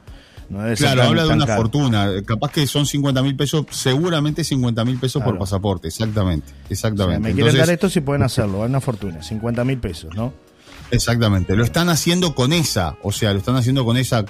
claro, 0.75 1.01
habla 1.01 1.25
de 1.25 1.33
una 1.33 1.47
fortuna. 1.47 2.07
Capaz 2.25 2.51
que 2.51 2.67
son 2.67 2.85
50 2.85 3.21
mil 3.23 3.35
pesos, 3.35 3.65
seguramente 3.71 4.43
50 4.43 4.85
mil 4.85 4.97
pesos 4.97 5.23
por 5.23 5.37
pasaporte, 5.39 5.87
exactamente. 5.87 6.53
exactamente. 6.69 7.19
me 7.19 7.33
quieren 7.33 7.57
dar 7.57 7.69
esto 7.69 7.89
si 7.89 8.01
pueden 8.01 8.21
hacerlo, 8.23 8.63
es 8.63 8.69
una 8.69 8.81
fortuna, 8.81 9.23
50 9.23 9.63
mil 9.63 9.79
pesos, 9.79 10.15
¿no? 10.15 10.33
Exactamente, 10.91 11.55
lo 11.55 11.63
están 11.63 11.89
haciendo 11.89 12.33
con 12.33 12.53
esa, 12.53 12.95
o 13.03 13.11
sea, 13.11 13.33
lo 13.33 13.39
están 13.39 13.55
haciendo 13.55 13.83
con 13.83 13.97
esa, 13.97 14.25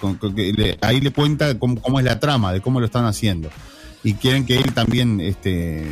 ahí 0.81 1.01
le 1.01 1.11
cuenta 1.11 1.57
cómo, 1.59 1.99
es 1.99 2.05
la 2.05 2.19
trama, 2.19 2.51
de 2.53 2.61
cómo 2.61 2.79
lo 2.79 2.85
están 2.85 3.05
haciendo. 3.05 3.49
Y 4.03 4.13
quieren 4.13 4.45
que 4.45 4.57
él 4.57 4.73
también 4.73 5.19
este, 5.19 5.85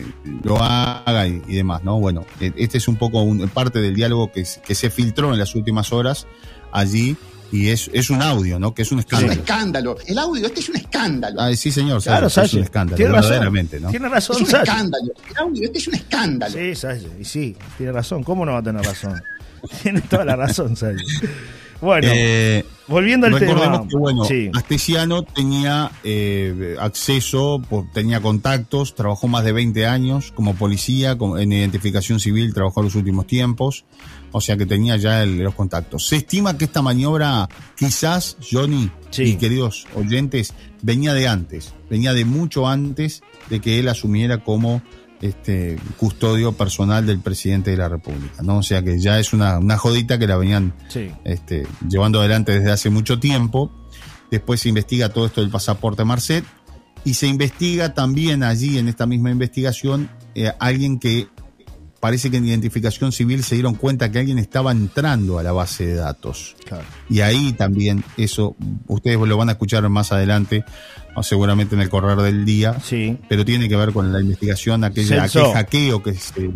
lo 0.44 0.62
haga 0.62 1.28
y, 1.28 1.40
demás, 1.40 1.84
¿no? 1.84 2.00
Bueno, 2.00 2.26
e, 2.40 2.54
este 2.56 2.78
es 2.78 2.88
un 2.88 2.96
poco 2.96 3.22
un, 3.22 3.48
parte 3.50 3.82
del 3.82 3.96
diálogo 3.96 4.32
que, 4.32 4.46
que 4.66 4.76
se 4.76 4.90
filtró 4.90 5.34
en 5.34 5.40
las 5.40 5.56
últimas 5.56 5.92
horas 5.92 6.28
allí 6.72 7.18
y 7.52 7.70
es, 7.70 7.90
es 7.94 8.10
un 8.10 8.22
audio, 8.22 8.60
¿no? 8.60 8.74
Que 8.74 8.82
es 8.82 8.92
un 8.92 9.00
escándalo. 9.00 9.32
Es 9.32 9.38
un 9.38 9.44
escándalo. 9.44 9.98
El 10.06 10.18
audio 10.18 10.46
este 10.46 10.60
es 10.60 10.70
un 10.70 10.76
escándalo. 10.76 11.42
Ah, 11.42 11.56
sí, 11.56 11.72
señor. 11.72 12.02
Claro, 12.02 12.28
es 12.28 12.54
un 12.54 12.64
escándalo. 12.64 12.98
Tiene 12.98 13.12
verdaderamente, 13.12 13.80
¿no? 13.80 13.90
Tiene 13.90 14.10
razón, 14.10 14.38
Es 14.38 14.54
un 14.54 14.60
escándalo. 14.60 15.14
El 15.30 15.38
audio 15.38 15.64
este 15.64 15.78
es 15.78 15.88
un 15.88 15.96
escándalo. 15.96 16.54
Sí, 16.54 16.76
Salle. 16.76 17.10
Y 17.20 17.24
sí, 17.24 17.56
tiene 17.78 17.92
razón. 17.92 18.24
¿Cómo 18.24 18.46
no 18.46 18.54
va 18.54 18.60
a 18.60 18.64
tener 18.64 18.84
razón? 18.84 19.22
tiene 19.84 20.02
toda 20.02 20.26
la 20.26 20.36
razón, 20.36 20.76
Salle. 20.76 21.04
Bueno, 21.82 22.08
eh, 22.12 22.66
volviendo 22.88 23.28
al 23.28 23.38
tema. 23.38 23.86
Que, 23.88 23.98
bueno, 23.98 24.24
Astesiano 24.54 25.24
tenía 25.24 25.92
eh, 26.04 26.76
acceso, 26.80 27.62
tenía 27.94 28.22
contactos, 28.22 28.96
trabajó 28.96 29.28
más 29.28 29.44
de 29.44 29.52
20 29.52 29.86
años 29.86 30.32
como 30.32 30.56
policía, 30.56 31.18
en 31.38 31.52
identificación 31.52 32.20
civil, 32.20 32.54
trabajó 32.54 32.80
en 32.80 32.86
los 32.86 32.96
últimos 32.96 33.28
tiempos 33.28 33.86
o 34.38 34.42
sea 34.42 34.58
que 34.58 34.66
tenía 34.66 34.98
ya 34.98 35.26
los 35.26 35.56
contactos. 35.56 36.08
Se 36.08 36.18
estima 36.18 36.58
que 36.58 36.66
esta 36.66 36.82
maniobra, 36.82 37.48
quizás, 37.78 38.36
Johnny 38.52 38.92
y 39.18 39.36
queridos 39.38 39.88
oyentes, 39.96 40.54
venía 40.82 41.14
de 41.14 41.30
antes, 41.30 41.74
venía 41.90 42.14
de 42.14 42.26
mucho 42.26 42.68
antes 42.68 43.24
de 43.50 43.62
que 43.62 43.80
él 43.80 43.88
asumiera 43.88 44.40
como 44.40 44.82
este 45.22 45.78
custodio 45.98 46.54
personal 46.54 47.06
del 47.06 47.20
presidente 47.20 47.72
de 47.72 47.78
la 47.78 47.90
República, 47.90 48.42
¿no? 48.44 48.58
O 48.58 48.64
sea 48.64 48.84
que 48.84 49.00
ya 49.00 49.20
es 49.20 49.34
una, 49.34 49.60
una 49.60 49.78
jodita 49.78 50.20
que 50.20 50.28
la 50.28 50.38
venían 50.38 50.74
este, 51.24 51.68
llevando 51.88 52.20
adelante 52.20 52.52
desde 52.52 52.72
hace 52.72 52.90
mucho 52.90 53.20
tiempo. 53.20 53.72
Después 54.32 54.62
se 54.62 54.70
investiga 54.70 55.10
todo 55.10 55.26
esto 55.26 55.42
del 55.42 55.50
pasaporte 55.50 56.04
Marcet 56.04 56.44
y 57.04 57.14
se 57.14 57.28
investiga 57.28 57.94
también 57.94 58.44
allí 58.44 58.78
en 58.78 58.88
esta 58.88 59.06
misma 59.06 59.32
investigación 59.32 60.10
eh, 60.34 60.52
alguien 60.60 61.00
que 61.00 61.30
parece 62.06 62.30
que 62.30 62.38
en 62.38 62.46
identificación 62.46 63.12
civil 63.12 63.44
se 63.44 63.56
dieron 63.56 63.74
cuenta 63.74 64.12
que 64.12 64.20
alguien 64.20 64.38
estaba 64.38 64.72
entrando 64.72 65.40
a 65.40 65.44
la 65.44 65.52
base 65.52 65.88
de 65.88 65.96
datos. 65.96 66.56
Y 67.10 67.22
ahí 67.22 67.52
también 67.54 68.04
eso, 68.16 68.56
ustedes 68.86 69.18
lo 69.18 69.36
van 69.36 69.50
a 69.50 69.54
escuchar 69.54 69.90
más 69.90 70.12
adelante, 70.12 70.64
o 71.16 71.24
seguramente 71.24 71.74
en 71.74 71.82
el 71.82 71.90
correr 71.90 72.20
del 72.20 72.46
día, 72.46 72.80
sí. 72.80 73.18
pero 73.28 73.44
tiene 73.44 73.68
que 73.68 73.76
ver 73.76 73.92
con 73.92 74.14
la 74.14 74.22
investigación, 74.22 74.84
aquella, 74.84 75.24
aquel 75.24 75.46
hackeo 75.52 76.04
que 76.04 76.14
se 76.14 76.52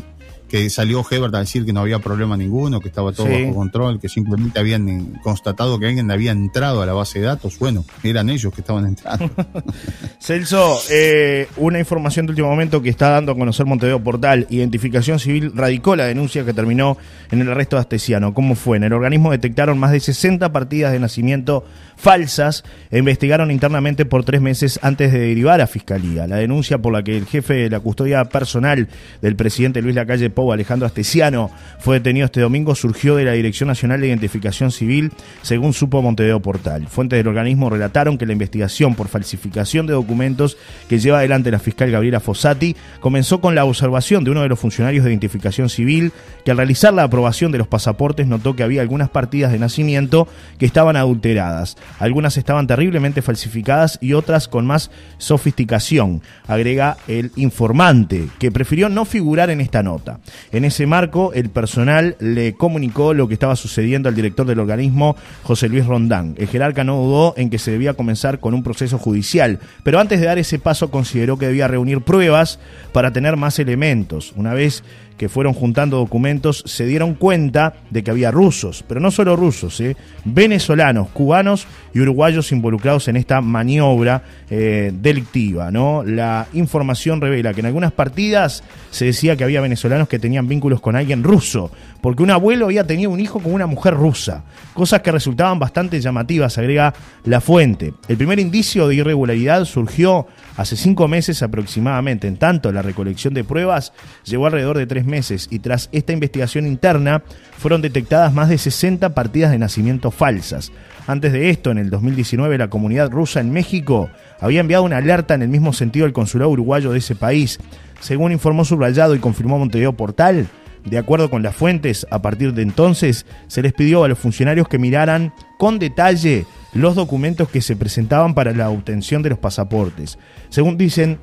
que 0.49 0.69
salió 0.69 1.05
Hebert 1.09 1.33
a 1.35 1.39
decir 1.39 1.65
que 1.65 1.71
no 1.71 1.79
había 1.79 1.99
problema 1.99 2.35
ninguno, 2.35 2.81
que 2.81 2.89
estaba 2.89 3.11
todo 3.13 3.27
bajo 3.27 3.53
control, 3.53 3.99
que 3.99 4.09
simplemente 4.09 4.59
habían 4.59 5.19
constatado 5.23 5.79
que 5.79 5.87
alguien 5.87 6.11
había 6.11 6.31
entrado 6.31 6.81
a 6.81 6.85
la 6.85 6.93
base 6.93 7.19
de 7.19 7.25
datos. 7.25 7.57
Bueno, 7.59 7.85
eran 8.03 8.29
ellos 8.29 8.53
que 8.53 8.61
estaban 8.61 8.85
entrando. 8.85 9.29
Celso, 10.19 10.79
eh, 10.89 11.47
una 11.57 11.79
información 11.79 12.25
de 12.25 12.31
último 12.31 12.49
momento 12.49 12.81
que 12.81 12.89
está 12.89 13.09
dando 13.09 13.31
a 13.31 13.35
conocer 13.37 13.65
Montevideo 13.65 14.03
Portal. 14.03 14.47
Identificación 14.49 15.19
Civil 15.19 15.51
radicó 15.55 15.95
la 15.95 16.05
denuncia 16.05 16.43
que 16.43 16.53
terminó 16.53 16.97
en 17.31 17.41
el 17.41 17.49
arresto 17.49 17.75
de 17.75 17.81
Astesiano. 17.81 18.33
¿Cómo 18.33 18.55
fue? 18.55 18.77
En 18.77 18.83
el 18.83 18.93
organismo 18.93 19.31
detectaron 19.31 19.77
más 19.77 19.91
de 19.91 19.99
60 19.99 20.51
partidas 20.51 20.91
de 20.91 20.99
nacimiento 20.99 21.63
falsas 21.99 22.63
e 22.91 22.97
investigaron 22.97 23.51
internamente 23.51 24.05
por 24.05 24.23
tres 24.23 24.41
meses 24.41 24.79
antes 24.81 25.11
de 25.11 25.19
derivar 25.19 25.61
a 25.61 25.67
Fiscalía. 25.67 26.27
La 26.27 26.37
denuncia 26.37 26.77
por 26.77 26.93
la 26.93 27.03
que 27.03 27.17
el 27.17 27.25
jefe 27.25 27.55
de 27.55 27.69
la 27.69 27.81
custodia 27.81 28.23
personal 28.25 28.87
del 29.21 29.35
presidente 29.35 29.81
Luis 29.81 29.95
Lacalle 29.95 30.29
Alejandro 30.53 30.85
Astesiano, 30.85 31.51
fue 31.79 31.97
detenido 31.97 32.25
este 32.25 32.41
domingo 32.41 32.75
surgió 32.75 33.15
de 33.15 33.25
la 33.25 33.33
Dirección 33.33 33.67
Nacional 33.67 34.01
de 34.01 34.07
Identificación 34.07 34.71
Civil, 34.71 35.11
según 35.41 35.73
supo 35.73 36.01
Montevideo 36.01 36.41
Portal. 36.41 36.87
Fuentes 36.87 37.17
del 37.17 37.27
organismo 37.27 37.69
relataron 37.69 38.17
que 38.17 38.25
la 38.25 38.33
investigación 38.33 38.95
por 38.95 39.07
falsificación 39.07 39.87
de 39.87 39.93
documentos 39.93 40.57
que 40.87 40.99
lleva 40.99 41.19
adelante 41.19 41.51
la 41.51 41.59
fiscal 41.59 41.91
Gabriela 41.91 42.19
Fossati 42.19 42.75
comenzó 42.99 43.41
con 43.41 43.55
la 43.55 43.65
observación 43.65 44.23
de 44.23 44.31
uno 44.31 44.41
de 44.41 44.49
los 44.49 44.59
funcionarios 44.59 45.03
de 45.03 45.11
identificación 45.11 45.69
civil 45.69 46.11
que 46.43 46.51
al 46.51 46.57
realizar 46.57 46.93
la 46.93 47.03
aprobación 47.03 47.51
de 47.51 47.57
los 47.57 47.67
pasaportes 47.67 48.27
notó 48.27 48.55
que 48.55 48.63
había 48.63 48.81
algunas 48.81 49.09
partidas 49.09 49.51
de 49.51 49.59
nacimiento 49.59 50.27
que 50.57 50.65
estaban 50.65 50.95
adulteradas. 50.95 51.77
Algunas 51.99 52.37
estaban 52.37 52.67
terriblemente 52.67 53.21
falsificadas 53.21 53.97
y 54.01 54.13
otras 54.13 54.47
con 54.47 54.65
más 54.65 54.91
sofisticación, 55.17 56.21
agrega 56.47 56.97
el 57.07 57.31
informante, 57.35 58.27
que 58.39 58.51
prefirió 58.51 58.89
no 58.89 59.05
figurar 59.05 59.49
en 59.49 59.61
esta 59.61 59.83
nota. 59.83 60.19
En 60.51 60.65
ese 60.65 60.86
marco, 60.86 61.34
el 61.34 61.49
personal 61.49 62.15
le 62.19 62.53
comunicó 62.53 63.13
lo 63.13 63.27
que 63.27 63.34
estaba 63.34 63.55
sucediendo 63.55 64.09
al 64.09 64.15
director 64.15 64.45
del 64.45 64.59
organismo, 64.59 65.15
José 65.43 65.69
Luis 65.69 65.86
Rondán. 65.86 66.36
El 66.38 66.47
jerarca 66.47 66.84
no 66.84 66.97
dudó 66.97 67.34
en 67.38 67.49
que 67.49 67.59
se 67.59 67.71
debía 67.71 67.93
comenzar 67.93 68.39
con 68.39 68.53
un 68.53 68.63
proceso 68.63 68.97
judicial, 68.97 69.59
pero 69.84 69.99
antes 69.99 70.19
de 70.19 70.25
dar 70.25 70.38
ese 70.38 70.59
paso 70.59 70.91
consideró 70.91 71.38
que 71.38 71.47
debía 71.47 71.67
reunir 71.67 72.01
pruebas 72.01 72.59
para 72.93 73.11
tener 73.11 73.38
más 73.38 73.59
elementos. 73.59 74.34
Una 74.36 74.53
vez 74.53 74.84
que 75.20 75.28
fueron 75.28 75.53
juntando 75.53 75.97
documentos 75.97 76.63
se 76.65 76.86
dieron 76.86 77.13
cuenta 77.13 77.74
de 77.89 78.03
que 78.03 78.09
había 78.09 78.32
rusos, 78.32 78.86
pero 78.88 79.01
no 79.01 79.11
solo 79.11 79.36
rusos, 79.36 79.82
¿eh? 79.82 79.97
venezolanos, 80.24 81.09
cubanos 81.09 81.67
y 81.93 81.99
uruguayos 81.99 82.53
involucrados 82.53 83.09
en 83.09 83.17
esta 83.17 83.41
maniobra 83.41 84.24
eh, 84.49 84.93
delictiva. 84.93 85.70
La 86.05 86.47
información 86.53 87.20
revela 87.20 87.53
que 87.53 87.59
en 87.59 87.65
algunas 87.65 87.91
partidas 87.91 88.63
se 88.91 89.05
decía 89.05 89.36
que 89.36 89.43
había 89.43 89.59
venezolanos 89.59 90.07
que 90.07 90.20
tenían 90.20 90.47
vínculos 90.47 90.80
con 90.80 90.95
alguien 90.95 91.22
ruso, 91.22 91.70
porque 91.99 92.24
un 92.24 92.32
abuelo 92.32 92.67
había 92.67 92.88
tenido 92.88 93.11
un 93.11 93.20
hijo 93.20 93.41
con 93.41 93.53
una 93.53 93.67
mujer 93.67 93.95
rusa, 93.95 94.45
cosas 94.74 95.01
que 95.01 95.11
resultaban 95.11 95.59
bastante 95.59 95.99
llamativas, 95.99 96.57
agrega 96.57 96.93
la 97.26 97.41
fuente. 97.41 97.93
El 98.07 98.15
primer 98.15 98.39
indicio 98.39 98.88
de 98.88 98.95
irregularidad 98.95 99.65
surgió 99.65 100.28
hace 100.55 100.78
cinco 100.78 101.09
meses 101.09 101.43
aproximadamente, 101.43 102.28
en 102.28 102.38
tanto 102.38 102.72
la 102.72 102.82
recolección 102.82 103.34
de 103.34 103.43
pruebas 103.43 103.91
llevó 104.24 104.45
alrededor 104.45 104.78
de 104.78 104.88
tres 104.88 105.09
meses 105.10 105.47
y 105.51 105.60
tras 105.60 105.89
esta 105.91 106.14
investigación 106.14 106.66
interna 106.66 107.24
fueron 107.57 107.82
detectadas 107.82 108.34
más 108.34 108.47
de 108.47 108.57
60 108.57 109.14
partidas 109.14 109.51
de 109.51 109.57
nacimiento 109.57 110.12
falsas. 110.12 110.72
Antes 111.07 111.34
de 111.34 111.49
esto, 111.49 111.72
en 111.72 111.80
el 111.80 111.89
2019, 111.89 112.57
la 112.57 112.70
comunidad 112.70 113.10
rusa 113.10 113.39
en 113.39 113.51
México 113.51 114.10
había 114.39 114.62
enviado 114.62 114.84
una 114.84 114.97
alerta 114.97 115.34
en 115.34 115.41
el 115.41 115.49
mismo 115.49 115.74
sentido 115.74 116.05
al 116.05 116.14
consulado 116.14 116.51
uruguayo 116.51 116.91
de 116.91 116.99
ese 116.99 117.16
país. 117.16 117.60
Según 117.99 118.32
informó 118.32 118.64
Subrayado 118.64 119.16
y 119.16 119.20
confirmó 119.20 119.60
Montevideo 119.60 119.93
Portal, 119.93 120.47
de 120.86 120.97
acuerdo 120.97 121.30
con 121.30 121.43
las 121.43 121.55
fuentes, 121.55 122.07
a 122.10 122.22
partir 122.22 122.53
de 122.53 122.62
entonces 122.62 123.26
se 123.47 123.62
les 123.62 123.74
pidió 123.74 124.03
a 124.03 124.07
los 124.07 124.18
funcionarios 124.18 124.68
que 124.68 124.78
miraran 124.78 125.34
con 125.57 125.80
detalle 125.80 126.45
los 126.74 126.95
documentos 126.95 127.49
que 127.49 127.62
se 127.62 127.76
presentaban 127.76 128.34
para 128.34 128.53
la 128.53 128.70
obtención 128.70 129.22
de 129.22 129.30
los 129.30 129.39
pasaportes. 129.39 130.18
Según 130.49 130.78
dicen, 130.78 131.20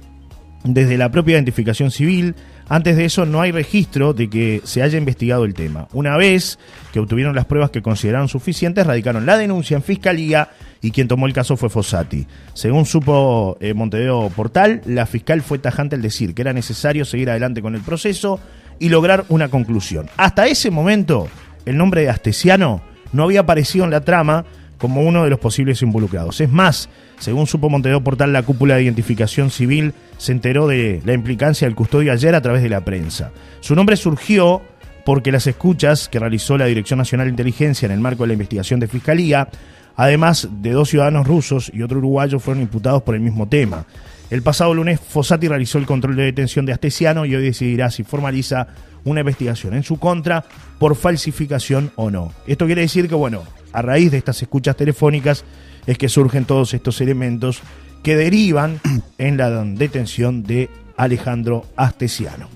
desde 0.64 0.99
la 0.99 1.11
propia 1.11 1.34
identificación 1.34 1.91
civil, 1.91 2.34
Antes 2.68 2.96
de 2.96 3.04
eso 3.04 3.26
no 3.26 3.40
hay 3.40 3.52
registro 3.52 4.12
de 4.12 4.28
que 4.28 4.60
se 4.64 4.82
haya 4.82 4.98
investigado 4.98 5.44
el 5.44 5.54
tema. 5.54 5.86
Una 5.92 6.16
vez 6.16 6.58
que 6.92 6.98
obtuvieron 6.98 7.36
las 7.36 7.44
pruebas 7.44 7.70
que 7.70 7.80
consideraron 7.80 8.28
suficientes, 8.28 8.84
radicaron 8.84 9.24
la 9.24 9.38
denuncia 9.38 9.76
en 9.76 9.84
fiscalía 9.84 10.50
y 10.82 10.90
quien 10.90 11.06
tomó 11.06 11.26
el 11.26 11.32
caso 11.32 11.56
fue 11.56 11.70
Fossati. 11.70 12.26
Según 12.54 12.84
supo 12.84 13.56
eh, 13.60 13.72
Montevideo 13.72 14.30
Portal, 14.30 14.82
la 14.84 15.06
fiscal 15.06 15.42
fue 15.42 15.58
tajante 15.58 15.94
al 15.94 16.02
decir 16.02 16.34
que 16.34 16.42
era 16.42 16.52
necesario 16.52 17.04
seguir 17.04 17.30
adelante 17.30 17.62
con 17.62 17.76
el 17.76 17.82
proceso 17.82 18.40
y 18.80 18.88
lograr 18.88 19.24
una 19.28 19.48
conclusión. 19.48 20.08
Hasta 20.16 20.48
ese 20.48 20.72
momento, 20.72 21.28
el 21.66 21.76
nombre 21.76 22.02
de 22.02 22.10
Astesiano 22.10 22.82
no 23.12 23.22
había 23.22 23.40
aparecido 23.40 23.84
en 23.84 23.92
la 23.92 24.00
trama 24.00 24.44
como 24.78 25.02
uno 25.02 25.24
de 25.24 25.30
los 25.30 25.38
posibles 25.38 25.82
involucrados. 25.82 26.40
Es 26.40 26.50
más, 26.50 26.88
según 27.18 27.46
supo 27.46 27.70
Montevideo 27.70 28.02
Portal, 28.02 28.32
la 28.32 28.42
cúpula 28.42 28.76
de 28.76 28.84
identificación 28.84 29.50
civil 29.50 29.94
se 30.18 30.32
enteró 30.32 30.66
de 30.66 31.00
la 31.04 31.14
implicancia 31.14 31.66
del 31.66 31.74
custodio 31.74 32.12
ayer 32.12 32.34
a 32.34 32.42
través 32.42 32.62
de 32.62 32.68
la 32.68 32.84
prensa. 32.84 33.32
Su 33.60 33.74
nombre 33.74 33.96
surgió 33.96 34.62
porque 35.04 35.32
las 35.32 35.46
escuchas 35.46 36.08
que 36.08 36.18
realizó 36.18 36.58
la 36.58 36.66
Dirección 36.66 36.98
Nacional 36.98 37.28
de 37.28 37.30
Inteligencia 37.30 37.86
en 37.86 37.92
el 37.92 38.00
marco 38.00 38.24
de 38.24 38.28
la 38.28 38.32
investigación 38.32 38.80
de 38.80 38.88
Fiscalía, 38.88 39.48
además 39.94 40.48
de 40.50 40.72
dos 40.72 40.90
ciudadanos 40.90 41.26
rusos 41.26 41.70
y 41.72 41.82
otro 41.82 41.98
uruguayo, 41.98 42.38
fueron 42.40 42.62
imputados 42.62 43.02
por 43.02 43.14
el 43.14 43.20
mismo 43.20 43.48
tema. 43.48 43.86
El 44.28 44.42
pasado 44.42 44.74
lunes, 44.74 44.98
Fossati 45.00 45.46
realizó 45.46 45.78
el 45.78 45.86
control 45.86 46.16
de 46.16 46.24
detención 46.24 46.66
de 46.66 46.72
Astesiano 46.72 47.24
y 47.24 47.36
hoy 47.36 47.44
decidirá 47.44 47.90
si 47.90 48.02
formaliza 48.02 48.66
una 49.04 49.20
investigación 49.20 49.74
en 49.74 49.84
su 49.84 49.98
contra 49.98 50.44
por 50.80 50.96
falsificación 50.96 51.92
o 51.94 52.10
no. 52.10 52.32
Esto 52.46 52.66
quiere 52.66 52.80
decir 52.82 53.08
que, 53.08 53.14
bueno, 53.14 53.44
a 53.76 53.82
raíz 53.82 54.10
de 54.10 54.16
estas 54.16 54.40
escuchas 54.40 54.74
telefónicas 54.74 55.44
es 55.86 55.98
que 55.98 56.08
surgen 56.08 56.46
todos 56.46 56.72
estos 56.72 57.02
elementos 57.02 57.60
que 58.02 58.16
derivan 58.16 58.80
en 59.18 59.36
la 59.36 59.50
detención 59.50 60.42
de 60.42 60.70
Alejandro 60.96 61.66
Astesiano. 61.76 62.48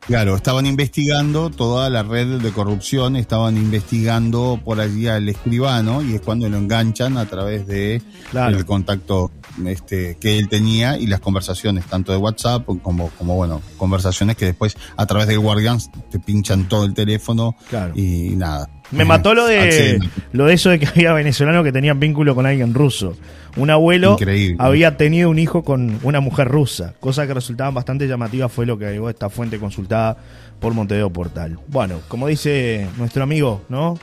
Claro, 0.00 0.34
estaban 0.34 0.66
investigando 0.66 1.48
toda 1.50 1.88
la 1.88 2.02
red 2.02 2.40
de 2.40 2.50
corrupción, 2.50 3.14
estaban 3.14 3.56
investigando 3.56 4.60
por 4.64 4.80
allí 4.80 5.06
al 5.06 5.28
escribano 5.28 6.02
y 6.02 6.16
es 6.16 6.20
cuando 6.20 6.48
lo 6.48 6.56
enganchan 6.56 7.16
a 7.18 7.26
través 7.26 7.68
de 7.68 8.02
el 8.34 8.66
contacto 8.66 9.30
este, 9.64 10.16
que 10.16 10.40
él 10.40 10.48
tenía 10.48 10.98
y 10.98 11.06
las 11.06 11.20
conversaciones, 11.20 11.86
tanto 11.86 12.10
de 12.10 12.18
WhatsApp 12.18 12.66
como, 12.82 13.10
como 13.10 13.36
bueno, 13.36 13.62
conversaciones 13.76 14.36
que 14.36 14.46
después 14.46 14.76
a 14.96 15.06
través 15.06 15.28
del 15.28 15.38
Guardian 15.38 15.78
te 16.10 16.18
pinchan 16.18 16.68
todo 16.68 16.84
el 16.84 16.94
teléfono 16.94 17.54
y 17.94 18.30
nada. 18.30 18.68
Me 18.92 19.04
mató 19.04 19.34
lo 19.34 19.46
de 19.46 19.98
lo 20.32 20.46
de 20.46 20.54
eso 20.54 20.70
de 20.70 20.78
que 20.78 20.86
había 20.86 21.12
venezolanos 21.12 21.64
que 21.64 21.72
tenían 21.72 21.98
vínculo 21.98 22.34
con 22.34 22.46
alguien 22.46 22.74
ruso. 22.74 23.16
Un 23.56 23.70
abuelo 23.70 24.16
había 24.58 24.96
tenido 24.96 25.28
un 25.28 25.38
hijo 25.38 25.62
con 25.62 25.98
una 26.02 26.20
mujer 26.20 26.48
rusa, 26.48 26.94
cosa 27.00 27.26
que 27.26 27.34
resultaba 27.34 27.70
bastante 27.70 28.06
llamativa 28.06 28.48
fue 28.48 28.64
lo 28.64 28.78
que 28.78 28.86
agregó 28.86 29.10
esta 29.10 29.28
fuente 29.28 29.58
consultada 29.58 30.16
por 30.60 30.74
Montevideo 30.74 31.10
Portal. 31.10 31.58
Bueno, 31.68 32.00
como 32.08 32.28
dice 32.28 32.86
nuestro 32.96 33.22
amigo, 33.24 33.62
¿no? 33.68 33.98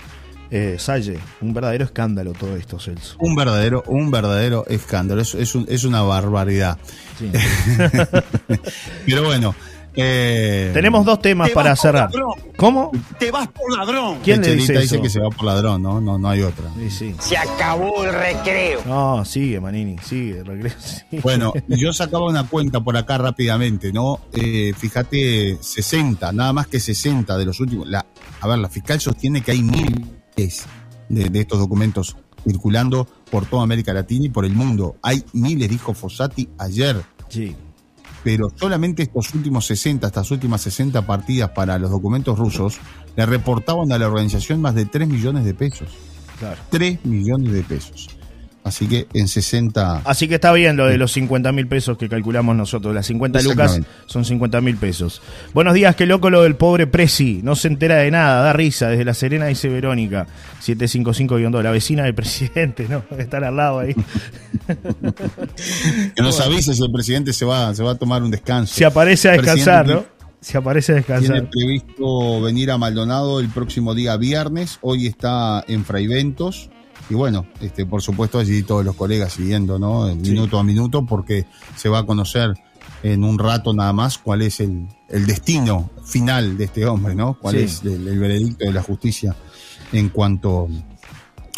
Eh, 0.52 0.78
Salle, 0.80 1.20
un 1.42 1.54
verdadero 1.54 1.86
escándalo 1.86 2.34
todo 2.34 2.56
esto, 2.56 2.80
Celso. 2.80 3.16
Un 3.20 3.36
verdadero, 3.36 3.84
un 3.86 4.10
verdadero 4.10 4.66
escándalo, 4.68 5.22
es, 5.22 5.36
es, 5.36 5.56
es 5.68 5.84
una 5.84 6.02
barbaridad. 6.02 6.78
Pero 9.06 9.24
bueno, 9.26 9.54
eh, 10.02 10.72
Tenemos 10.74 11.06
dos 11.06 11.22
temas 11.22 11.50
para 11.52 11.76
cerrar. 11.76 12.10
¿Cómo? 12.56 12.92
Te 13.18 13.32
vas 13.32 13.48
por 13.48 13.76
ladrón. 13.78 14.20
¿Quién 14.24 14.42
le 14.42 14.56
dice, 14.56 14.78
dice 14.80 15.02
que 15.02 15.10
se 15.10 15.20
va 15.20 15.30
por 15.30 15.46
ladrón, 15.46 15.82
¿no? 15.82 16.00
No, 16.02 16.18
no 16.18 16.30
hay 16.30 16.42
otra. 16.42 16.66
Se 16.90 17.38
acabó 17.38 18.04
el 18.04 18.14
recreo. 18.14 18.82
No, 18.86 19.24
sigue, 19.26 19.60
Manini, 19.60 19.98
sigue, 20.00 20.40
el 20.40 20.46
recreo. 20.46 20.74
Bueno, 21.24 21.54
yo 21.68 21.94
sacaba 21.94 22.28
una 22.28 22.48
cuenta 22.48 22.82
por 22.82 22.98
acá 22.98 23.18
rápidamente, 23.18 23.92
¿no? 23.92 24.20
Eh, 24.34 24.74
fíjate, 24.78 25.58
60, 25.60 26.32
nada 26.32 26.54
más 26.54 26.68
que 26.68 26.80
60 26.80 27.38
de 27.38 27.46
los 27.46 27.60
últimos. 27.60 27.88
La, 27.88 28.06
a 28.42 28.48
ver, 28.48 28.60
la 28.60 28.70
fiscal 28.70 29.00
sostiene 29.00 29.42
que 29.42 29.52
hay 29.52 29.62
miles 29.62 30.66
de, 31.10 31.30
de 31.30 31.40
estos 31.40 31.60
documentos 31.60 32.16
circulando 32.46 33.06
por 33.30 33.46
toda 33.46 33.64
América 33.64 33.94
Latina 33.94 34.26
y 34.26 34.30
por 34.30 34.46
el 34.46 34.54
mundo. 34.54 34.98
Hay 35.02 35.24
miles, 35.34 35.70
dijo 35.70 35.94
Fossati 35.94 36.50
ayer. 36.58 37.02
Sí 37.28 37.56
pero 38.30 38.52
solamente 38.56 39.02
estos 39.02 39.34
últimos 39.34 39.66
60, 39.66 40.06
estas 40.06 40.30
últimas 40.30 40.62
60 40.62 41.02
partidas 41.02 41.50
para 41.50 41.80
los 41.80 41.90
documentos 41.90 42.38
rusos, 42.38 42.78
le 43.16 43.26
reportaban 43.26 43.92
a 43.92 43.98
la 43.98 44.06
organización 44.06 44.62
más 44.62 44.76
de 44.76 44.86
3 44.86 45.08
millones 45.08 45.46
de 45.46 45.56
pesos. 45.56 45.90
Claro. 46.38 46.62
3 46.70 47.06
millones 47.06 47.52
de 47.52 47.64
pesos. 47.64 48.19
Así 48.64 48.88
que 48.88 49.08
en 49.14 49.28
60. 49.28 50.02
Así 50.06 50.28
que 50.28 50.36
está 50.36 50.52
bien 50.52 50.76
lo 50.76 50.86
de 50.86 50.98
los 50.98 51.14
50 51.14 51.52
mil 51.54 51.68
pesos 51.68 51.98
que 51.98 52.10
calculamos 52.10 52.56
nosotros. 52.56 52.94
Las 52.94 53.08
50 53.08 53.42
lucas 53.42 53.80
son 54.06 54.26
50 54.26 54.62
mil 54.62 54.76
pesos. 54.76 55.22
Buenos 55.54 55.74
días, 55.74 55.96
qué 55.96 56.06
loco 56.06 56.30
lo 56.30 56.44
del 56.44 56.56
pobre 56.56 56.86
Presi. 56.86 57.40
No 57.42 57.56
se 57.56 57.70
entera 57.70 57.98
de 57.98 58.12
nada, 58.12 58.44
da 58.44 58.54
risa. 58.54 58.90
Desde 58.90 59.06
La 59.06 59.14
Serena 59.14 59.46
dice 59.46 59.70
Verónica, 59.70 60.28
755-2, 60.62 61.64
la 61.64 61.72
vecina 61.72 62.04
del 62.04 62.14
presidente, 62.14 62.88
¿no? 62.90 63.04
Estar 63.18 63.44
al 63.44 63.56
lado 63.56 63.80
ahí. 63.80 63.96
que 66.16 66.22
nos 66.22 66.40
avise 66.42 66.74
si 66.74 66.84
el 66.84 66.92
presidente 66.92 67.34
se 67.34 67.46
va, 67.46 67.74
se 67.74 67.82
va 67.82 67.92
a 67.92 67.96
tomar 67.96 68.24
un 68.24 68.32
descanso. 68.32 68.76
Se 68.76 68.86
aparece 68.86 69.30
a 69.30 69.32
descansar, 69.34 69.88
¿no? 69.88 70.06
Se 70.42 70.58
aparece 70.58 70.92
a 70.92 70.96
descansar. 70.96 71.34
Tiene 71.34 71.48
previsto 71.48 72.42
venir 72.42 72.72
a 72.72 72.78
Maldonado 72.78 73.40
el 73.40 73.50
próximo 73.50 73.96
día 73.96 74.18
viernes. 74.18 74.80
Hoy 74.82 75.08
está 75.08 75.64
en 75.68 75.86
Fraiventos 75.86 76.70
y 77.10 77.16
bueno, 77.16 77.46
este, 77.60 77.86
por 77.86 78.02
supuesto 78.02 78.40
allí 78.40 78.64
todos 78.64 78.86
los 78.86 78.96
colegas 78.96 79.34
siguiendo, 79.34 79.80
¿no? 79.80 80.14
Minuto 80.16 80.60
a 80.60 80.64
minuto, 80.64 81.06
porque 81.06 81.46
se 81.76 81.90
va 81.90 82.00
a 82.00 82.06
conocer 82.06 82.54
en 83.04 83.24
un 83.24 83.40
rato 83.40 83.74
nada 83.74 83.94
más 83.94 84.18
cuál 84.18 84.42
es 84.42 84.60
el, 84.60 84.88
destino 85.08 85.90
final 86.04 86.58
de 86.58 86.66
este 86.66 86.86
hombre, 86.86 87.16
¿no? 87.16 87.34
Cuál 87.34 87.56
es 87.56 87.82
el, 87.84 88.20
veredicto 88.20 88.66
de 88.66 88.74
la 88.74 88.84
justicia 88.84 89.36
en 89.92 90.10
cuanto 90.10 90.68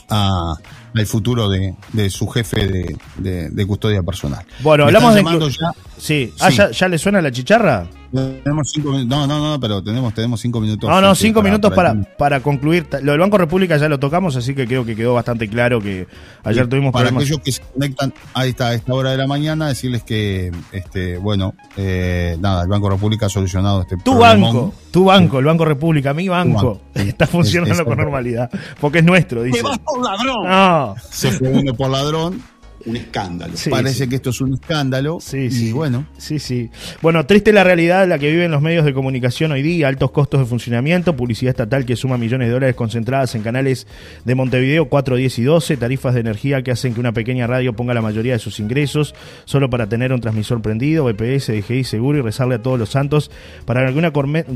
a, 0.10 0.56
al 0.94 1.06
futuro 1.06 1.50
de, 1.50 1.76
su 2.10 2.28
jefe 2.28 2.98
de, 3.18 3.66
custodia 3.68 4.04
personal. 4.04 4.46
Bueno, 4.62 4.86
hablamos 4.86 5.16
de... 5.16 5.24
Ya, 5.24 5.74
sí. 6.02 6.34
Ah, 6.40 6.50
¿ya, 6.50 6.72
¿ya 6.72 6.88
le 6.88 6.98
suena 6.98 7.22
la 7.22 7.32
chicharra? 7.32 7.88
Tenemos 8.12 8.72
cinco 8.72 8.92
No, 9.06 9.26
no, 9.26 9.40
no, 9.40 9.60
pero 9.60 9.82
tenemos, 9.82 10.14
tenemos 10.14 10.42
cinco 10.42 10.60
minutos. 10.60 10.90
No, 10.90 11.00
no, 11.00 11.16
cinco 11.16 11.42
minutos 11.42 11.72
para, 11.74 11.96
para, 12.18 12.42
concluir. 12.42 12.86
Lo 13.04 13.14
del 13.14 13.22
Banco 13.22 13.38
República 13.38 13.78
ya 13.78 13.88
lo 13.88 14.00
tocamos, 14.00 14.36
así 14.36 14.54
que 14.54 14.68
creo 14.68 14.84
que 14.84 14.98
quedó 14.98 15.14
bastante 15.14 15.48
claro 15.48 15.80
que 15.80 16.08
ayer 16.44 16.68
tuvimos 16.68 16.92
para 16.92 17.10
aquellos 17.10 17.40
que 17.40 17.54
se 17.54 17.62
conectan 17.62 18.14
ahí 18.34 18.50
está, 18.50 18.68
a 18.68 18.74
esta 18.74 18.94
hora 18.94 19.12
de 19.12 19.18
la 19.18 19.28
mañana, 19.28 19.70
decirles 19.70 20.04
que, 20.04 20.52
este, 20.74 21.18
bueno, 21.18 21.54
eh, 21.78 22.36
nada, 22.42 22.64
el 22.64 22.68
Banco 22.68 22.90
República 22.90 23.28
ha 23.28 23.30
solucionado 23.30 23.82
este 23.82 23.96
Tu 23.98 24.18
banco, 24.18 24.74
tu 24.92 25.06
banco, 25.06 25.40
el 25.40 25.46
Banco 25.46 25.64
República, 25.64 26.14
mi 26.14 26.28
banco, 26.28 26.82
está 26.94 27.28
funcionando 27.28 27.86
con 27.86 27.98
normalidad, 27.98 28.50
porque 28.82 29.00
es 29.00 29.06
nuestro, 29.06 29.44
dice. 29.44 29.60
¡Te 29.60 29.64
vas 29.64 29.80
por 29.80 30.04
ladrón! 30.04 30.50
No. 30.50 30.96
Se 31.10 31.32
fue 31.32 31.48
uno 31.48 31.74
por 31.74 31.90
ladrón 31.90 32.42
un 32.86 32.96
escándalo. 32.96 33.54
Parece 33.70 34.08
que 34.08 34.16
esto 34.16 34.32
es 34.32 34.42
un 34.42 34.54
escándalo. 34.54 35.20
Sí, 35.20 35.52
sí. 35.52 35.72
bueno. 35.72 36.06
Sí, 36.18 36.40
sí. 36.40 36.70
Bueno, 37.02 37.26
triste 37.26 37.54
la 37.54 37.64
realidad 37.64 38.08
la 38.08 38.20
que 38.20 38.32
viven 38.32 38.52
los 38.52 38.62
medios 38.62 38.86
de 38.86 38.94
comunicación 38.94 39.52
hoy 39.52 39.62
día, 39.62 39.88
altos 39.88 40.12
costos 40.12 40.40
de 40.40 40.46
funcionamiento, 40.46 41.16
publicidad 41.16 41.52
estatal 41.52 41.86
que 41.86 41.96
suma 41.96 42.18
millones 42.18 42.48
de 42.48 42.54
dólares 42.54 42.76
concentradas 42.76 43.36
en 43.36 43.42
canales 43.44 43.88
de 44.26 44.36
Montevideo 44.36 44.90
4, 44.90 45.16
10 45.16 45.40
y 45.40 45.44
12, 45.44 45.78
tarifas 45.78 46.14
de 46.14 46.22
energía 46.22 46.62
que 46.64 46.72
hacen 46.72 46.94
que 46.94 47.00
una 47.00 47.12
pequeña 47.12 47.48
radio 47.48 47.74
ponga 47.74 47.94
la 47.94 48.02
mayoría 48.02 48.34
de 48.34 48.40
sus 48.40 48.60
ingresos 48.60 49.14
solo 49.46 49.70
para 49.70 49.88
tener 49.88 50.14
un 50.14 50.22
transmisor 50.22 50.62
prendido, 50.62 51.06
BPS, 51.06 51.48
DGI 51.48 51.84
seguro 51.84 52.20
y 52.20 52.22
rezarle 52.22 52.56
a 52.56 52.62
todos 52.62 52.80
los 52.80 52.90
santos 52.90 53.32
para 53.66 53.92
que, 53.92 53.98
una, 53.98 54.12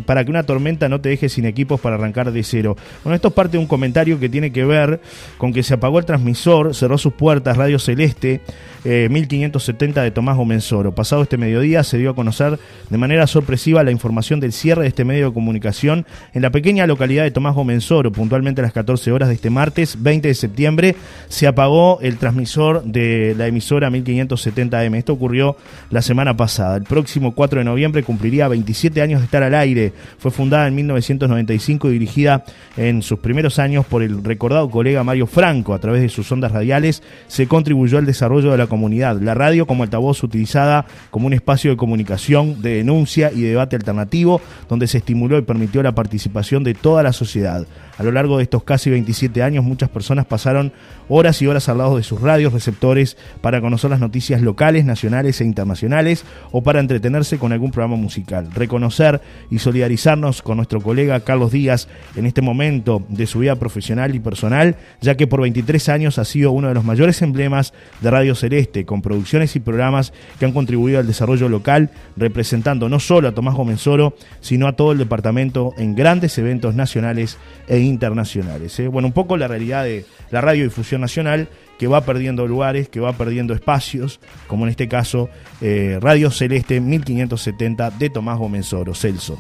para 0.06 0.24
que 0.24 0.32
una 0.32 0.44
tormenta 0.44 0.90
no 0.90 1.02
te 1.02 1.10
deje 1.10 1.30
sin 1.30 1.46
equipos 1.46 1.80
para 1.80 1.96
arrancar 1.96 2.32
de 2.32 2.44
cero. 2.44 2.76
Bueno, 3.04 3.16
esto 3.16 3.30
es 3.30 3.34
parte 3.34 3.54
de 3.54 3.60
un 3.60 3.68
comentario 3.68 4.20
que 4.20 4.30
tiene 4.30 4.52
que 4.52 4.66
ver 4.66 5.00
con 5.38 5.54
que 5.54 5.64
se 5.64 5.74
apagó 5.74 6.00
el 6.00 6.06
transmisor, 6.06 6.74
cerró 6.74 6.98
sus 6.98 7.14
puertas 7.14 7.58
Radio 7.58 7.80
Celeste 7.80 8.15
1570 8.20 8.75
eh, 8.86 9.10
de 9.10 10.12
Tomás 10.12 10.38
Gomenzoro. 10.38 10.94
Pasado 10.94 11.24
este 11.24 11.38
mediodía 11.38 11.84
se 11.84 11.98
dio 11.98 12.12
a 12.12 12.16
conocer 12.16 12.60
de 12.90 12.98
manera 12.98 13.28
sorpresiva 13.28 13.84
la 13.84 13.92
información 13.92 14.40
del 14.40 14.54
cierre 14.54 14.84
de 14.84 14.88
este 14.90 15.04
medio 15.04 15.28
de 15.28 15.34
comunicación 15.34 16.06
en 16.34 16.42
la 16.42 16.52
pequeña 16.52 16.86
localidad 16.88 17.24
de 17.24 17.32
Tomás 17.32 17.56
Gomenzoro. 17.56 18.12
Puntualmente 18.12 18.62
a 18.62 18.64
las 18.64 18.74
14 18.74 19.12
horas 19.12 19.30
de 19.30 19.36
este 19.36 19.50
martes 19.50 20.02
20 20.02 20.28
de 20.28 20.34
septiembre 20.34 20.96
se 21.28 21.48
apagó 21.48 22.00
el 22.02 22.18
transmisor 22.18 22.84
de 22.84 23.36
la 23.38 23.48
emisora 23.48 23.90
1570M. 23.90 24.96
Esto 24.98 25.14
ocurrió 25.14 25.58
la 25.90 26.02
semana 26.02 26.38
pasada. 26.38 26.78
El 26.78 26.84
próximo 26.84 27.34
4 27.34 27.60
de 27.60 27.66
noviembre 27.66 28.04
cumpliría 28.04 28.48
27 28.48 29.02
años 29.02 29.22
de 29.22 29.26
estar 29.26 29.44
al 29.44 29.56
aire. 29.56 29.94
Fue 30.20 30.32
fundada 30.32 30.68
en 30.68 30.76
1995 30.76 31.90
y 31.90 31.94
dirigida 31.94 32.46
en 32.78 33.02
sus 33.02 33.20
primeros 33.20 33.60
años 33.60 33.86
por 33.86 34.04
el 34.04 34.24
recordado 34.24 34.70
colega 34.70 35.04
Mario 35.04 35.28
Franco. 35.28 35.74
A 35.74 35.80
través 35.80 36.02
de 36.02 36.10
sus 36.10 36.32
ondas 36.32 36.52
radiales 36.52 37.02
se 37.28 37.48
contribuyó 37.48 37.98
al 37.98 38.06
desarrollo 38.06 38.52
de 38.52 38.58
la 38.58 38.68
comunidad. 38.76 39.22
La 39.22 39.34
radio 39.34 39.66
como 39.66 39.84
altavoz 39.84 40.22
utilizada 40.22 40.86
como 41.12 41.28
un 41.28 41.34
espacio 41.34 41.72
de 41.72 41.78
comunicación, 41.78 42.62
de 42.62 42.76
denuncia 42.76 43.32
y 43.32 43.42
debate 43.42 43.78
alternativo, 43.78 44.42
donde 44.68 44.88
se 44.88 44.98
estimuló 44.98 45.38
y 45.38 45.44
permitió 45.44 45.82
la 45.82 45.96
participación 45.96 46.66
de 46.66 46.74
toda 46.74 47.02
la 47.02 47.14
sociedad. 47.14 47.66
A 47.98 48.04
lo 48.04 48.12
largo 48.12 48.38
de 48.38 48.44
estos 48.44 48.64
casi 48.64 48.90
27 48.90 49.42
años, 49.42 49.64
muchas 49.64 49.90
personas 49.90 50.26
pasaron 50.26 50.74
horas 51.08 51.42
y 51.42 51.48
horas 51.48 51.70
al 51.70 51.78
lado 51.78 51.98
de 51.98 52.04
sus 52.04 52.20
radios 52.20 52.52
receptores 52.52 53.18
para 53.42 53.62
conocer 53.62 53.90
las 53.90 54.00
noticias 54.00 54.42
locales, 54.42 54.86
nacionales 54.86 55.40
e 55.40 55.46
internacionales 55.46 56.26
o 56.52 56.62
para 56.64 56.80
entretenerse 56.80 57.38
con 57.38 57.54
algún 57.54 57.72
programa 57.72 57.96
musical. 57.96 58.50
Reconocer 58.54 59.22
y 59.50 59.60
solidarizarnos 59.60 60.42
con 60.42 60.58
nuestro 60.58 60.82
colega 60.82 61.20
Carlos 61.22 61.52
Díaz 61.52 61.88
en 62.16 62.26
este 62.26 62.42
momento 62.42 63.04
de 63.08 63.28
su 63.28 63.40
vida 63.40 63.56
profesional 63.56 64.14
y 64.16 64.20
personal, 64.20 64.76
ya 65.02 65.16
que 65.16 65.28
por 65.28 65.42
23 65.42 65.90
años 65.90 66.20
ha 66.20 66.26
sido 66.26 66.52
uno 66.52 66.68
de 66.68 66.74
los 66.74 66.84
mayores 66.84 67.22
emblemas 67.22 67.74
de 68.02 68.12
Radio 68.12 68.36
Celeste, 68.36 68.86
con 68.86 69.02
producciones 69.02 69.56
y 69.56 69.60
programas 69.60 70.12
que 70.40 70.46
han 70.46 70.52
contribuido 70.52 71.00
al 71.00 71.08
desarrollo 71.08 71.50
local, 71.50 71.92
representando 72.18 72.90
no 72.90 73.00
solo 73.00 73.28
a 73.28 73.32
Tomás 73.34 73.56
Gómez 73.56 73.82
Soro, 73.82 74.16
sino 74.42 74.68
a 74.68 74.76
todo 74.76 74.92
el 74.92 74.98
departamento 74.98 75.74
en 75.78 75.96
grandes 75.96 76.38
eventos 76.38 76.76
nacionales 76.76 77.38
e 77.68 77.80
internacionales. 77.80 77.85
¿Eh? 77.90 78.88
Bueno, 78.88 79.08
un 79.08 79.14
poco 79.14 79.38
la 79.38 79.48
realidad 79.48 79.84
de 79.84 80.06
la 80.32 80.42
radiodifusión 80.42 81.02
nacional 81.02 81.50
que 81.78 81.88
va 81.88 82.02
perdiendo 82.02 82.48
lugares, 82.48 82.90
que 82.90 83.00
va 83.00 83.14
perdiendo 83.14 83.54
espacios, 83.54 84.20
como 84.48 84.66
en 84.66 84.72
este 84.72 84.88
caso 84.88 85.30
eh, 85.62 86.00
Radio 86.02 86.32
Celeste 86.32 86.80
1570 86.80 87.92
de 87.92 88.10
Tomás 88.10 88.38
Gómez 88.38 88.68
Soro, 88.68 88.96
Celso. 88.96 89.38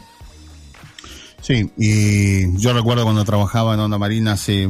Sí, 1.41 1.69
y 1.77 2.57
yo 2.57 2.73
recuerdo 2.73 3.03
cuando 3.03 3.23
trabajaba 3.23 3.75
en 3.75 3.79
Onda 3.79 3.97
Marina 3.97 4.33
hace, 4.33 4.67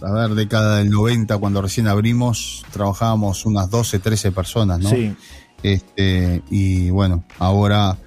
a 0.00 0.12
ver, 0.12 0.30
década 0.30 0.78
del 0.78 0.90
90, 0.90 1.36
cuando 1.38 1.60
recién 1.60 1.86
abrimos, 1.86 2.64
trabajábamos 2.72 3.44
unas 3.44 3.68
12, 3.68 3.98
13 3.98 4.32
personas, 4.32 4.80
¿no? 4.80 4.90
Sí. 4.90 5.14
Este, 5.62 6.42
y 6.50 6.90
bueno, 6.90 7.24
ahora 7.38 7.98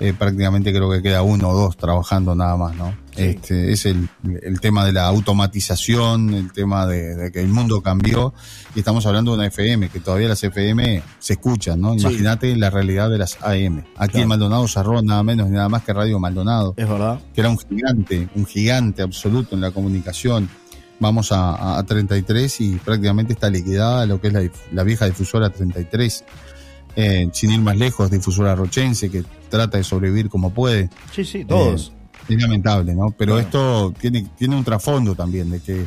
eh, 0.00 0.12
prácticamente 0.12 0.72
creo 0.72 0.90
que 0.90 1.02
queda 1.02 1.22
uno 1.22 1.50
o 1.50 1.54
dos 1.54 1.76
trabajando 1.76 2.34
nada 2.34 2.56
más, 2.56 2.74
¿no? 2.74 2.94
Este, 3.16 3.70
es 3.72 3.86
el, 3.86 4.08
el, 4.42 4.58
tema 4.58 4.84
de 4.84 4.92
la 4.92 5.06
automatización, 5.06 6.34
el 6.34 6.52
tema 6.52 6.84
de, 6.86 7.30
que 7.32 7.40
el 7.40 7.48
mundo 7.48 7.80
cambió 7.80 8.34
y 8.74 8.80
estamos 8.80 9.06
hablando 9.06 9.30
de 9.30 9.38
una 9.38 9.46
FM, 9.46 9.88
que 9.88 10.00
todavía 10.00 10.28
las 10.28 10.42
FM 10.42 11.00
se 11.20 11.34
escuchan, 11.34 11.80
¿no? 11.80 11.94
Imagínate 11.94 12.56
la 12.56 12.70
realidad 12.70 13.08
de 13.10 13.18
las 13.18 13.38
AM. 13.42 13.84
Aquí 13.96 14.20
en 14.20 14.26
Maldonado 14.26 14.66
cerró 14.66 15.00
nada 15.00 15.22
menos 15.22 15.48
ni 15.48 15.54
nada 15.54 15.68
más 15.68 15.84
que 15.84 15.92
Radio 15.92 16.18
Maldonado. 16.18 16.74
Es 16.76 16.88
verdad. 16.88 17.20
Que 17.32 17.40
era 17.42 17.50
un 17.50 17.58
gigante, 17.58 18.28
un 18.34 18.46
gigante 18.46 19.02
absoluto 19.02 19.54
en 19.54 19.60
la 19.60 19.70
comunicación. 19.70 20.48
Vamos 20.98 21.30
a, 21.30 21.78
a 21.78 21.82
33 21.84 22.60
y 22.62 22.76
prácticamente 22.76 23.32
está 23.32 23.48
liquidada 23.48 24.06
lo 24.06 24.20
que 24.20 24.28
es 24.28 24.32
la, 24.32 24.42
la 24.72 24.82
vieja 24.82 25.06
difusora 25.06 25.50
33 25.50 26.24
eh, 26.96 27.28
sin 27.32 27.50
ir 27.50 27.60
más 27.60 27.76
lejos, 27.76 28.10
difusora 28.10 28.54
rochense, 28.54 29.10
que 29.10 29.24
trata 29.48 29.78
de 29.78 29.84
sobrevivir 29.84 30.28
como 30.28 30.52
puede. 30.52 30.90
Sí, 31.12 31.24
sí, 31.24 31.44
todos. 31.44 31.92
Eh, 32.28 32.34
es 32.34 32.42
lamentable, 32.42 32.94
¿no? 32.94 33.10
Pero 33.16 33.38
esto 33.38 33.92
tiene, 34.00 34.26
tiene 34.38 34.56
un 34.56 34.64
trasfondo 34.64 35.14
también, 35.14 35.50
de 35.50 35.60
que 35.60 35.86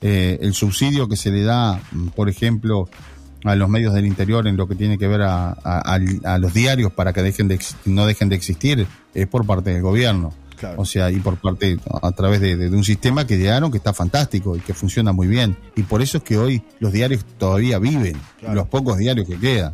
eh, 0.00 0.38
el 0.42 0.54
subsidio 0.54 1.08
que 1.08 1.16
se 1.16 1.30
le 1.30 1.42
da, 1.42 1.80
mm, 1.92 2.08
por 2.08 2.28
ejemplo, 2.28 2.88
a 3.44 3.54
los 3.54 3.68
medios 3.68 3.94
del 3.94 4.06
interior 4.06 4.46
en 4.46 4.56
lo 4.56 4.66
que 4.66 4.74
tiene 4.74 4.98
que 4.98 5.06
ver 5.06 5.22
a, 5.22 5.50
a, 5.52 6.38
los 6.38 6.52
diarios 6.52 6.92
para 6.92 7.12
que 7.12 7.22
dejen 7.22 7.48
de, 7.48 7.60
no 7.84 8.04
dejen 8.04 8.28
de 8.28 8.36
existir, 8.36 8.86
es 9.14 9.26
por 9.28 9.46
parte 9.46 9.70
del 9.70 9.82
gobierno. 9.82 10.32
O 10.76 10.84
sea, 10.84 11.10
y 11.10 11.20
por 11.20 11.36
parte, 11.36 11.78
a 12.02 12.10
través 12.12 12.40
de, 12.40 12.68
un 12.68 12.82
sistema 12.82 13.26
que 13.26 13.38
llegaron 13.38 13.70
que 13.70 13.78
está 13.78 13.92
fantástico 13.92 14.56
y 14.56 14.60
que 14.60 14.74
funciona 14.74 15.12
muy 15.12 15.28
bien. 15.28 15.56
Y 15.76 15.84
por 15.84 16.02
eso 16.02 16.18
es 16.18 16.24
que 16.24 16.36
hoy 16.36 16.62
los 16.80 16.92
diarios 16.92 17.24
todavía 17.38 17.78
viven, 17.78 18.16
los 18.42 18.66
pocos 18.66 18.98
diarios 18.98 19.26
que 19.28 19.38
quedan. 19.38 19.72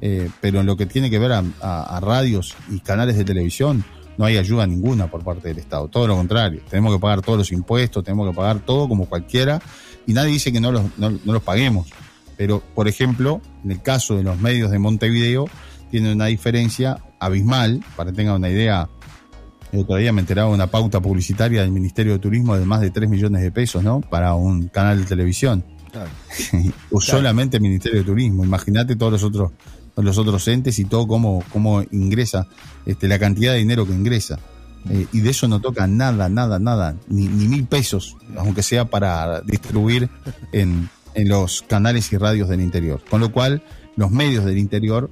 Eh, 0.00 0.28
pero 0.40 0.60
en 0.60 0.66
lo 0.66 0.76
que 0.76 0.86
tiene 0.86 1.10
que 1.10 1.18
ver 1.18 1.32
a, 1.32 2.00
radios 2.00 2.54
y 2.70 2.80
canales 2.80 3.16
de 3.16 3.24
televisión, 3.24 3.84
no 4.18 4.24
hay 4.24 4.36
ayuda 4.36 4.66
ninguna 4.66 5.10
por 5.10 5.22
parte 5.24 5.48
del 5.48 5.58
Estado. 5.58 5.88
Todo 5.88 6.06
lo 6.06 6.16
contrario, 6.16 6.60
tenemos 6.68 6.94
que 6.94 7.00
pagar 7.00 7.22
todos 7.22 7.38
los 7.38 7.52
impuestos, 7.52 8.04
tenemos 8.04 8.28
que 8.30 8.36
pagar 8.36 8.60
todo 8.60 8.88
como 8.88 9.06
cualquiera, 9.06 9.60
y 10.06 10.12
nadie 10.12 10.32
dice 10.32 10.52
que 10.52 10.60
no 10.60 10.72
los, 10.72 10.84
no, 10.98 11.10
los 11.10 11.42
paguemos. 11.42 11.88
Pero, 12.36 12.62
por 12.74 12.88
ejemplo, 12.88 13.40
en 13.64 13.72
el 13.72 13.82
caso 13.82 14.16
de 14.16 14.22
los 14.22 14.38
medios 14.38 14.70
de 14.70 14.78
Montevideo, 14.78 15.46
tiene 15.90 16.12
una 16.12 16.26
diferencia 16.26 16.98
abismal, 17.18 17.82
para 17.96 18.10
que 18.10 18.16
tengan 18.16 18.36
una 18.36 18.50
idea. 18.50 18.88
El 19.72 19.80
otro 19.80 19.96
día 19.96 20.12
me 20.12 20.20
enteraba 20.20 20.50
de 20.50 20.54
una 20.54 20.66
pauta 20.68 21.00
publicitaria 21.00 21.62
del 21.62 21.72
Ministerio 21.72 22.12
de 22.12 22.18
Turismo 22.18 22.56
de 22.56 22.64
más 22.64 22.80
de 22.80 22.90
3 22.90 23.08
millones 23.08 23.42
de 23.42 23.50
pesos, 23.50 23.82
¿no? 23.82 24.00
Para 24.00 24.34
un 24.34 24.68
canal 24.68 25.00
de 25.00 25.06
televisión. 25.06 25.64
o 26.90 27.00
solamente 27.00 27.56
el 27.56 27.62
Ministerio 27.62 28.00
de 28.00 28.04
Turismo. 28.04 28.44
Imagínate 28.44 28.96
todos 28.96 29.12
los 29.12 29.22
otros 29.22 29.52
los 30.04 30.18
otros 30.18 30.46
entes 30.48 30.78
y 30.78 30.84
todo 30.84 31.06
cómo, 31.06 31.42
cómo 31.52 31.82
ingresa, 31.90 32.46
este, 32.84 33.08
la 33.08 33.18
cantidad 33.18 33.52
de 33.52 33.58
dinero 33.58 33.86
que 33.86 33.92
ingresa. 33.92 34.38
Eh, 34.90 35.06
y 35.12 35.20
de 35.20 35.30
eso 35.30 35.48
no 35.48 35.60
toca 35.60 35.86
nada, 35.86 36.28
nada, 36.28 36.58
nada, 36.58 36.96
ni, 37.08 37.26
ni 37.26 37.48
mil 37.48 37.64
pesos, 37.64 38.16
aunque 38.36 38.62
sea 38.62 38.84
para 38.84 39.40
distribuir 39.40 40.08
en, 40.52 40.88
en 41.14 41.28
los 41.28 41.62
canales 41.62 42.12
y 42.12 42.18
radios 42.18 42.48
del 42.48 42.60
interior. 42.60 43.02
Con 43.10 43.20
lo 43.20 43.32
cual, 43.32 43.62
los 43.96 44.10
medios 44.10 44.44
del 44.44 44.58
interior 44.58 45.10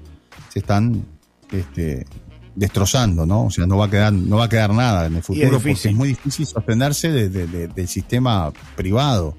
se 0.50 0.60
están 0.60 1.04
este, 1.50 2.06
destrozando, 2.54 3.26
¿no? 3.26 3.46
O 3.46 3.50
sea, 3.50 3.66
no 3.66 3.76
va 3.78 3.86
a 3.86 3.90
quedar, 3.90 4.12
no 4.12 4.36
va 4.36 4.44
a 4.44 4.48
quedar 4.48 4.72
nada 4.72 5.06
en 5.06 5.16
el 5.16 5.22
futuro 5.22 5.58
porque 5.58 5.72
es 5.72 5.94
muy 5.94 6.08
difícil 6.08 6.46
sostenerse 6.46 7.10
del 7.10 7.88
sistema 7.88 8.52
privado. 8.76 9.36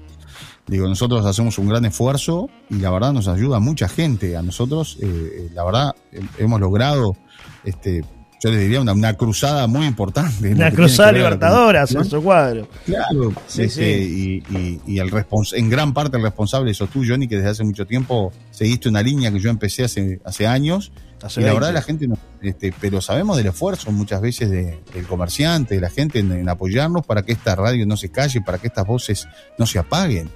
Digo, 0.66 0.88
nosotros 0.88 1.24
hacemos 1.24 1.58
un 1.58 1.68
gran 1.68 1.84
esfuerzo 1.84 2.50
y 2.68 2.76
la 2.76 2.90
verdad 2.90 3.12
nos 3.12 3.28
ayuda 3.28 3.60
mucha 3.60 3.88
gente. 3.88 4.36
A 4.36 4.42
nosotros, 4.42 4.98
eh, 5.00 5.06
eh, 5.06 5.50
la 5.54 5.64
verdad, 5.64 5.94
hemos 6.38 6.60
logrado, 6.60 7.16
este, 7.62 8.02
yo 8.42 8.50
les 8.50 8.60
diría, 8.60 8.80
una, 8.80 9.14
cruzada 9.14 9.68
muy 9.68 9.86
importante. 9.86 10.52
Una 10.52 10.72
cruzada 10.72 11.12
libertadora, 11.12 11.86
su 11.86 12.20
cuadro. 12.20 12.68
Claro, 12.84 13.32
sí, 13.46 13.68
sí. 13.68 14.42
Y, 14.50 14.80
y, 14.86 14.98
el 14.98 15.10
en 15.54 15.70
gran 15.70 15.94
parte 15.94 16.16
el 16.16 16.24
responsable 16.24 16.74
sos 16.74 16.90
tú, 16.90 17.04
Johnny, 17.06 17.28
que 17.28 17.36
desde 17.36 17.50
hace 17.50 17.64
mucho 17.64 17.86
tiempo 17.86 18.32
seguiste 18.50 18.88
una 18.88 19.02
línea 19.02 19.30
que 19.30 19.38
yo 19.38 19.50
empecé 19.50 19.84
hace, 19.84 20.20
hace 20.24 20.48
años. 20.48 20.90
y 21.36 21.40
la 21.42 21.54
verdad 21.54 21.72
la 21.74 21.82
gente, 21.82 22.08
no, 22.08 22.18
este, 22.42 22.74
pero 22.80 23.00
sabemos 23.00 23.36
del 23.36 23.46
esfuerzo 23.46 23.92
muchas 23.92 24.20
veces 24.20 24.50
de, 24.50 24.80
del 24.92 25.06
comerciante, 25.06 25.76
de 25.76 25.80
la 25.80 25.90
gente 25.90 26.18
en 26.18 26.48
apoyarnos 26.48 27.06
para 27.06 27.22
que 27.22 27.30
esta 27.30 27.54
radio 27.54 27.86
no 27.86 27.96
se 27.96 28.10
calle, 28.10 28.40
para 28.40 28.58
que 28.58 28.66
estas 28.66 28.84
voces 28.84 29.28
no 29.58 29.64
se 29.64 29.78
apaguen. 29.78 30.28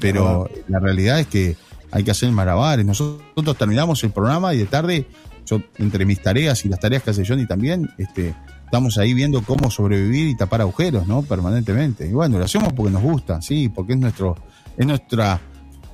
Pero 0.00 0.48
la 0.68 0.78
realidad 0.78 1.20
es 1.20 1.26
que 1.26 1.56
hay 1.90 2.04
que 2.04 2.10
hacer 2.10 2.30
malabares. 2.32 2.84
Nosotros 2.84 3.56
terminamos 3.56 4.02
el 4.04 4.10
programa 4.10 4.54
y 4.54 4.58
de 4.58 4.66
tarde, 4.66 5.06
yo 5.44 5.60
entre 5.78 6.04
mis 6.04 6.20
tareas 6.22 6.64
y 6.64 6.68
las 6.68 6.80
tareas 6.80 7.02
que 7.02 7.10
hace 7.10 7.24
Johnny 7.26 7.46
también, 7.46 7.90
este, 7.98 8.34
estamos 8.64 8.98
ahí 8.98 9.14
viendo 9.14 9.42
cómo 9.42 9.70
sobrevivir 9.70 10.28
y 10.28 10.36
tapar 10.36 10.60
agujeros, 10.60 11.06
¿no? 11.06 11.22
Permanentemente. 11.22 12.06
Y 12.06 12.12
bueno, 12.12 12.38
lo 12.38 12.44
hacemos 12.44 12.72
porque 12.72 12.92
nos 12.92 13.02
gusta, 13.02 13.40
sí, 13.40 13.68
porque 13.68 13.94
es 13.94 13.98
nuestro, 13.98 14.36
es 14.76 14.86
nuestra 14.86 15.40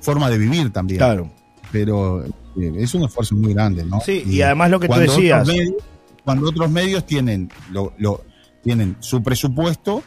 forma 0.01 0.29
de 0.29 0.37
vivir 0.37 0.71
también. 0.71 0.97
Claro. 0.97 1.31
Pero 1.71 2.23
eh, 2.25 2.31
es 2.77 2.93
un 2.93 3.03
esfuerzo 3.03 3.35
muy 3.35 3.53
grande, 3.53 3.85
¿no? 3.85 3.99
Sí, 4.01 4.23
y, 4.25 4.41
además 4.41 4.69
lo 4.71 4.79
que 4.79 4.87
tú 4.87 4.99
decías. 4.99 5.47
cuando 6.23 6.49
otros 6.49 6.69
medios 6.69 7.05
tienen, 7.05 7.49
lo, 7.71 7.93
lo, 7.97 8.21
tienen 8.63 8.97
su 8.99 9.21
presupuesto 9.21 10.03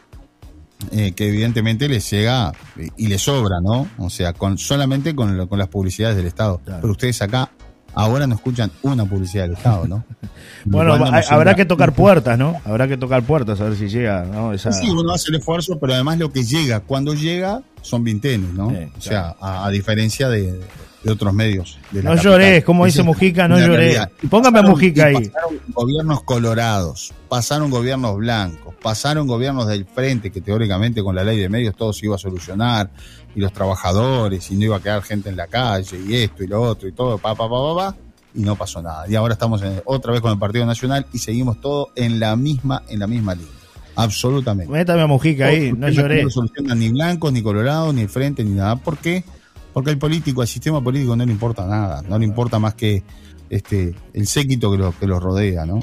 eh, 0.96 1.12
que 1.12 1.28
evidentemente 1.28 1.90
les 1.90 2.10
llega 2.10 2.52
y 2.96 3.08
les 3.08 3.20
sobra, 3.20 3.60
¿no? 3.60 3.86
O 3.98 4.08
sea, 4.08 4.32
con 4.32 4.56
solamente 4.56 5.14
con, 5.14 5.46
con 5.46 5.58
las 5.58 5.68
publicidades 5.68 6.16
del 6.16 6.24
Estado. 6.24 6.58
Pero 6.64 6.90
ustedes 6.90 7.20
acá 7.20 7.50
ahora 7.92 8.26
no 8.26 8.34
escuchan 8.34 8.70
una 8.80 9.04
publicidad 9.04 9.44
del 9.44 9.52
Estado, 9.52 9.86
¿no? 9.86 10.04
bueno, 10.64 10.94
habrá 11.28 11.54
que 11.54 11.66
tocar 11.66 11.92
puertas, 11.92 12.38
¿no? 12.38 12.62
Habrá 12.64 12.88
que 12.88 12.96
tocar 12.96 13.22
puertas 13.24 13.60
a 13.60 13.64
ver 13.64 13.76
si 13.76 13.88
llega, 13.88 14.24
¿no? 14.24 14.56
Sí, 14.56 14.88
uno 14.88 15.12
hace 15.12 15.28
el 15.28 15.36
esfuerzo, 15.36 15.78
pero 15.78 15.92
además 15.92 16.18
lo 16.18 16.32
que 16.32 16.44
llega, 16.44 16.80
cuando 16.80 17.12
llega, 17.12 17.60
son 17.86 18.04
vintenes, 18.04 18.52
¿no? 18.52 18.68
o 18.68 19.00
sea, 19.00 19.36
a, 19.40 19.70
diferencia 19.70 20.28
de, 20.28 20.60
otros 21.08 21.32
medios. 21.32 21.78
no 21.92 22.16
llores, 22.16 22.64
como 22.64 22.84
dice 22.84 23.04
Mujica, 23.04 23.46
no 23.46 23.60
lloré. 23.60 23.96
Póngame 24.28 24.58
a 24.58 24.62
Mujica 24.62 25.06
ahí. 25.06 25.14
Pasaron 25.28 25.60
gobiernos 25.68 26.22
colorados, 26.24 27.14
pasaron 27.28 27.70
gobiernos 27.70 28.16
blancos, 28.16 28.74
pasaron 28.82 29.28
gobiernos 29.28 29.68
del 29.68 29.84
frente 29.84 30.32
que 30.32 30.40
teóricamente 30.40 31.04
con 31.04 31.14
la 31.14 31.22
ley 31.22 31.38
de 31.38 31.48
medios 31.48 31.76
todo 31.76 31.92
se 31.92 32.06
iba 32.06 32.16
a 32.16 32.18
solucionar, 32.18 32.90
y 33.36 33.40
los 33.40 33.52
trabajadores, 33.52 34.50
y 34.50 34.56
no 34.56 34.64
iba 34.64 34.76
a 34.76 34.80
quedar 34.80 35.02
gente 35.02 35.28
en 35.28 35.36
la 35.36 35.46
calle, 35.46 35.96
y 36.06 36.16
esto 36.16 36.42
y 36.42 36.48
lo 36.48 36.60
otro, 36.60 36.88
y 36.88 36.92
todo, 36.92 37.18
pa, 37.18 37.34
pa, 37.34 37.48
pa, 37.48 37.74
pa, 37.74 37.92
pa 37.92 38.06
y 38.36 38.40
no 38.42 38.54
pasó 38.54 38.82
nada. 38.82 39.08
Y 39.08 39.14
ahora 39.16 39.32
estamos 39.32 39.62
otra 39.84 40.12
vez 40.12 40.20
con 40.20 40.30
el 40.30 40.38
Partido 40.38 40.66
Nacional 40.66 41.06
y 41.12 41.18
seguimos 41.18 41.60
todo 41.60 41.90
en 41.96 42.20
la 42.20 42.36
misma, 42.36 42.82
en 42.88 43.00
la 43.00 43.06
misma 43.06 43.34
línea. 43.34 43.55
Absolutamente. 43.96 44.72
Métame 44.72 45.02
a 45.02 45.06
Mujica 45.06 45.46
ahí, 45.46 45.72
no 45.72 45.88
lloré. 45.88 46.22
No 46.22 46.30
solucionan 46.30 46.78
ni 46.78 46.90
blancos, 46.90 47.32
ni 47.32 47.42
colorados, 47.42 47.94
ni 47.94 48.06
frente, 48.06 48.44
ni 48.44 48.52
nada. 48.52 48.76
¿Por 48.76 48.98
qué? 48.98 49.24
Porque 49.72 49.90
al 49.90 49.98
político, 49.98 50.42
al 50.42 50.48
sistema 50.48 50.82
político 50.82 51.16
no 51.16 51.24
le 51.24 51.32
importa 51.32 51.66
nada, 51.66 52.02
no 52.02 52.18
le 52.18 52.24
importa 52.24 52.58
más 52.58 52.74
que 52.74 53.02
este 53.50 53.94
el 54.12 54.26
séquito 54.26 54.70
que 54.70 54.78
lo, 54.78 54.98
que 54.98 55.06
lo 55.06 55.20
rodea, 55.20 55.66
¿no? 55.66 55.80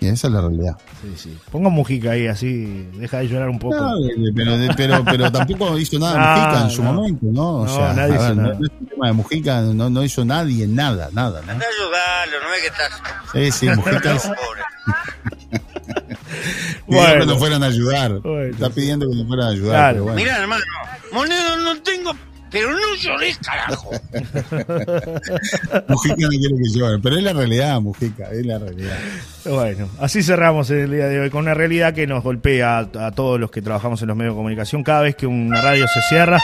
Y 0.00 0.08
esa 0.08 0.26
es 0.26 0.32
la 0.32 0.40
realidad. 0.40 0.76
Sí, 1.00 1.12
sí. 1.16 1.38
Pongo 1.50 1.70
Mujica 1.70 2.10
ahí, 2.10 2.26
así, 2.26 2.88
deja 2.94 3.18
de 3.18 3.28
llorar 3.28 3.48
un 3.48 3.58
poco. 3.58 3.76
No, 3.76 3.94
pero, 4.34 4.52
pero, 4.76 5.04
pero, 5.04 5.32
tampoco 5.32 5.78
hizo 5.78 5.98
nada 5.98 6.18
Mujica 6.36 6.62
en 6.64 6.70
su 6.70 6.82
momento, 6.82 7.26
¿no? 7.30 7.54
O 7.60 7.68
sea, 7.68 7.94
nadie 7.94 8.14
hizo 8.16 8.34
nada. 8.34 8.54
No, 8.54 8.66
es 8.66 8.72
un 8.80 8.86
tema 8.86 9.06
de 9.06 9.12
Mujica, 9.12 9.60
no, 9.60 9.90
no 9.90 10.04
hizo 10.04 10.24
nadie 10.24 10.66
nada, 10.66 11.08
nada. 11.12 11.40
¿no? 11.42 11.52
Anda 11.52 11.64
a 11.64 11.68
ayudarlo, 11.68 12.48
no 12.48 12.54
es 12.54 12.60
que 12.60 12.66
estás. 12.66 13.02
Sí, 13.32 13.66
sí, 13.66 13.76
Mujica 13.76 14.14
es. 14.14 14.30
Pidió 16.88 17.18
que 17.20 17.26
nos 17.26 17.38
fueran 17.38 17.62
a 17.62 17.66
ayudar. 17.66 18.20
Está 18.50 18.70
pidiendo 18.70 19.08
que 19.08 19.16
nos 19.16 19.26
fueran 19.26 19.46
a 19.46 19.50
ayudar. 19.50 19.96
Mira, 20.14 20.38
hermano, 20.38 20.64
moneda 21.12 21.56
no 21.56 21.80
tengo, 21.82 22.14
pero 22.50 22.72
no 22.72 22.94
llores, 23.00 23.38
carajo. 23.38 23.90
Mujica 25.88 26.16
no 26.18 26.28
quiere 26.28 26.54
que 26.56 26.78
llore, 26.78 26.98
pero 27.02 27.16
es 27.16 27.22
la 27.22 27.32
realidad, 27.32 27.80
Mujica, 27.80 28.30
es 28.30 28.46
la 28.46 28.58
realidad. 28.58 28.96
Bueno, 29.44 29.88
así 29.98 30.22
cerramos 30.22 30.70
el 30.70 30.90
día 30.90 31.06
de 31.06 31.20
hoy 31.20 31.30
con 31.30 31.42
una 31.42 31.54
realidad 31.54 31.94
que 31.94 32.06
nos 32.06 32.22
golpea 32.22 32.78
a 32.78 33.10
todos 33.12 33.40
los 33.40 33.50
que 33.50 33.60
trabajamos 33.62 34.00
en 34.02 34.08
los 34.08 34.16
medios 34.16 34.34
de 34.34 34.36
comunicación. 34.36 34.84
Cada 34.84 35.00
vez 35.00 35.16
que 35.16 35.26
una 35.26 35.60
radio 35.62 35.86
se 35.88 36.00
cierra, 36.02 36.40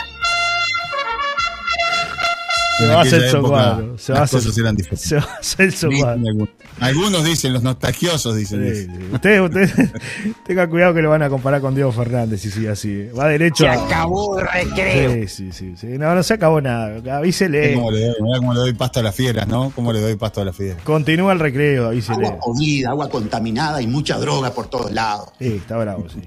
se 2.80 2.86
va 2.86 2.94
a 2.94 3.00
hacer 3.02 3.30
su 3.30 3.42
cuadro. 3.42 3.98
Se 3.98 4.12
va 4.12 4.18
a 4.20 4.22
hacer, 4.22 4.40
eran 4.58 4.76
diferentes. 4.76 5.08
Se 5.08 5.16
va 5.16 5.98
cuadro. 6.00 6.48
Algunos 6.80 7.24
dicen, 7.24 7.52
los 7.52 7.62
nostalgiosos 7.62 8.36
dicen 8.36 8.64
eso. 8.64 8.90
Ustedes, 9.12 9.40
ustedes 9.40 9.72
tengan 10.46 10.70
cuidado 10.70 10.94
que 10.94 11.02
lo 11.02 11.10
van 11.10 11.22
a 11.22 11.28
comparar 11.28 11.60
con 11.60 11.74
Diego 11.74 11.92
Fernández 11.92 12.44
y 12.44 12.50
sigue 12.50 12.70
así. 12.70 13.08
Va 13.08 13.28
derecho 13.28 13.64
se 13.64 13.68
acabó 13.68 14.38
el 14.38 14.46
recreo. 14.46 15.12
Sí, 15.12 15.28
sí, 15.28 15.52
sí, 15.52 15.74
sí, 15.76 15.86
No, 15.98 16.14
no 16.14 16.22
se 16.22 16.34
acabó 16.34 16.60
nada. 16.60 17.18
Avísele. 17.18 17.74
Cómo 17.74 17.90
le 17.90 18.06
doy, 18.06 18.14
cómo 18.38 18.54
le 18.54 18.60
doy 18.60 18.72
pasto 18.72 19.00
a 19.00 19.02
las 19.02 19.14
fieras, 19.14 19.46
¿no? 19.46 19.70
Cómo 19.74 19.92
le 19.92 20.00
doy 20.00 20.16
pasto 20.16 20.40
a 20.40 20.44
las 20.44 20.56
fieras. 20.56 20.82
Continúa 20.82 21.32
el 21.32 21.40
recreo, 21.40 21.88
avísele. 21.88 22.26
Agua 22.26 22.38
podrida, 22.40 22.90
agua 22.90 23.10
contaminada 23.10 23.82
y 23.82 23.86
mucha 23.86 24.18
droga 24.18 24.52
por 24.52 24.68
todos 24.68 24.90
lados. 24.92 25.28
Sí, 25.38 25.56
está 25.56 25.76
bravo, 25.76 26.06
sí. 26.08 26.20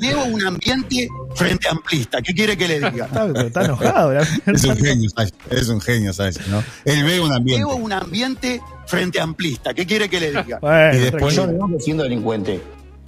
Veo 0.00 0.24
un 0.24 0.44
ambiente 0.44 1.08
frente 1.34 1.68
amplista. 1.68 2.22
¿Qué 2.22 2.32
quiere 2.32 2.56
que 2.56 2.68
le 2.68 2.90
diga? 2.90 3.08
Está, 3.36 3.64
enojado. 3.64 4.12
Es 4.18 4.64
un 4.64 4.76
genio, 4.76 5.08
Es 5.50 5.68
un 5.68 5.80
genio, 5.80 6.12
¿sabes? 6.12 6.46
¿no? 6.48 6.62
Él 6.84 7.04
ve 7.04 7.20
un 7.20 7.32
ambiente. 7.32 7.64
Veo 7.64 7.74
un 7.74 7.92
ambiente 7.92 8.60
frente 8.86 9.20
amplista. 9.20 9.74
¿Qué 9.74 9.86
quiere 9.86 10.08
que 10.08 10.20
le 10.20 10.30
diga? 10.30 10.60
y 10.94 10.98
después 10.98 11.36
no 11.36 11.68
siendo 11.78 12.02
delincuente. 12.02 12.60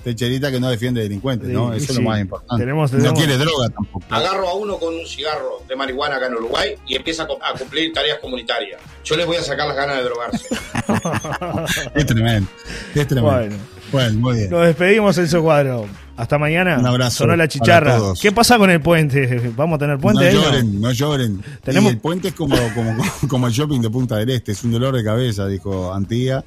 Techerita 0.02 0.50
que 0.50 0.61
no 0.61 0.70
defiende 0.70 1.02
delincuentes, 1.02 1.48
¿no? 1.48 1.74
Eso 1.74 1.92
es 1.92 1.98
lo 1.98 2.04
más 2.04 2.20
importante. 2.20 2.64
No 2.64 3.14
quiere 3.14 3.36
droga 3.36 3.68
tampoco. 3.68 4.06
Agarro 4.09 4.48
a 4.48 4.54
uno 4.54 4.78
con 4.78 4.94
un 4.94 5.06
cigarro 5.06 5.62
de 5.68 5.76
marihuana 5.76 6.16
acá 6.16 6.28
en 6.28 6.34
Uruguay 6.34 6.76
y 6.86 6.94
empieza 6.94 7.24
a 7.24 7.59
cumplir 7.59 7.92
tareas 7.92 8.18
comunitarias. 8.20 8.80
Yo 9.04 9.16
les 9.16 9.26
voy 9.26 9.36
a 9.36 9.42
sacar 9.42 9.66
las 9.66 9.76
ganas 9.76 9.96
de 9.98 10.04
drogarse. 10.04 10.46
es 11.94 12.06
tremendo. 12.06 12.48
Es 12.94 13.09
tremendo. 13.09 13.56
Bueno. 13.90 14.20
muy 14.20 14.36
bien. 14.36 14.50
Nos 14.50 14.66
despedimos, 14.66 15.18
Enzo 15.18 15.42
Cuadro. 15.42 15.86
Hasta 16.18 16.36
mañana. 16.36 16.78
Un 16.78 16.86
abrazo. 16.86 17.18
Sonó 17.18 17.36
la 17.36 17.46
chicharra. 17.46 17.96
¿Qué 18.20 18.32
pasa 18.32 18.58
con 18.58 18.70
el 18.70 18.80
puente? 18.80 19.52
¿Vamos 19.56 19.76
a 19.76 19.78
tener 19.78 19.98
puente? 19.98 20.32
No 20.32 20.42
lloren, 20.42 20.80
no, 20.80 20.90
lloren. 20.90 21.44
el 21.64 21.98
puente 21.98 22.28
es 22.28 22.34
como, 22.34 22.56
como, 22.74 22.96
como 23.28 23.46
el 23.46 23.52
shopping 23.52 23.80
de 23.80 23.88
Punta 23.88 24.16
del 24.16 24.30
Este. 24.30 24.50
Es 24.50 24.64
un 24.64 24.72
dolor 24.72 24.96
de 24.96 25.04
cabeza, 25.04 25.46
dijo 25.46 25.94
Antía 25.94 26.44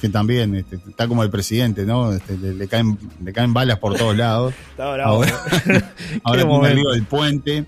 que 0.00 0.08
también 0.08 0.56
este, 0.56 0.80
está 0.88 1.06
como 1.06 1.22
el 1.22 1.30
presidente, 1.30 1.84
¿no? 1.84 2.12
Este, 2.12 2.36
le, 2.36 2.66
caen, 2.66 2.98
le 3.22 3.32
caen 3.32 3.54
balas 3.54 3.78
por 3.78 3.94
todos 3.96 4.16
lados. 4.16 4.52
Está 4.70 4.94
bravo. 4.94 5.22
Ahora, 5.22 5.94
ahora 6.24 6.70
el 6.70 6.82
del 6.82 7.04
puente, 7.04 7.64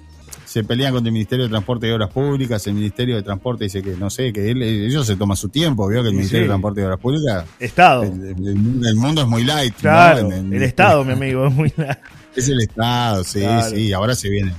se 0.55 0.63
pelean 0.63 0.95
con 0.95 1.05
el 1.05 1.11
Ministerio 1.11 1.47
de 1.47 1.51
Transporte 1.51 1.89
y 1.89 1.91
Obras 1.91 2.11
Públicas, 2.11 2.65
el 2.69 2.75
Ministerio 2.75 3.17
de 3.17 3.25
Transporte 3.25 3.65
dice 3.65 3.83
que, 3.83 3.97
no 3.97 4.09
sé, 4.09 4.33
que 4.33 4.53
ellos 4.53 5.05
se 5.05 5.17
toman 5.17 5.37
su 5.37 5.49
tiempo, 5.49 5.89
vio 5.89 6.01
que 6.01 6.11
el 6.11 6.15
Ministerio 6.15 6.43
de 6.43 6.49
Transporte 6.51 6.81
y 6.81 6.85
Obras 6.85 7.01
Públicas... 7.01 7.45
Estado. 7.59 8.05
El, 8.05 8.95
mundo 8.95 9.23
es 9.23 9.27
muy 9.27 9.43
light. 9.43 9.75
Claro, 9.75 10.31
el, 10.31 10.63
Estado, 10.63 11.05
mi 11.05 11.15
amigo, 11.15 11.49
es 11.49 11.53
muy 11.53 11.73
light. 11.77 11.99
Es 12.37 12.49
el 12.49 12.61
Estado, 12.61 13.25
sí, 13.25 13.45
sí, 13.69 13.93
ahora 13.93 14.15
se 14.15 14.29
viene 14.29 14.55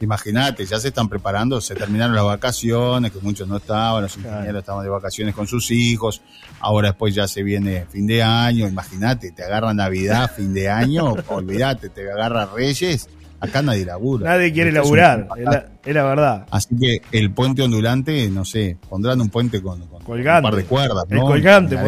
Imagínate, 0.00 0.64
ya 0.64 0.78
se 0.78 0.88
están 0.88 1.08
preparando, 1.08 1.60
se 1.60 1.74
terminaron 1.74 2.14
las 2.14 2.24
vacaciones, 2.24 3.10
que 3.10 3.18
muchos 3.18 3.46
no 3.46 3.58
estaban, 3.58 4.02
los 4.02 4.16
ingenieros 4.16 4.60
estaban 4.60 4.82
de 4.82 4.88
vacaciones 4.88 5.34
con 5.34 5.46
sus 5.46 5.70
hijos, 5.72 6.22
ahora 6.60 6.88
después 6.88 7.14
ya 7.14 7.28
se 7.28 7.42
viene 7.42 7.86
fin 7.90 8.06
de 8.06 8.22
año, 8.22 8.66
imagínate, 8.66 9.32
te 9.32 9.44
agarra 9.44 9.74
Navidad, 9.74 10.30
fin 10.34 10.54
de 10.54 10.70
año, 10.70 11.16
olvídate, 11.28 11.90
te 11.90 12.10
agarra 12.10 12.46
Reyes, 12.46 13.10
acá 13.40 13.62
nadie 13.62 13.84
labura. 13.84 14.30
Nadie 14.30 14.52
quiere 14.52 14.72
laburar, 14.72 15.28
es 15.84 15.94
la, 15.94 16.04
verdad. 16.04 16.46
Así 16.50 16.76
que 16.78 17.02
el 17.12 17.32
puente 17.32 17.62
ondulante, 17.62 18.28
no 18.30 18.44
sé, 18.44 18.76
pondrán 18.88 19.20
un 19.20 19.28
puente 19.28 19.62
con, 19.62 19.82
un 19.82 19.88
par 19.88 20.54
de 20.54 20.64
cuerdas, 20.64 21.04
¿no? 21.08 21.16
El 21.16 21.22
colgante, 21.22 21.78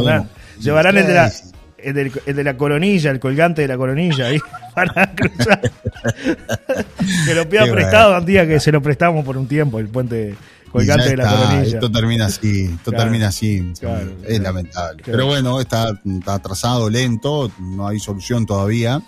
llevarán 0.59 0.97
el 0.97 1.07
de 1.07 1.15
la 1.15 1.33
el, 1.83 2.13
de 2.37 2.45
la 2.45 2.57
coronilla, 2.57 3.11
el 3.11 3.21
colgante 3.21 3.63
de 3.63 3.69
la 3.69 3.77
coronilla 3.77 4.27
ahí 4.27 4.39
para 4.75 5.15
cruzar. 5.15 5.61
que 7.27 7.35
lo 7.35 7.49
pida 7.49 7.65
prestado 7.71 8.19
un 8.19 8.25
día 8.25 8.47
que 8.47 8.61
se 8.61 8.73
lo 8.73 8.81
prestamos 8.81 9.25
por 9.25 9.37
un 9.37 9.47
tiempo, 9.47 9.79
el 9.79 9.89
puente 9.89 10.35
colgante 10.71 11.11
de 11.11 11.17
la 11.17 11.29
coronilla. 11.29 11.75
Esto 11.75 11.91
termina 11.91 12.27
así, 12.27 12.65
esto 12.75 12.93
termina 12.93 13.29
así. 13.29 13.73
es 14.27 14.41
lamentable. 14.41 15.03
Pero 15.05 15.27
bueno, 15.27 15.61
está, 15.61 15.93
atrasado, 16.27 16.89
lento, 16.89 17.51
no 17.59 17.89
hay 17.89 17.99
solución 17.99 18.47
todavía. 18.47 19.03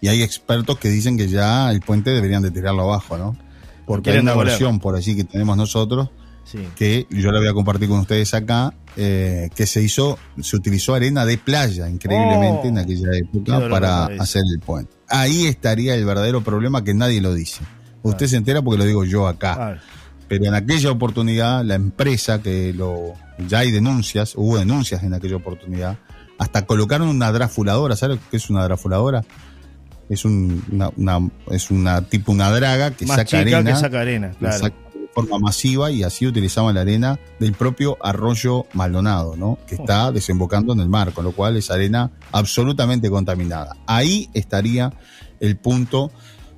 Y 0.00 0.08
hay 0.08 0.22
expertos 0.22 0.78
que 0.78 0.88
dicen 0.88 1.16
que 1.16 1.28
ya 1.28 1.70
el 1.70 1.80
puente 1.80 2.10
deberían 2.10 2.42
de 2.42 2.50
tirarlo 2.50 2.82
abajo, 2.82 3.16
¿no? 3.16 3.36
Porque 3.86 4.10
hay 4.10 4.18
una 4.18 4.34
versión 4.34 4.78
por 4.78 4.96
allí 4.96 5.16
que 5.16 5.24
tenemos 5.24 5.56
nosotros 5.56 6.10
que 6.76 7.06
yo 7.10 7.32
la 7.32 7.38
voy 7.40 7.48
a 7.48 7.52
compartir 7.52 7.88
con 7.88 7.98
ustedes 8.00 8.32
acá, 8.34 8.72
eh, 8.96 9.50
que 9.54 9.66
se 9.66 9.82
hizo, 9.82 10.18
se 10.40 10.56
utilizó 10.56 10.94
arena 10.94 11.24
de 11.26 11.38
playa 11.38 11.88
increíblemente 11.88 12.68
en 12.68 12.78
oh. 12.78 12.80
aquella 12.80 13.16
época 13.16 13.68
para 13.68 14.06
hacer 14.06 14.42
el 14.52 14.60
puente. 14.60 14.92
Ahí 15.08 15.46
estaría 15.46 15.94
el 15.94 16.04
verdadero 16.04 16.42
problema 16.42 16.84
que 16.84 16.94
nadie 16.94 17.20
lo 17.20 17.34
dice. 17.34 17.62
Usted 18.02 18.26
se 18.26 18.36
entera 18.36 18.62
porque 18.62 18.78
lo 18.78 18.84
digo 18.84 19.04
yo 19.04 19.26
acá. 19.26 19.80
Pero 20.28 20.46
en 20.46 20.54
aquella 20.54 20.90
oportunidad, 20.90 21.64
la 21.64 21.74
empresa 21.74 22.42
que 22.42 22.72
lo. 22.72 23.14
Ya 23.46 23.60
hay 23.60 23.70
denuncias, 23.70 24.34
hubo 24.36 24.58
denuncias 24.58 25.02
en 25.02 25.14
aquella 25.14 25.36
oportunidad. 25.36 25.98
Hasta 26.38 26.66
colocaron 26.66 27.08
una 27.08 27.30
drafuladora. 27.32 27.96
¿Sabe 27.96 28.18
qué 28.30 28.36
es 28.36 28.50
una 28.50 28.64
drafuladora? 28.64 29.24
Es 30.08 30.24
una, 30.24 30.90
es 31.50 31.70
una 31.70 32.02
tipo 32.02 32.32
una 32.32 32.50
draga 32.50 32.92
que 32.92 33.06
saca 33.06 33.40
arena. 33.40 33.72
Que 33.72 33.76
saca 33.76 34.00
arena, 34.00 34.32
claro 34.38 34.72
forma 35.16 35.38
masiva 35.38 35.90
y 35.90 36.02
así 36.02 36.26
utilizaban 36.26 36.74
la 36.74 36.82
arena 36.82 37.18
del 37.40 37.54
propio 37.54 37.96
arroyo 38.02 38.66
Maldonado, 38.74 39.34
¿no? 39.34 39.56
Que 39.66 39.76
está 39.76 40.12
desembocando 40.12 40.74
en 40.74 40.80
el 40.80 40.90
mar, 40.90 41.14
con 41.14 41.24
lo 41.24 41.32
cual 41.32 41.56
es 41.56 41.70
arena 41.70 42.10
absolutamente 42.32 43.08
contaminada. 43.08 43.76
Ahí 43.86 44.28
estaría 44.34 44.92
el 45.40 45.56
punto 45.56 46.10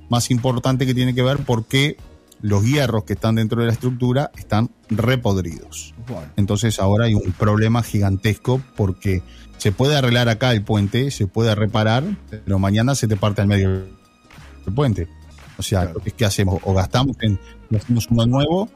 más 0.09 0.29
importante 0.29 0.85
que 0.85 0.93
tiene 0.93 1.15
que 1.15 1.23
ver 1.23 1.37
porque 1.37 1.95
los 2.41 2.65
hierros 2.65 3.05
que 3.05 3.13
están 3.13 3.35
dentro 3.35 3.61
de 3.61 3.67
la 3.67 3.73
estructura 3.73 4.29
están 4.37 4.71
repodridos. 4.89 5.93
Entonces 6.35 6.81
ahora 6.81 7.05
hay 7.05 7.13
un 7.13 7.31
problema 7.31 7.81
gigantesco 7.81 8.61
porque 8.75 9.23
se 9.59 9.71
puede 9.73 9.95
arreglar 9.95 10.29
acá 10.29 10.51
el 10.53 10.63
puente, 10.63 11.11
se 11.11 11.27
puede 11.27 11.53
reparar, 11.53 12.03
pero 12.29 12.57
mañana 12.59 12.95
se 12.95 13.07
te 13.07 13.17
parte 13.17 13.41
al 13.41 13.47
medio 13.47 13.69
del 13.69 14.73
puente. 14.73 15.07
O 15.57 15.61
sea, 15.61 15.91
¿qué 16.17 16.25
hacemos? 16.25 16.61
O 16.63 16.73
gastamos 16.73 17.17
en 17.19 17.37
hacemos 17.75 18.07
uno 18.09 18.25
nuevo, 18.25 18.69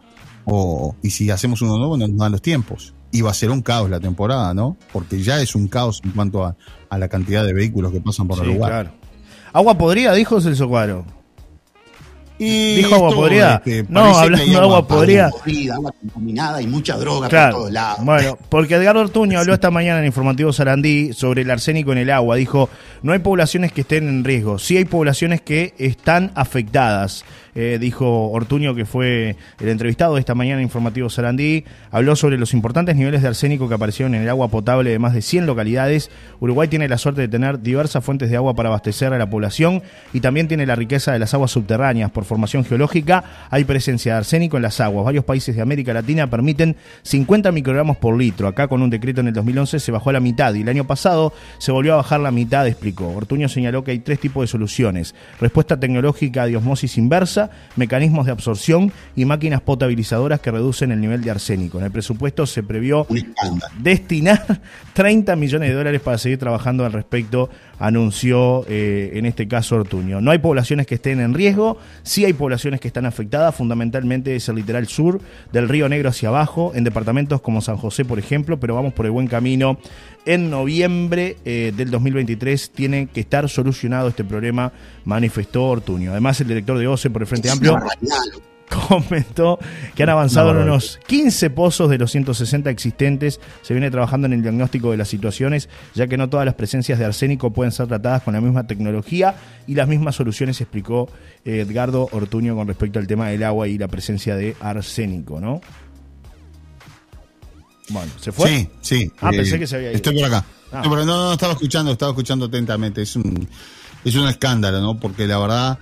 o, 0.43 0.95
y 1.01 1.09
si 1.09 1.31
hacemos 1.31 1.61
uno 1.61 1.77
nuevo, 1.77 1.97
no 1.97 2.07
nos 2.07 2.17
dan 2.17 2.33
los 2.33 2.41
tiempos. 2.41 2.93
Y 3.11 3.21
va 3.21 3.31
a 3.31 3.33
ser 3.33 3.49
un 3.49 3.61
caos 3.61 3.89
la 3.89 3.99
temporada, 3.99 4.53
¿no? 4.53 4.75
Porque 4.91 5.21
ya 5.21 5.39
es 5.41 5.55
un 5.55 5.67
caos 5.67 6.01
en 6.03 6.11
cuanto 6.11 6.43
a, 6.43 6.55
la 6.91 7.07
cantidad 7.07 7.45
de 7.45 7.53
vehículos 7.53 7.91
que 7.91 8.01
pasan 8.01 8.27
por 8.27 8.39
el 8.43 8.53
lugar. 8.53 8.69
Claro. 8.69 8.91
Agua 9.53 9.77
podrida, 9.77 10.13
dijo 10.13 10.41
Celso 10.41 10.67
Dijo 12.39 12.95
agua 12.95 13.11
podrida. 13.11 13.61
Este, 13.65 13.85
no, 13.89 14.17
hablando 14.17 14.51
de 14.51 14.57
agua 14.57 14.87
podrida. 14.87 15.31
Agua 15.73 15.93
contaminada 15.99 16.61
y 16.61 16.67
mucha 16.67 16.97
droga 16.97 17.29
por 17.29 17.51
todos 17.51 17.71
lados. 17.71 18.05
Bueno, 18.05 18.37
porque 18.49 18.75
Edgardo 18.75 19.01
Ortuño 19.01 19.39
habló 19.39 19.53
esta 19.53 19.71
mañana 19.71 19.99
en 19.99 20.05
Informativo 20.05 20.51
Sarandí 20.51 21.13
sobre 21.13 21.43
el 21.43 21.51
arsénico 21.51 21.91
en 21.91 21.99
el 21.99 22.09
agua. 22.09 22.35
Dijo, 22.35 22.69
no 23.01 23.13
hay 23.13 23.19
poblaciones 23.19 23.71
que 23.71 23.81
estén 23.81 24.07
en 24.07 24.23
riesgo, 24.23 24.59
sí 24.59 24.77
hay 24.77 24.85
poblaciones 24.85 25.41
que 25.41 25.73
están 25.77 26.31
afectadas. 26.35 27.23
Eh, 27.55 27.77
dijo 27.79 28.29
Ortuño, 28.31 28.73
que 28.75 28.85
fue 28.85 29.35
el 29.59 29.69
entrevistado 29.69 30.15
de 30.15 30.19
esta 30.19 30.35
mañana 30.35 30.61
Informativo 30.61 31.09
Sarandí, 31.09 31.65
habló 31.91 32.15
sobre 32.15 32.37
los 32.37 32.53
importantes 32.53 32.95
niveles 32.95 33.21
de 33.21 33.27
arsénico 33.27 33.67
que 33.69 33.75
aparecieron 33.75 34.15
en 34.15 34.23
el 34.23 34.29
agua 34.29 34.47
potable 34.47 34.89
de 34.89 34.99
más 34.99 35.13
de 35.13 35.21
100 35.21 35.45
localidades. 35.45 36.09
Uruguay 36.39 36.67
tiene 36.67 36.87
la 36.87 36.97
suerte 36.97 37.21
de 37.21 37.27
tener 37.27 37.61
diversas 37.61 38.03
fuentes 38.03 38.29
de 38.29 38.37
agua 38.37 38.55
para 38.55 38.69
abastecer 38.69 39.13
a 39.13 39.17
la 39.17 39.29
población 39.29 39.83
y 40.13 40.19
también 40.19 40.47
tiene 40.47 40.65
la 40.65 40.75
riqueza 40.75 41.11
de 41.11 41.19
las 41.19 41.33
aguas 41.33 41.51
subterráneas. 41.51 42.11
Por 42.11 42.25
formación 42.25 42.65
geológica 42.65 43.23
hay 43.49 43.63
presencia 43.63 44.13
de 44.13 44.17
arsénico 44.19 44.57
en 44.57 44.63
las 44.63 44.79
aguas. 44.79 45.05
Varios 45.05 45.25
países 45.25 45.55
de 45.55 45.61
América 45.61 45.93
Latina 45.93 46.29
permiten 46.29 46.75
50 47.03 47.51
microgramos 47.51 47.97
por 47.97 48.17
litro. 48.17 48.47
Acá 48.47 48.67
con 48.67 48.81
un 48.81 48.89
decreto 48.89 49.21
en 49.21 49.27
el 49.27 49.33
2011 49.33 49.79
se 49.79 49.91
bajó 49.91 50.09
a 50.09 50.13
la 50.13 50.19
mitad 50.19 50.53
y 50.53 50.61
el 50.61 50.69
año 50.69 50.85
pasado 50.85 51.33
se 51.59 51.71
volvió 51.71 51.93
a 51.93 51.97
bajar 51.97 52.19
la 52.19 52.31
mitad, 52.31 52.67
explicó. 52.67 53.09
Ortuño 53.09 53.47
señaló 53.47 53.83
que 53.83 53.91
hay 53.91 53.99
tres 53.99 54.19
tipos 54.19 54.43
de 54.43 54.47
soluciones. 54.47 55.13
Respuesta 55.39 55.79
tecnológica 55.79 56.45
de 56.45 56.57
osmosis 56.57 56.97
inversa, 56.97 57.42
mecanismos 57.75 58.25
de 58.25 58.31
absorción 58.31 58.91
y 59.15 59.25
máquinas 59.25 59.61
potabilizadoras 59.61 60.39
que 60.39 60.51
reducen 60.51 60.91
el 60.91 61.01
nivel 61.01 61.21
de 61.21 61.31
arsénico. 61.31 61.79
En 61.79 61.85
el 61.85 61.91
presupuesto 61.91 62.45
se 62.45 62.63
previó 62.63 63.07
destinar 63.79 64.61
30 64.93 65.35
millones 65.35 65.69
de 65.69 65.75
dólares 65.75 66.01
para 66.01 66.17
seguir 66.17 66.37
trabajando 66.37 66.85
al 66.85 66.93
respecto, 66.93 67.49
anunció 67.79 68.65
eh, 68.67 69.11
en 69.15 69.25
este 69.25 69.47
caso 69.47 69.75
Ortuño. 69.75 70.21
No 70.21 70.31
hay 70.31 70.37
poblaciones 70.37 70.87
que 70.87 70.95
estén 70.95 71.19
en 71.19 71.33
riesgo, 71.33 71.77
Sí 72.03 72.25
hay 72.25 72.33
poblaciones 72.33 72.79
que 72.79 72.87
están 72.87 73.05
afectadas, 73.05 73.55
fundamentalmente 73.55 74.35
es 74.35 74.47
el 74.49 74.55
literal 74.55 74.87
sur, 74.87 75.21
del 75.51 75.69
Río 75.69 75.89
Negro 75.89 76.09
hacia 76.09 76.29
abajo, 76.29 76.71
en 76.75 76.83
departamentos 76.83 77.41
como 77.41 77.61
San 77.61 77.77
José, 77.77 78.05
por 78.05 78.19
ejemplo, 78.19 78.59
pero 78.59 78.75
vamos 78.75 78.93
por 78.93 79.05
el 79.05 79.11
buen 79.11 79.27
camino. 79.27 79.77
En 80.25 80.49
noviembre 80.49 81.37
eh, 81.43 81.73
del 81.75 81.91
2023 81.91 82.69
tiene 82.71 83.07
que 83.07 83.19
estar 83.19 83.49
solucionado 83.49 84.07
este 84.07 84.23
problema, 84.23 84.71
manifestó 85.03 85.65
Ortuño. 85.65 86.11
Además, 86.11 86.39
el 86.39 86.47
director 86.47 86.77
de 86.77 86.87
OCE 86.87 87.09
por 87.09 87.23
el 87.23 87.27
Frente 87.27 87.49
Amplio 87.49 87.77
comentó 88.87 89.59
que 89.95 90.03
han 90.03 90.09
avanzado 90.09 90.51
en 90.51 90.57
unos 90.57 90.99
15 91.07 91.49
pozos 91.49 91.89
de 91.89 91.97
los 91.97 92.11
160 92.11 92.69
existentes. 92.69 93.41
Se 93.61 93.73
viene 93.73 93.91
trabajando 93.91 94.27
en 94.27 94.33
el 94.33 94.41
diagnóstico 94.41 94.91
de 94.91 94.97
las 94.97 95.09
situaciones, 95.09 95.67
ya 95.93 96.07
que 96.07 96.17
no 96.17 96.29
todas 96.29 96.45
las 96.45 96.55
presencias 96.55 96.99
de 96.99 97.05
arsénico 97.05 97.51
pueden 97.51 97.73
ser 97.73 97.87
tratadas 97.87 98.23
con 98.23 98.33
la 98.33 98.39
misma 98.39 98.65
tecnología 98.65 99.35
y 99.67 99.75
las 99.75 99.89
mismas 99.89 100.15
soluciones, 100.15 100.61
explicó 100.61 101.09
eh, 101.43 101.65
Edgardo 101.67 102.07
Ortuño 102.13 102.55
con 102.55 102.67
respecto 102.67 102.97
al 102.97 103.07
tema 103.07 103.27
del 103.27 103.43
agua 103.43 103.67
y 103.67 103.77
la 103.77 103.89
presencia 103.89 104.37
de 104.37 104.55
arsénico, 104.61 105.41
¿no? 105.41 105.59
Bueno, 107.93 108.11
¿se 108.19 108.31
fue? 108.31 108.49
Sí, 108.49 108.69
sí. 108.81 109.11
Ah, 109.21 109.29
pensé 109.29 109.59
que 109.59 109.67
se 109.67 109.75
había 109.75 109.89
ido. 109.89 109.97
Estoy 109.97 110.15
por 110.15 110.25
acá. 110.25 110.43
Ah. 110.71 110.81
No, 110.83 110.89
pero 110.89 111.05
no, 111.05 111.33
estaba 111.33 111.53
escuchando, 111.53 111.91
estaba 111.91 112.11
escuchando 112.11 112.45
atentamente. 112.45 113.03
Es 113.03 113.15
un, 113.15 113.47
es 114.03 114.15
un 114.15 114.27
escándalo, 114.27 114.81
¿no? 114.81 114.99
Porque 114.99 115.27
la 115.27 115.37
verdad, 115.37 115.77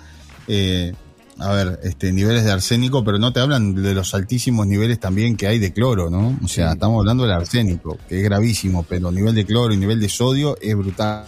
eh, 0.47 0.93
a 1.39 1.53
ver, 1.53 1.79
este, 1.83 2.11
niveles 2.11 2.43
de 2.43 2.51
arsénico, 2.51 3.03
pero 3.03 3.17
no 3.17 3.31
te 3.31 3.39
hablan 3.39 3.73
de 3.73 3.93
los 3.93 4.13
altísimos 4.13 4.67
niveles 4.67 4.99
también 4.99 5.37
que 5.37 5.47
hay 5.47 5.57
de 5.57 5.71
cloro, 5.71 6.09
¿no? 6.09 6.37
O 6.43 6.47
sea, 6.49 6.73
estamos 6.73 6.99
hablando 6.99 7.23
del 7.23 7.31
arsénico, 7.31 7.97
que 8.09 8.17
es 8.17 8.23
gravísimo, 8.23 8.83
pero 8.83 9.09
nivel 9.11 9.33
de 9.33 9.45
cloro 9.45 9.73
y 9.73 9.77
nivel 9.77 10.01
de 10.01 10.09
sodio 10.09 10.57
es 10.61 10.75
brutal. 10.75 11.25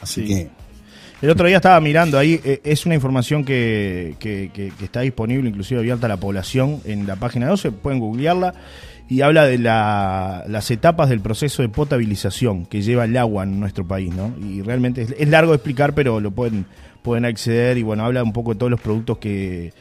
Así 0.00 0.24
que... 0.24 0.50
El 1.20 1.28
otro 1.28 1.46
día 1.46 1.56
estaba 1.56 1.78
mirando 1.82 2.18
ahí, 2.18 2.40
eh, 2.42 2.62
es 2.64 2.86
una 2.86 2.94
información 2.94 3.44
que, 3.44 4.16
que, 4.18 4.72
está 4.80 5.00
disponible, 5.02 5.50
inclusive 5.50 5.78
abierta 5.78 6.06
a 6.06 6.08
la 6.08 6.16
población 6.16 6.80
en 6.86 7.06
la 7.06 7.16
página 7.16 7.46
12, 7.46 7.72
pueden 7.72 8.00
googlearla, 8.00 8.54
y 9.10 9.22
habla 9.22 9.44
de 9.44 9.58
las 9.58 10.70
etapas 10.70 11.08
del 11.08 11.20
proceso 11.20 11.62
de 11.62 11.68
potabilización 11.68 12.64
que 12.64 12.80
lleva 12.80 13.04
el 13.04 13.16
agua 13.16 13.42
en 13.42 13.58
nuestro 13.60 13.86
país, 13.86 14.14
¿no? 14.14 14.32
Y 14.40 14.62
realmente 14.62 15.02
es 15.18 15.28
largo 15.28 15.50
de 15.50 15.56
explicar, 15.56 15.94
pero 15.94 16.20
lo 16.20 16.30
pueden 16.30 16.64
pueden 17.02 17.24
acceder 17.24 17.78
y 17.78 17.82
bueno, 17.82 18.04
habla 18.04 18.22
un 18.22 18.32
poco 18.32 18.52
de 18.52 18.58
todos 18.58 18.70
los 18.70 18.80
productos 18.80 19.18
que 19.18 19.72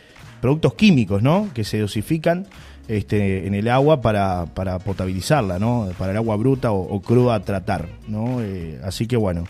productos 0.42 0.74
químicos, 0.74 1.22
¿no? 1.22 1.50
Que 1.54 1.64
se 1.64 1.80
dosifican 1.80 2.48
este, 2.88 3.46
en 3.46 3.54
el 3.54 3.68
agua 3.68 4.02
para, 4.02 4.48
para 4.48 4.80
potabilizarla, 4.80 5.60
¿no? 5.60 5.90
Para 5.98 6.12
el 6.12 6.18
agua 6.18 6.36
bruta 6.38 6.72
o, 6.72 7.00
cruda 7.02 7.40
tratar, 7.42 7.88
¿no? 8.08 8.42
Eh, 8.42 8.80
así 8.84 9.06
que 9.06 9.18
bueno, 9.18 9.44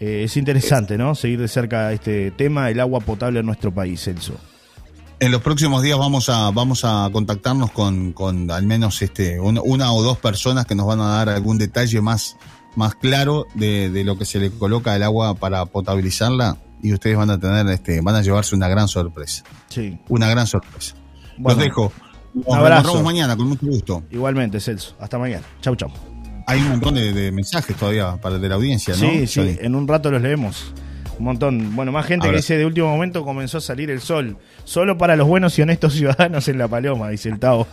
eh, 0.00 0.22
es 0.24 0.36
interesante, 0.36 0.96
¿no? 0.96 1.14
Seguir 1.14 1.40
de 1.40 1.48
cerca 1.48 1.92
este 1.92 2.30
tema, 2.30 2.70
el 2.70 2.80
agua 2.80 3.00
potable 3.00 3.40
en 3.40 3.46
nuestro 3.46 3.72
país, 3.72 4.02
Celso. 4.02 4.34
En 5.20 5.32
los 5.32 5.42
próximos 5.42 5.82
días 5.82 5.98
vamos 5.98 6.28
a 6.28 6.50
vamos 6.50 6.84
a 6.84 7.08
contactarnos 7.12 7.72
con, 7.72 8.12
con 8.12 8.50
al 8.50 8.64
menos 8.64 9.02
este 9.02 9.40
una 9.40 9.92
o 9.92 10.02
dos 10.02 10.18
personas 10.18 10.64
que 10.66 10.74
nos 10.74 10.86
van 10.86 11.00
a 11.00 11.08
dar 11.08 11.28
algún 11.28 11.58
detalle 11.58 12.00
más 12.00 12.36
más 12.76 12.94
claro 12.94 13.46
de, 13.54 13.90
de 13.90 14.04
lo 14.04 14.16
que 14.16 14.24
se 14.24 14.38
le 14.38 14.50
coloca 14.50 14.92
al 14.92 15.02
agua 15.02 15.34
para 15.34 15.66
potabilizarla 15.66 16.58
y 16.82 16.92
ustedes 16.92 17.16
van 17.16 17.30
a 17.30 17.38
tener, 17.38 17.66
este, 17.68 18.00
van 18.00 18.14
a 18.14 18.22
llevarse 18.22 18.54
una 18.54 18.68
gran 18.68 18.88
sorpresa. 18.88 19.44
Sí. 19.68 19.98
Una 20.08 20.28
gran 20.28 20.46
sorpresa. 20.46 20.94
Los 21.38 21.58
dejo. 21.58 21.92
Nos 22.34 22.46
encontramos 22.46 23.02
mañana, 23.02 23.36
con 23.36 23.48
mucho 23.48 23.66
gusto. 23.66 24.02
Igualmente, 24.10 24.60
Celso. 24.60 24.94
Hasta 25.00 25.18
mañana. 25.18 25.44
Chau, 25.60 25.74
chau. 25.76 25.90
Hay 26.46 26.60
un 26.60 26.68
montón 26.70 26.94
de, 26.94 27.32
mensajes 27.32 27.76
todavía 27.76 28.16
para 28.20 28.38
de 28.38 28.48
la 28.48 28.54
audiencia, 28.54 28.94
¿no? 28.94 29.00
Sí, 29.00 29.26
sí. 29.26 29.58
En 29.60 29.74
un 29.74 29.86
rato 29.86 30.10
los 30.10 30.22
leemos. 30.22 30.72
Un 31.18 31.24
montón. 31.24 31.74
Bueno, 31.74 31.92
más 31.92 32.06
gente 32.06 32.30
que 32.30 32.36
dice 32.36 32.56
de 32.56 32.64
último 32.64 32.88
momento 32.88 33.24
comenzó 33.24 33.58
a 33.58 33.60
salir 33.60 33.90
el 33.90 34.00
sol. 34.00 34.36
Solo 34.64 34.96
para 34.96 35.16
los 35.16 35.26
buenos 35.26 35.58
y 35.58 35.62
honestos 35.62 35.92
ciudadanos 35.94 36.48
en 36.48 36.58
La 36.58 36.68
Paloma, 36.68 37.10
dice 37.10 37.28
el 37.28 37.38
Tavo, 37.38 37.66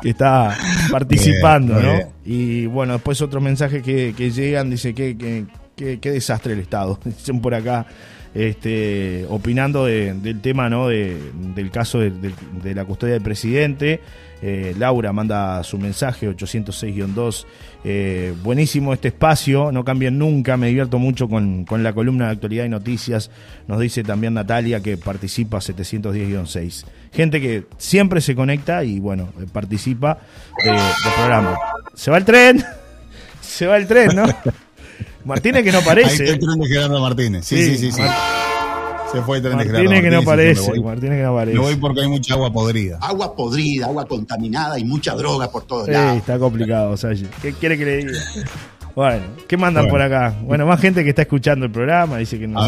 que 0.00 0.10
está 0.10 0.56
participando, 0.90 1.80
¿no? 1.80 1.98
Y 2.24 2.66
bueno, 2.66 2.94
después 2.94 3.20
otros 3.20 3.42
mensajes 3.42 3.82
que, 3.82 4.12
llegan, 4.12 4.70
dice 4.70 4.94
que, 4.94 5.16
que, 5.76 5.98
que, 5.98 6.10
desastre 6.10 6.52
el 6.52 6.60
Estado. 6.60 6.98
Dicen 7.04 7.40
por 7.40 7.54
acá 7.54 7.86
este, 8.34 9.26
opinando 9.28 9.84
del 9.86 10.40
tema 10.40 10.70
¿no? 10.70 10.88
del 10.88 11.70
caso 11.70 11.98
de, 11.98 12.74
la 12.74 12.84
custodia 12.84 13.14
del 13.14 13.22
presidente. 13.22 14.00
Eh, 14.40 14.74
Laura 14.78 15.12
manda 15.12 15.62
su 15.62 15.78
mensaje 15.78 16.28
806-2. 16.28 17.46
Eh, 17.84 18.32
buenísimo 18.44 18.92
este 18.92 19.08
espacio, 19.08 19.72
no 19.72 19.84
cambien 19.84 20.16
nunca, 20.16 20.56
me 20.56 20.68
divierto 20.68 21.00
mucho 21.00 21.28
con, 21.28 21.66
la 21.68 21.92
columna 21.92 22.26
de 22.26 22.32
actualidad 22.32 22.64
y 22.64 22.68
noticias. 22.68 23.30
Nos 23.66 23.80
dice 23.80 24.04
también 24.04 24.34
Natalia 24.34 24.80
que 24.80 24.96
participa 24.96 25.58
710-6. 25.58 26.84
Gente 27.12 27.40
que 27.40 27.66
siempre 27.78 28.20
se 28.20 28.36
conecta 28.36 28.84
y 28.84 29.00
bueno, 29.00 29.30
participa 29.52 30.18
del 30.64 30.78
programa. 31.16 31.58
Se 31.94 32.10
va 32.10 32.18
el 32.18 32.24
tren, 32.24 32.64
se 33.40 33.66
va 33.66 33.76
el 33.76 33.86
tren, 33.86 34.14
¿no? 34.14 34.24
Martínez 35.24 35.64
que 35.64 35.72
no 35.72 35.78
aparece. 35.78 36.08
Ahí 36.08 36.28
está 36.28 36.34
el 36.34 36.38
tren 36.38 36.58
de 36.60 36.68
Gerardo 36.68 37.00
Martínez. 37.00 37.44
Sí, 37.44 37.56
sí, 37.56 37.76
sí. 37.78 37.92
sí, 37.92 38.02
Se 39.12 39.20
fue 39.22 39.36
el 39.36 39.42
tren 39.42 39.58
de 39.58 39.64
Gerardo 39.64 39.90
que 39.90 40.10
no 40.10 40.18
aparece. 40.20 40.80
Martínez 40.80 41.18
que 41.18 41.22
no 41.22 41.30
aparece. 41.30 41.58
Me 41.58 41.64
voy 41.64 41.76
porque 41.76 42.00
hay 42.00 42.08
mucha 42.08 42.34
agua 42.34 42.52
podrida. 42.52 42.98
Agua 43.00 43.36
podrida, 43.36 43.86
agua 43.86 44.06
contaminada 44.06 44.78
y 44.78 44.84
mucha 44.84 45.14
droga 45.14 45.50
por 45.50 45.64
todos 45.64 45.86
sí, 45.86 45.92
lados. 45.92 46.16
está 46.16 46.38
complicado, 46.38 46.96
Salle. 46.96 47.26
¿Qué 47.42 47.52
quiere 47.52 47.76
que 47.76 47.84
le 47.84 47.96
diga? 47.98 48.12
Bueno, 48.94 49.22
¿qué 49.48 49.56
mandan 49.56 49.88
por 49.88 50.02
acá? 50.02 50.34
Bueno, 50.42 50.66
más 50.66 50.78
gente 50.78 51.02
que 51.02 51.08
está 51.08 51.22
escuchando 51.22 51.64
el 51.64 51.72
programa, 51.72 52.18
dice 52.18 52.38
que 52.38 52.46
nos, 52.46 52.62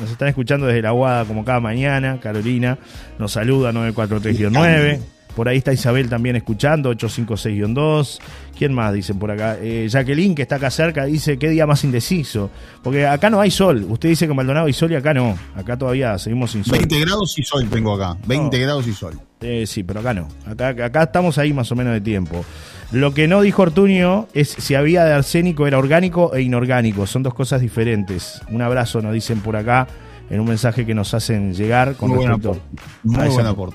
nos 0.00 0.10
están 0.10 0.26
escuchando 0.26 0.66
desde 0.66 0.82
la 0.82 0.88
Aguada 0.88 1.24
como 1.24 1.44
cada 1.44 1.60
mañana. 1.60 2.18
Carolina 2.20 2.76
nos 3.20 3.30
saluda 3.30 3.70
943-9. 3.70 4.98
Por 5.36 5.48
ahí 5.48 5.58
está 5.58 5.72
Isabel 5.72 6.08
también 6.08 6.34
escuchando, 6.34 6.92
856-2. 6.92 8.18
¿Quién 8.60 8.74
más 8.74 8.92
dicen 8.92 9.18
por 9.18 9.30
acá? 9.30 9.56
Eh, 9.58 9.88
Jacqueline, 9.88 10.34
que 10.34 10.42
está 10.42 10.56
acá 10.56 10.70
cerca, 10.70 11.06
dice, 11.06 11.38
¿qué 11.38 11.48
día 11.48 11.66
más 11.66 11.82
indeciso? 11.82 12.50
Porque 12.82 13.06
acá 13.06 13.30
no 13.30 13.40
hay 13.40 13.50
sol. 13.50 13.86
Usted 13.88 14.10
dice 14.10 14.26
que 14.26 14.32
en 14.32 14.36
Maldonado 14.36 14.66
hay 14.66 14.74
sol 14.74 14.92
y 14.92 14.96
acá 14.96 15.14
no. 15.14 15.34
Acá 15.56 15.78
todavía 15.78 16.18
seguimos 16.18 16.50
sin 16.50 16.62
sol. 16.62 16.76
20 16.76 17.00
grados 17.00 17.38
y 17.38 17.42
sol 17.42 17.66
tengo 17.70 17.94
acá. 17.94 18.18
20 18.26 18.58
grados 18.58 18.86
y 18.86 18.92
sol. 18.92 19.18
Eh, 19.40 19.64
sí, 19.66 19.82
pero 19.82 20.00
acá 20.00 20.12
no. 20.12 20.28
Acá, 20.44 20.68
acá 20.68 21.04
estamos 21.04 21.38
ahí 21.38 21.54
más 21.54 21.72
o 21.72 21.74
menos 21.74 21.94
de 21.94 22.02
tiempo. 22.02 22.44
Lo 22.92 23.14
que 23.14 23.28
no 23.28 23.40
dijo 23.40 23.62
Ortuño 23.62 24.28
es 24.34 24.50
si 24.50 24.74
había 24.74 25.06
de 25.06 25.14
arsénico 25.14 25.66
era 25.66 25.78
orgánico 25.78 26.34
e 26.34 26.42
inorgánico. 26.42 27.06
Son 27.06 27.22
dos 27.22 27.32
cosas 27.32 27.62
diferentes. 27.62 28.42
Un 28.50 28.60
abrazo, 28.60 29.00
nos 29.00 29.14
dicen 29.14 29.40
por 29.40 29.56
acá 29.56 29.88
en 30.28 30.38
un 30.38 30.46
mensaje 30.46 30.84
que 30.84 30.92
nos 30.92 31.14
hacen 31.14 31.54
llegar 31.54 31.94
con 31.94 32.10
Muy 32.10 32.26
respecto 32.26 32.60
Muy 33.04 33.26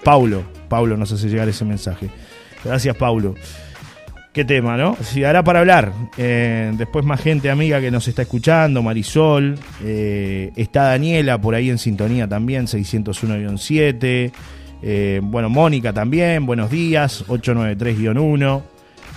Paulo, 0.03 0.43
Paulo 0.69 0.95
nos 0.95 1.11
hace 1.11 1.27
llegar 1.27 1.49
ese 1.49 1.65
mensaje. 1.65 2.11
Gracias, 2.63 2.95
Paulo. 2.95 3.33
Qué 4.35 4.43
tema, 4.43 4.75
¿no? 4.75 4.97
Si 5.01 5.21
dará 5.21 5.45
para 5.45 5.61
hablar. 5.61 5.93
Eh, 6.17 6.73
después 6.77 7.05
más 7.05 7.21
gente 7.21 7.49
amiga 7.49 7.79
que 7.79 7.89
nos 7.89 8.05
está 8.09 8.23
escuchando, 8.23 8.83
Marisol. 8.83 9.57
Eh, 9.81 10.51
está 10.57 10.89
Daniela 10.89 11.39
por 11.39 11.55
ahí 11.55 11.69
en 11.69 11.77
sintonía 11.77 12.27
también, 12.27 12.65
601-7. 12.67 14.33
Eh, 14.81 15.21
bueno, 15.23 15.49
Mónica 15.49 15.93
también, 15.93 16.45
buenos 16.45 16.69
días, 16.69 17.23
893-1. 17.29 18.61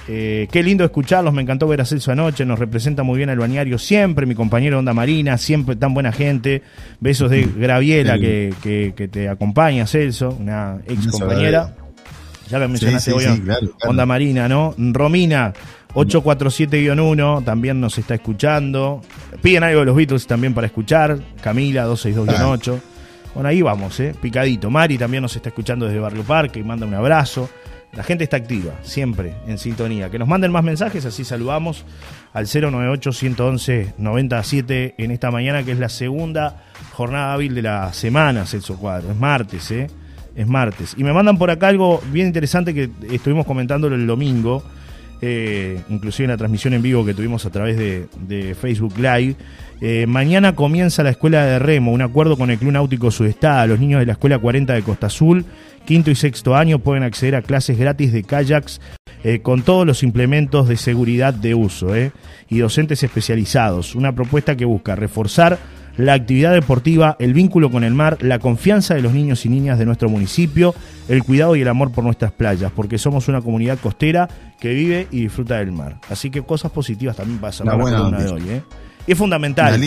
Eh, 0.06 0.46
qué 0.52 0.62
lindo 0.62 0.84
escucharlos, 0.84 1.34
me 1.34 1.42
encantó 1.42 1.66
ver 1.66 1.80
a 1.80 1.84
Celso 1.84 2.12
anoche, 2.12 2.46
nos 2.46 2.60
representa 2.60 3.02
muy 3.02 3.16
bien 3.16 3.28
al 3.28 3.38
bañario 3.38 3.76
siempre, 3.76 4.24
mi 4.24 4.36
compañero 4.36 4.78
Onda 4.78 4.94
Marina, 4.94 5.36
siempre 5.36 5.74
tan 5.74 5.94
buena 5.94 6.12
gente. 6.12 6.62
Besos 7.00 7.28
de 7.28 7.42
Graviela 7.42 8.20
que, 8.20 9.08
te 9.10 9.28
acompaña, 9.28 9.84
Celso, 9.88 10.30
una 10.38 10.78
ex 10.86 11.08
compañera. 11.08 11.74
Ya 12.48 12.58
lo 12.58 12.68
mencionaste 12.68 13.12
hoy, 13.12 13.24
Onda 13.86 14.06
Marina, 14.06 14.48
¿no? 14.48 14.74
Romina, 14.76 15.52
847-1, 15.94 17.44
también 17.44 17.80
nos 17.80 17.96
está 17.98 18.14
escuchando. 18.14 19.02
Piden 19.42 19.64
algo 19.64 19.80
de 19.80 19.86
los 19.86 19.96
Beatles 19.96 20.26
también 20.26 20.54
para 20.54 20.66
escuchar. 20.66 21.18
Camila, 21.40 21.86
262-8. 21.86 22.80
Bueno, 23.34 23.48
ahí 23.48 23.62
vamos, 23.62 23.98
¿eh? 24.00 24.14
Picadito. 24.20 24.70
Mari 24.70 24.98
también 24.98 25.22
nos 25.22 25.36
está 25.36 25.50
escuchando 25.50 25.86
desde 25.86 26.00
Barrio 26.00 26.24
Parque 26.24 26.58
y 26.60 26.64
manda 26.64 26.86
un 26.86 26.94
abrazo. 26.94 27.48
La 27.92 28.02
gente 28.02 28.24
está 28.24 28.36
activa, 28.36 28.72
siempre 28.82 29.34
en 29.46 29.56
sintonía. 29.58 30.10
Que 30.10 30.18
nos 30.18 30.28
manden 30.28 30.52
más 30.52 30.62
mensajes, 30.62 31.06
así 31.06 31.24
saludamos 31.24 31.86
al 32.34 32.44
098-111-97 32.46 34.94
en 34.98 35.10
esta 35.10 35.30
mañana, 35.30 35.62
que 35.62 35.72
es 35.72 35.78
la 35.78 35.88
segunda 35.88 36.64
jornada 36.92 37.32
hábil 37.32 37.54
de 37.54 37.62
la 37.62 37.90
semana, 37.94 38.44
Celso 38.44 38.76
Cuadro. 38.76 39.10
Es 39.10 39.16
martes, 39.16 39.70
¿eh? 39.70 39.86
Es 40.38 40.46
martes. 40.46 40.94
Y 40.96 41.02
me 41.02 41.12
mandan 41.12 41.36
por 41.36 41.50
acá 41.50 41.66
algo 41.66 42.00
bien 42.12 42.28
interesante 42.28 42.72
que 42.72 42.88
estuvimos 43.10 43.44
comentándolo 43.44 43.96
el 43.96 44.06
domingo, 44.06 44.62
eh, 45.20 45.80
inclusive 45.88 46.26
en 46.26 46.30
la 46.30 46.36
transmisión 46.36 46.74
en 46.74 46.82
vivo 46.82 47.04
que 47.04 47.12
tuvimos 47.12 47.44
a 47.44 47.50
través 47.50 47.76
de, 47.76 48.54
Facebook 48.54 48.94
Live. 48.98 49.34
Eh, 49.80 50.06
mañana 50.06 50.54
comienza 50.54 51.02
la 51.02 51.10
escuela 51.10 51.44
de 51.44 51.58
remo, 51.58 51.90
un 51.92 52.02
acuerdo 52.02 52.36
con 52.36 52.50
el 52.50 52.58
Club 52.58 52.70
Náutico 52.70 53.10
Sudestada, 53.10 53.66
los 53.66 53.80
niños 53.80 53.98
de 53.98 54.06
la 54.06 54.12
Escuela 54.12 54.38
40 54.38 54.74
de 54.74 54.82
Costa 54.82 55.08
Azul 55.08 55.44
quinto 55.88 56.10
y 56.10 56.14
sexto 56.14 56.54
año 56.54 56.80
pueden 56.80 57.02
acceder 57.02 57.34
a 57.34 57.40
clases 57.40 57.78
gratis 57.78 58.12
de 58.12 58.22
kayaks 58.22 58.78
eh, 59.24 59.40
con 59.40 59.62
todos 59.62 59.86
los 59.86 60.02
implementos 60.02 60.68
de 60.68 60.76
seguridad 60.76 61.32
de 61.32 61.54
uso 61.54 61.88
y 62.50 62.58
docentes 62.58 63.02
especializados. 63.02 63.94
Una 63.94 64.14
propuesta 64.14 64.54
que 64.54 64.66
busca 64.66 64.96
reforzar 64.96 65.58
la 65.98 66.14
actividad 66.14 66.52
deportiva, 66.52 67.16
el 67.18 67.34
vínculo 67.34 67.70
con 67.70 67.82
el 67.82 67.92
mar, 67.92 68.18
la 68.20 68.38
confianza 68.38 68.94
de 68.94 69.02
los 69.02 69.12
niños 69.12 69.44
y 69.44 69.48
niñas 69.48 69.78
de 69.80 69.84
nuestro 69.84 70.08
municipio, 70.08 70.74
el 71.08 71.24
cuidado 71.24 71.56
y 71.56 71.62
el 71.62 71.68
amor 71.68 71.90
por 71.90 72.04
nuestras 72.04 72.30
playas, 72.30 72.70
porque 72.74 72.98
somos 72.98 73.26
una 73.26 73.42
comunidad 73.42 73.78
costera 73.80 74.28
que 74.60 74.72
vive 74.72 75.08
y 75.10 75.22
disfruta 75.22 75.58
del 75.58 75.72
mar. 75.72 75.96
Así 76.08 76.30
que 76.30 76.42
cosas 76.42 76.70
positivas 76.70 77.16
también 77.16 77.40
para 77.40 77.52
la, 77.64 78.10
la 78.10 78.18
de 78.22 78.30
hoy. 78.30 78.42
¿eh? 78.48 78.62
Y 79.08 79.12
es 79.12 79.18
fundamental. 79.18 79.78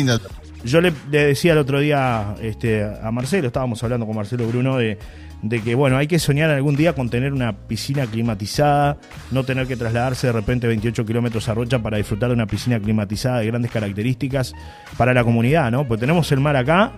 Yo 0.65 0.81
le, 0.81 0.93
decía 1.09 1.53
el 1.53 1.59
otro 1.59 1.79
día 1.79 2.35
este, 2.41 2.83
a 2.83 3.09
Marcelo, 3.11 3.47
estábamos 3.47 3.81
hablando 3.81 4.05
con 4.05 4.15
Marcelo 4.15 4.45
Bruno 4.47 4.77
de 4.77 4.99
de 5.41 5.61
que 5.61 5.75
bueno, 5.75 5.97
hay 5.97 6.07
que 6.07 6.19
soñar 6.19 6.49
algún 6.51 6.75
día 6.75 6.93
con 6.93 7.09
tener 7.09 7.33
una 7.33 7.53
piscina 7.53 8.05
climatizada, 8.05 8.97
no 9.31 9.43
tener 9.43 9.67
que 9.67 9.75
trasladarse 9.75 10.27
de 10.27 10.33
repente 10.33 10.67
28 10.67 11.05
kilómetros 11.05 11.49
a 11.49 11.53
Rocha 11.53 11.79
para 11.79 11.97
disfrutar 11.97 12.29
de 12.29 12.35
una 12.35 12.47
piscina 12.47 12.79
climatizada 12.79 13.39
de 13.39 13.47
grandes 13.47 13.71
características 13.71 14.53
para 14.97 15.13
la 15.13 15.23
comunidad, 15.23 15.71
¿no? 15.71 15.87
Pues 15.87 15.99
tenemos 15.99 16.31
el 16.31 16.39
mar 16.39 16.55
acá, 16.55 16.93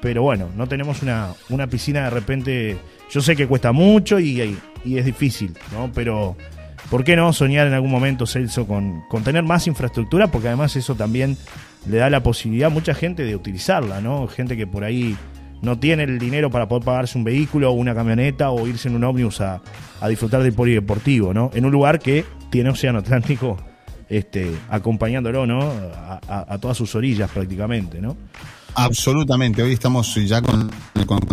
pero 0.00 0.22
bueno, 0.22 0.48
no 0.56 0.66
tenemos 0.66 1.02
una, 1.02 1.28
una 1.50 1.66
piscina 1.66 2.04
de 2.04 2.10
repente, 2.10 2.78
yo 3.10 3.20
sé 3.20 3.36
que 3.36 3.46
cuesta 3.46 3.72
mucho 3.72 4.18
y, 4.18 4.58
y 4.84 4.98
es 4.98 5.04
difícil, 5.04 5.54
¿no? 5.72 5.90
Pero... 5.94 6.36
¿Por 6.90 7.04
qué 7.04 7.16
no 7.16 7.32
soñar 7.32 7.66
en 7.66 7.72
algún 7.72 7.90
momento, 7.90 8.26
Celso, 8.26 8.66
con, 8.66 9.02
con 9.08 9.24
tener 9.24 9.42
más 9.44 9.66
infraestructura? 9.66 10.26
Porque 10.26 10.48
además 10.48 10.76
eso 10.76 10.94
también 10.94 11.38
le 11.86 11.96
da 11.96 12.10
la 12.10 12.22
posibilidad 12.22 12.66
a 12.66 12.70
mucha 12.70 12.92
gente 12.92 13.24
de 13.24 13.34
utilizarla, 13.34 14.02
¿no? 14.02 14.26
Gente 14.28 14.58
que 14.58 14.66
por 14.66 14.84
ahí 14.84 15.16
no 15.62 15.78
tiene 15.78 16.02
el 16.02 16.18
dinero 16.18 16.50
para 16.50 16.68
poder 16.68 16.84
pagarse 16.84 17.16
un 17.16 17.24
vehículo 17.24 17.70
o 17.70 17.72
una 17.72 17.94
camioneta 17.94 18.50
o 18.50 18.66
irse 18.66 18.88
en 18.88 18.96
un 18.96 19.04
ómnibus 19.04 19.40
a, 19.40 19.62
disfrutar 20.08 20.42
del 20.42 20.52
polideportivo, 20.52 21.32
¿no? 21.32 21.50
En 21.54 21.64
un 21.64 21.70
lugar 21.70 22.00
que 22.00 22.24
tiene 22.50 22.70
Océano 22.70 22.98
Atlántico 22.98 23.56
este, 24.08 24.52
acompañándolo, 24.68 25.46
¿no? 25.46 25.60
A, 26.28 26.58
todas 26.60 26.76
sus 26.76 26.94
orillas 26.96 27.30
prácticamente, 27.30 28.00
¿no? 28.00 28.16
Absolutamente, 28.74 29.62
hoy 29.62 29.72
estamos 29.72 30.14
ya 30.14 30.42
con, 30.42 30.70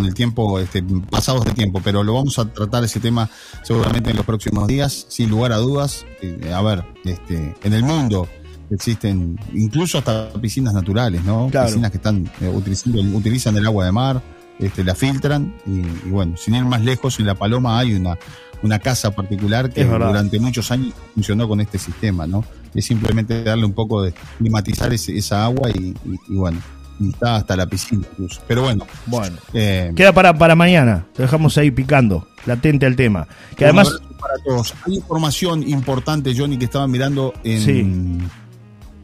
el 0.06 0.14
tiempo, 0.14 0.60
este, 0.60 0.84
pasados 1.10 1.46
de 1.46 1.54
tiempo, 1.54 1.82
pero 1.84 2.04
lo 2.04 2.14
vamos 2.14 2.38
a 2.38 2.46
tratar 2.46 2.84
ese 2.84 3.00
tema 3.00 3.30
seguramente 3.64 4.12
en 4.12 4.18
los 4.18 4.26
próximos 4.26 4.68
días, 4.68 5.06
sin 5.10 5.30
lugar 5.30 5.54
a 5.54 5.58
dudas. 5.58 6.06
Eh, 6.22 6.52
a 6.54 6.62
ver, 6.62 6.84
este, 7.06 7.56
en 7.64 7.74
el 7.74 7.84
mundo 7.84 8.28
existen 8.72 9.40
incluso 9.54 9.98
hasta 9.98 10.32
piscinas 10.34 10.74
naturales, 10.74 11.24
¿no? 11.24 11.50
Piscinas 11.50 11.92
que 11.92 11.98
están 11.98 12.30
eh, 12.42 12.48
utilizando, 12.48 13.02
utilizan 13.18 13.58
el 13.58 13.66
agua 13.66 13.86
de 13.86 13.92
mar, 13.92 14.22
este, 14.60 14.84
la 14.84 14.96
filtran 14.96 15.56
y, 15.66 15.82
bueno, 16.10 16.38
sin 16.38 16.56
ir 16.56 16.66
más 16.66 16.82
lejos, 16.82 17.20
en 17.20 17.26
La 17.26 17.36
Paloma 17.36 17.80
hay 17.80 17.94
una, 17.94 18.18
una 18.62 18.80
casa 18.80 19.12
particular 19.12 19.72
que 19.72 19.86
durante 19.86 20.40
muchos 20.40 20.70
años 20.72 20.94
funcionó 21.14 21.48
con 21.48 21.62
este 21.62 21.78
sistema, 21.78 22.28
¿no? 22.28 22.44
Es 22.74 22.86
simplemente 22.86 23.44
darle 23.44 23.66
un 23.66 23.74
poco 23.74 24.04
de 24.04 24.14
climatizar 24.38 24.94
esa 24.94 25.46
agua 25.46 25.70
y, 25.72 25.96
bueno, 26.28 26.60
y 27.00 27.10
está 27.10 27.38
hasta 27.38 27.56
la 27.56 27.66
piscina 27.68 28.06
incluso. 28.12 28.42
Pero 28.48 28.64
bueno. 28.64 28.86
Bueno. 29.06 29.38
Eh, 29.54 29.92
Queda 29.96 30.14
para, 30.14 30.38
para 30.38 30.56
mañana. 30.56 31.06
Te 31.14 31.24
dejamos 31.24 31.58
ahí 31.58 31.72
picando, 31.72 32.28
latente 32.46 32.86
al 32.86 32.96
tema. 32.96 33.28
Que 33.56 33.64
además. 33.64 33.90
Para 34.20 34.34
todos. 34.46 34.74
Hay 34.86 34.96
información 34.96 35.68
importante, 35.68 36.36
Johnny, 36.38 36.58
que 36.58 36.66
estaba 36.66 36.88
mirando 36.88 37.34
en 37.46 38.30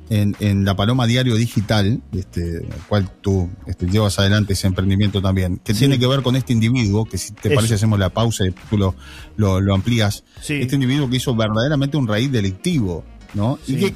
en, 0.10 0.66
La 0.66 0.76
Paloma 0.76 1.08
Diario 1.08 1.36
Digital, 1.36 2.02
este, 2.12 2.68
cual 2.88 3.10
tú 3.22 3.50
este, 3.66 3.88
llevas 3.88 4.20
adelante 4.20 4.54
ese 4.54 4.68
emprendimiento 4.68 5.22
también, 5.22 5.58
que 5.64 5.74
tiene 5.74 6.00
que 6.00 6.08
ver 6.08 6.22
con 6.22 6.36
este 6.36 6.54
individuo, 6.54 7.06
que 7.06 7.18
si 7.18 7.34
te 7.34 7.52
parece 7.52 7.76
hacemos 7.76 8.00
la 8.00 8.10
pausa 8.10 8.46
y 8.46 8.52
tú 8.52 8.78
lo, 8.78 8.96
lo, 9.38 9.74
amplías, 9.74 10.24
este 10.48 10.76
individuo 10.76 11.10
que 11.10 11.18
hizo 11.18 11.36
verdaderamente 11.36 11.98
un 11.98 12.08
raíz 12.08 12.32
delictivo, 12.32 13.04
¿no? 13.34 13.60
Y 13.68 13.76
que 13.76 13.94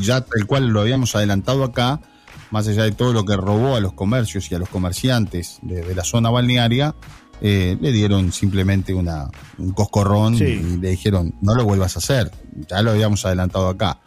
ya 0.00 0.24
el 0.34 0.46
cual 0.46 0.68
lo 0.68 0.80
habíamos 0.80 1.14
adelantado 1.14 1.64
acá, 1.64 2.00
más 2.50 2.66
allá 2.68 2.84
de 2.84 2.92
todo 2.92 3.12
lo 3.12 3.24
que 3.24 3.36
robó 3.36 3.76
a 3.76 3.80
los 3.80 3.92
comercios 3.92 4.50
y 4.50 4.54
a 4.54 4.58
los 4.58 4.68
comerciantes 4.68 5.58
de, 5.62 5.94
la 5.94 6.04
zona 6.04 6.30
balnearia, 6.30 6.94
eh, 7.40 7.76
le 7.80 7.92
dieron 7.92 8.32
simplemente 8.32 8.94
una, 8.94 9.28
un 9.58 9.72
coscorrón 9.72 10.34
y 10.34 10.78
le 10.78 10.90
dijeron, 10.90 11.34
no 11.42 11.54
lo 11.54 11.64
vuelvas 11.64 11.96
a 11.96 11.98
hacer, 11.98 12.30
ya 12.68 12.82
lo 12.82 12.92
habíamos 12.92 13.24
adelantado 13.24 13.68
acá 13.68 14.00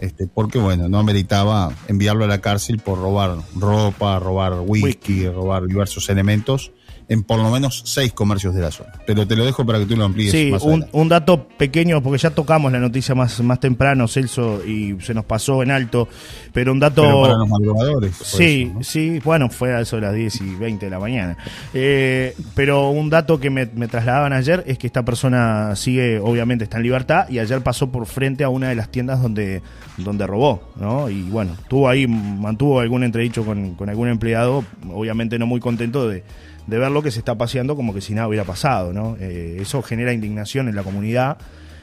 este, 0.00 0.26
porque 0.26 0.58
bueno, 0.58 0.88
no 0.88 0.98
ameritaba 0.98 1.72
enviarlo 1.88 2.24
a 2.24 2.28
la 2.28 2.40
cárcel 2.40 2.78
por 2.78 2.98
robar 2.98 3.36
ropa, 3.54 4.18
robar 4.18 4.60
whisky, 4.66 5.28
robar 5.28 5.66
diversos 5.66 6.08
elementos 6.08 6.72
en 7.10 7.24
por 7.24 7.38
lo 7.38 7.50
menos 7.50 7.82
seis 7.86 8.12
comercios 8.12 8.54
de 8.54 8.62
la 8.62 8.70
zona. 8.70 8.92
Pero 9.04 9.26
te 9.26 9.34
lo 9.34 9.44
dejo 9.44 9.66
para 9.66 9.80
que 9.80 9.86
tú 9.86 9.96
lo 9.96 10.04
amplíes. 10.04 10.30
Sí, 10.30 10.52
un, 10.92 11.08
dato 11.08 11.48
pequeño, 11.48 12.00
porque 12.00 12.18
ya 12.18 12.30
tocamos 12.30 12.70
la 12.70 12.78
noticia 12.78 13.16
más, 13.16 13.40
más 13.40 13.58
temprano, 13.58 14.06
Celso, 14.06 14.64
y 14.64 14.96
se 15.00 15.12
nos 15.12 15.24
pasó 15.24 15.60
en 15.64 15.72
alto, 15.72 16.08
pero 16.52 16.70
un 16.70 16.78
dato... 16.78 17.02
para 17.22 17.34
los 17.34 17.48
madrugadores. 17.48 18.14
Sí, 18.14 18.72
sí, 18.82 19.18
bueno, 19.24 19.50
fue 19.50 19.74
a 19.74 19.80
eso 19.80 19.96
de 19.96 20.02
las 20.02 20.14
10 20.14 20.40
y 20.40 20.54
20 20.54 20.86
de 20.86 20.90
la 20.90 21.00
mañana. 21.00 21.36
Eh, 21.74 22.36
pero 22.54 22.90
un 22.90 23.10
dato 23.10 23.40
que 23.40 23.50
me, 23.50 23.66
trasladaban 23.66 24.32
ayer 24.32 24.62
es 24.68 24.78
que 24.78 24.86
esta 24.86 25.04
persona 25.04 25.74
sigue, 25.74 26.20
obviamente 26.20 26.62
está 26.62 26.76
en 26.76 26.84
libertad, 26.84 27.28
y 27.28 27.40
ayer 27.40 27.60
pasó 27.60 27.90
por 27.90 28.06
frente 28.06 28.44
a 28.44 28.50
una 28.50 28.68
de 28.68 28.76
las 28.76 28.88
tiendas 28.88 29.20
donde, 29.20 29.62
donde 29.96 30.28
robó, 30.28 30.62
¿no? 30.76 31.10
Y 31.10 31.22
bueno, 31.22 31.56
tuvo 31.66 31.88
ahí, 31.88 32.06
mantuvo 32.06 32.78
algún 32.78 33.02
entredicho 33.02 33.44
con, 33.44 33.74
con 33.74 33.88
algún 33.88 34.06
empleado, 34.06 34.64
obviamente 34.92 35.40
no 35.40 35.46
muy 35.48 35.58
contento 35.58 36.08
de 36.08 36.22
de 36.70 36.78
ver 36.78 36.90
lo 36.90 37.02
que 37.02 37.10
se 37.10 37.18
está 37.18 37.36
paseando 37.36 37.74
como 37.76 37.92
que 37.92 38.00
si 38.00 38.14
nada 38.14 38.28
hubiera 38.28 38.44
pasado, 38.44 38.92
¿no? 38.92 39.16
Eh, 39.20 39.58
eso 39.60 39.82
genera 39.82 40.12
indignación 40.12 40.68
en 40.68 40.76
la 40.76 40.84
comunidad, 40.84 41.36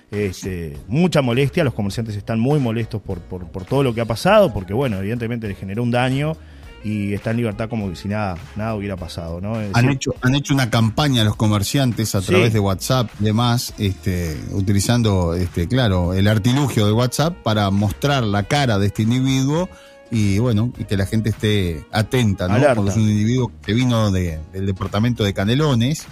este, 0.09 0.77
mucha 0.87 1.21
molestia, 1.21 1.65
los 1.65 1.73
comerciantes 1.73 2.15
están 2.15 2.39
muy 2.39 2.59
molestos 2.59 3.01
por, 3.01 3.19
por, 3.19 3.65
todo 3.65 3.83
lo 3.83 3.93
que 3.93 3.99
ha 3.99 4.05
pasado, 4.05 4.53
porque 4.53 4.73
bueno, 4.73 4.97
evidentemente 4.97 5.47
le 5.49 5.55
generó 5.55 5.83
un 5.83 5.91
daño 5.91 6.37
y 6.81 7.13
está 7.13 7.31
en 7.31 7.37
libertad 7.37 7.67
como 7.67 7.89
que 7.89 7.97
si 7.97 8.07
nada, 8.07 8.37
nada 8.55 8.73
hubiera 8.75 8.95
pasado, 8.95 9.41
¿no? 9.41 9.55
han, 9.55 9.89
hecho, 9.89 10.15
han 10.21 10.35
hecho 10.35 10.53
una 10.53 10.69
campaña 10.69 11.25
los 11.25 11.35
comerciantes 11.35 12.15
a 12.15 12.21
través 12.21 12.53
de 12.53 12.61
WhatsApp 12.61 13.09
y 13.19 13.25
demás, 13.25 13.73
este, 13.77 14.37
utilizando, 14.51 15.33
este, 15.33 15.67
claro, 15.67 16.13
el 16.13 16.29
artilugio 16.29 16.85
de 16.85 16.93
WhatsApp 16.93 17.35
para 17.43 17.69
mostrar 17.71 18.23
la 18.23 18.43
cara 18.43 18.79
de 18.79 18.87
este 18.87 19.03
individuo 19.03 19.67
y 20.11 20.39
bueno, 20.39 20.71
y 20.77 20.85
que 20.85 20.97
la 20.97 21.05
gente 21.05 21.29
esté 21.29 21.85
atenta, 21.91 22.47
¿no? 22.47 22.55
Porque 22.75 22.91
es 22.91 22.97
un 22.97 23.09
individuo 23.09 23.51
que 23.61 23.73
vino 23.73 24.11
del 24.11 24.65
departamento 24.65 25.23
de 25.23 25.33
Canelones, 25.33 26.05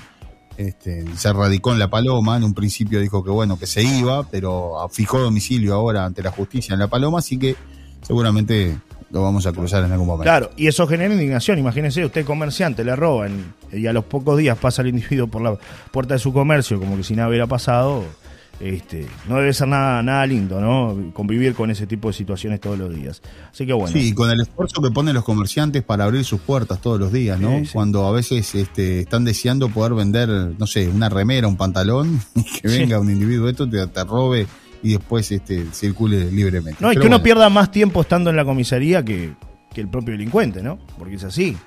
este, 0.58 1.06
se 1.18 1.34
radicó 1.34 1.74
en 1.74 1.80
La 1.80 1.90
Paloma, 1.90 2.38
en 2.38 2.44
un 2.44 2.54
principio 2.54 3.02
dijo 3.02 3.24
que 3.24 3.30
bueno, 3.30 3.60
que 3.60 3.68
se 3.68 3.84
iba, 3.84 4.24
pero 4.30 4.88
fijó 4.92 5.20
domicilio 5.20 5.74
ahora 5.74 6.06
ante 6.06 6.22
la 6.24 6.32
justicia 6.32 6.74
en 6.74 6.80
La 6.80 6.88
Paloma, 6.88 7.20
así 7.20 7.38
que 7.38 7.56
seguramente 8.02 8.78
lo 9.12 9.22
vamos 9.22 9.46
a 9.46 9.52
cruzar 9.52 9.84
en 9.84 9.92
algún 9.92 10.08
momento. 10.08 10.24
Claro, 10.24 10.52
y 10.58 10.68
eso 10.68 10.88
genera 10.88 11.14
indignación. 11.14 11.60
Imagínense, 11.60 12.04
usted 12.04 12.26
comerciante, 12.26 12.84
le 12.84 12.96
roban 12.96 13.54
y 13.72 13.88
a 13.88 13.94
los 13.94 14.06
pocos 14.06 14.38
días 14.38 14.58
pasa 14.58 14.82
el 14.82 14.90
individuo 14.90 15.28
por 15.28 15.42
la 15.42 15.58
puerta 15.92 16.14
de 16.16 16.20
su 16.20 16.32
comercio 16.32 16.80
como 16.80 16.98
que 16.98 17.04
si 17.04 17.16
nada 17.16 17.30
hubiera 17.30 17.48
pasado 17.48 18.04
este, 18.60 19.06
no 19.28 19.38
debe 19.38 19.54
ser 19.54 19.68
nada, 19.68 20.02
nada 20.02 20.26
lindo, 20.26 20.62
¿no? 20.62 21.12
Convivir 21.14 21.54
con 21.54 21.72
ese 21.72 21.88
tipo 21.88 22.08
de 22.08 22.14
situaciones 22.14 22.62
todos 22.62 22.78
los 22.78 22.94
días. 22.94 23.22
Así 23.52 23.66
que 23.66 23.74
bueno. 23.74 23.92
Sí, 23.92 24.14
con 24.14 24.30
el 24.30 24.42
esfuerzo 24.42 24.82
que 24.82 24.92
ponen 24.92 25.14
los 25.14 25.24
comerciantes 25.24 25.84
para 25.84 26.06
abrir 26.06 26.24
sus 26.24 26.40
puertas 26.42 26.80
todos 26.80 27.00
los 27.00 27.12
días, 27.12 27.40
¿no? 27.40 27.62
Cuando 27.74 28.06
a 28.06 28.12
veces 28.12 28.56
este, 28.56 29.02
están 29.02 29.26
deseando 29.26 29.70
poder 29.70 29.94
vender, 29.94 30.30
no 30.30 30.68
sé, 30.68 30.88
una 30.88 31.10
remera, 31.10 31.48
un 31.48 31.58
pantalón, 31.58 32.22
y 32.36 32.44
que 32.44 32.68
venga 32.68 33.00
un 33.00 33.12
individuo 33.12 33.50
esto, 33.50 33.70
te, 33.70 33.86
te 33.88 34.04
robe 34.04 34.48
y 34.82 34.94
después 34.94 35.32
este, 35.32 35.66
circule 35.72 36.32
libremente. 36.32 36.78
No, 36.80 36.92
es 36.92 37.00
que 37.00 37.08
uno 37.08 37.22
pierda 37.22 37.50
más 37.50 37.72
tiempo 37.72 38.02
estando 38.02 38.30
en 38.30 38.36
la 38.36 38.46
comisaría 38.46 39.04
que, 39.04 39.34
que 39.74 39.82
el 39.82 39.88
propio 39.88 40.14
delincuente, 40.14 40.62
¿no? 40.62 40.78
Porque 40.98 41.16
es 41.16 41.24
así. 41.24 41.58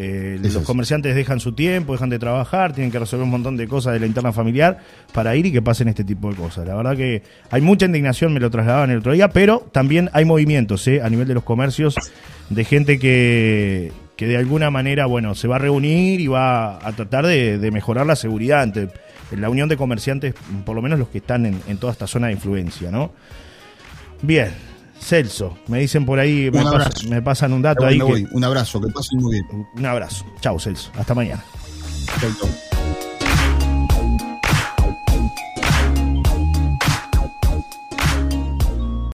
Eh, 0.00 0.38
los 0.40 0.58
comerciantes 0.58 1.16
dejan 1.16 1.40
su 1.40 1.54
tiempo, 1.54 1.92
dejan 1.92 2.08
de 2.08 2.20
trabajar, 2.20 2.72
tienen 2.72 2.92
que 2.92 3.00
resolver 3.00 3.24
un 3.24 3.30
montón 3.30 3.56
de 3.56 3.66
cosas 3.66 3.94
de 3.94 3.98
la 3.98 4.06
interna 4.06 4.32
familiar 4.32 4.78
para 5.12 5.34
ir 5.34 5.46
y 5.46 5.50
que 5.50 5.60
pasen 5.60 5.88
este 5.88 6.04
tipo 6.04 6.30
de 6.30 6.36
cosas. 6.36 6.68
La 6.68 6.76
verdad 6.76 6.96
que 6.96 7.24
hay 7.50 7.60
mucha 7.62 7.86
indignación, 7.86 8.32
me 8.32 8.38
lo 8.38 8.48
trasladaban 8.48 8.92
el 8.92 8.98
otro 8.98 9.10
día, 9.10 9.30
pero 9.30 9.68
también 9.72 10.08
hay 10.12 10.24
movimientos 10.24 10.86
¿eh? 10.86 11.02
a 11.02 11.10
nivel 11.10 11.26
de 11.26 11.34
los 11.34 11.42
comercios 11.42 11.96
de 12.48 12.64
gente 12.64 13.00
que, 13.00 13.90
que 14.14 14.28
de 14.28 14.36
alguna 14.36 14.70
manera, 14.70 15.06
bueno, 15.06 15.34
se 15.34 15.48
va 15.48 15.56
a 15.56 15.58
reunir 15.58 16.20
y 16.20 16.28
va 16.28 16.78
a 16.86 16.92
tratar 16.92 17.26
de, 17.26 17.58
mejorar 17.72 18.06
la 18.06 18.14
seguridad 18.14 18.62
ante 18.62 18.90
la 19.32 19.50
unión 19.50 19.68
de 19.68 19.76
comerciantes, 19.76 20.32
por 20.64 20.76
lo 20.76 20.82
menos 20.82 21.00
los 21.00 21.08
que 21.08 21.18
están 21.18 21.44
en, 21.44 21.60
en 21.66 21.76
toda 21.78 21.92
esta 21.92 22.06
zona 22.06 22.28
de 22.28 22.34
influencia, 22.34 22.92
¿no? 22.92 23.10
Bien, 24.22 24.50
Celso, 25.00 25.56
me 25.68 25.78
dicen 25.78 26.04
por 26.04 26.18
ahí, 26.18 26.50
me, 27.08 27.22
pasan 27.22 27.52
un 27.52 27.62
dato 27.62 27.86
ahí. 27.86 28.00
Un 28.32 28.44
abrazo, 28.44 28.80
que 28.80 28.88
pasen 28.88 29.20
muy 29.20 29.32
bien. 29.32 29.66
Un 29.74 29.86
abrazo. 29.86 30.24
Chao, 30.40 30.58
Celso. 30.58 30.90
Hasta 30.98 31.14
mañana. 31.14 31.42
Chau, 32.20 32.30
chau. 32.40 32.67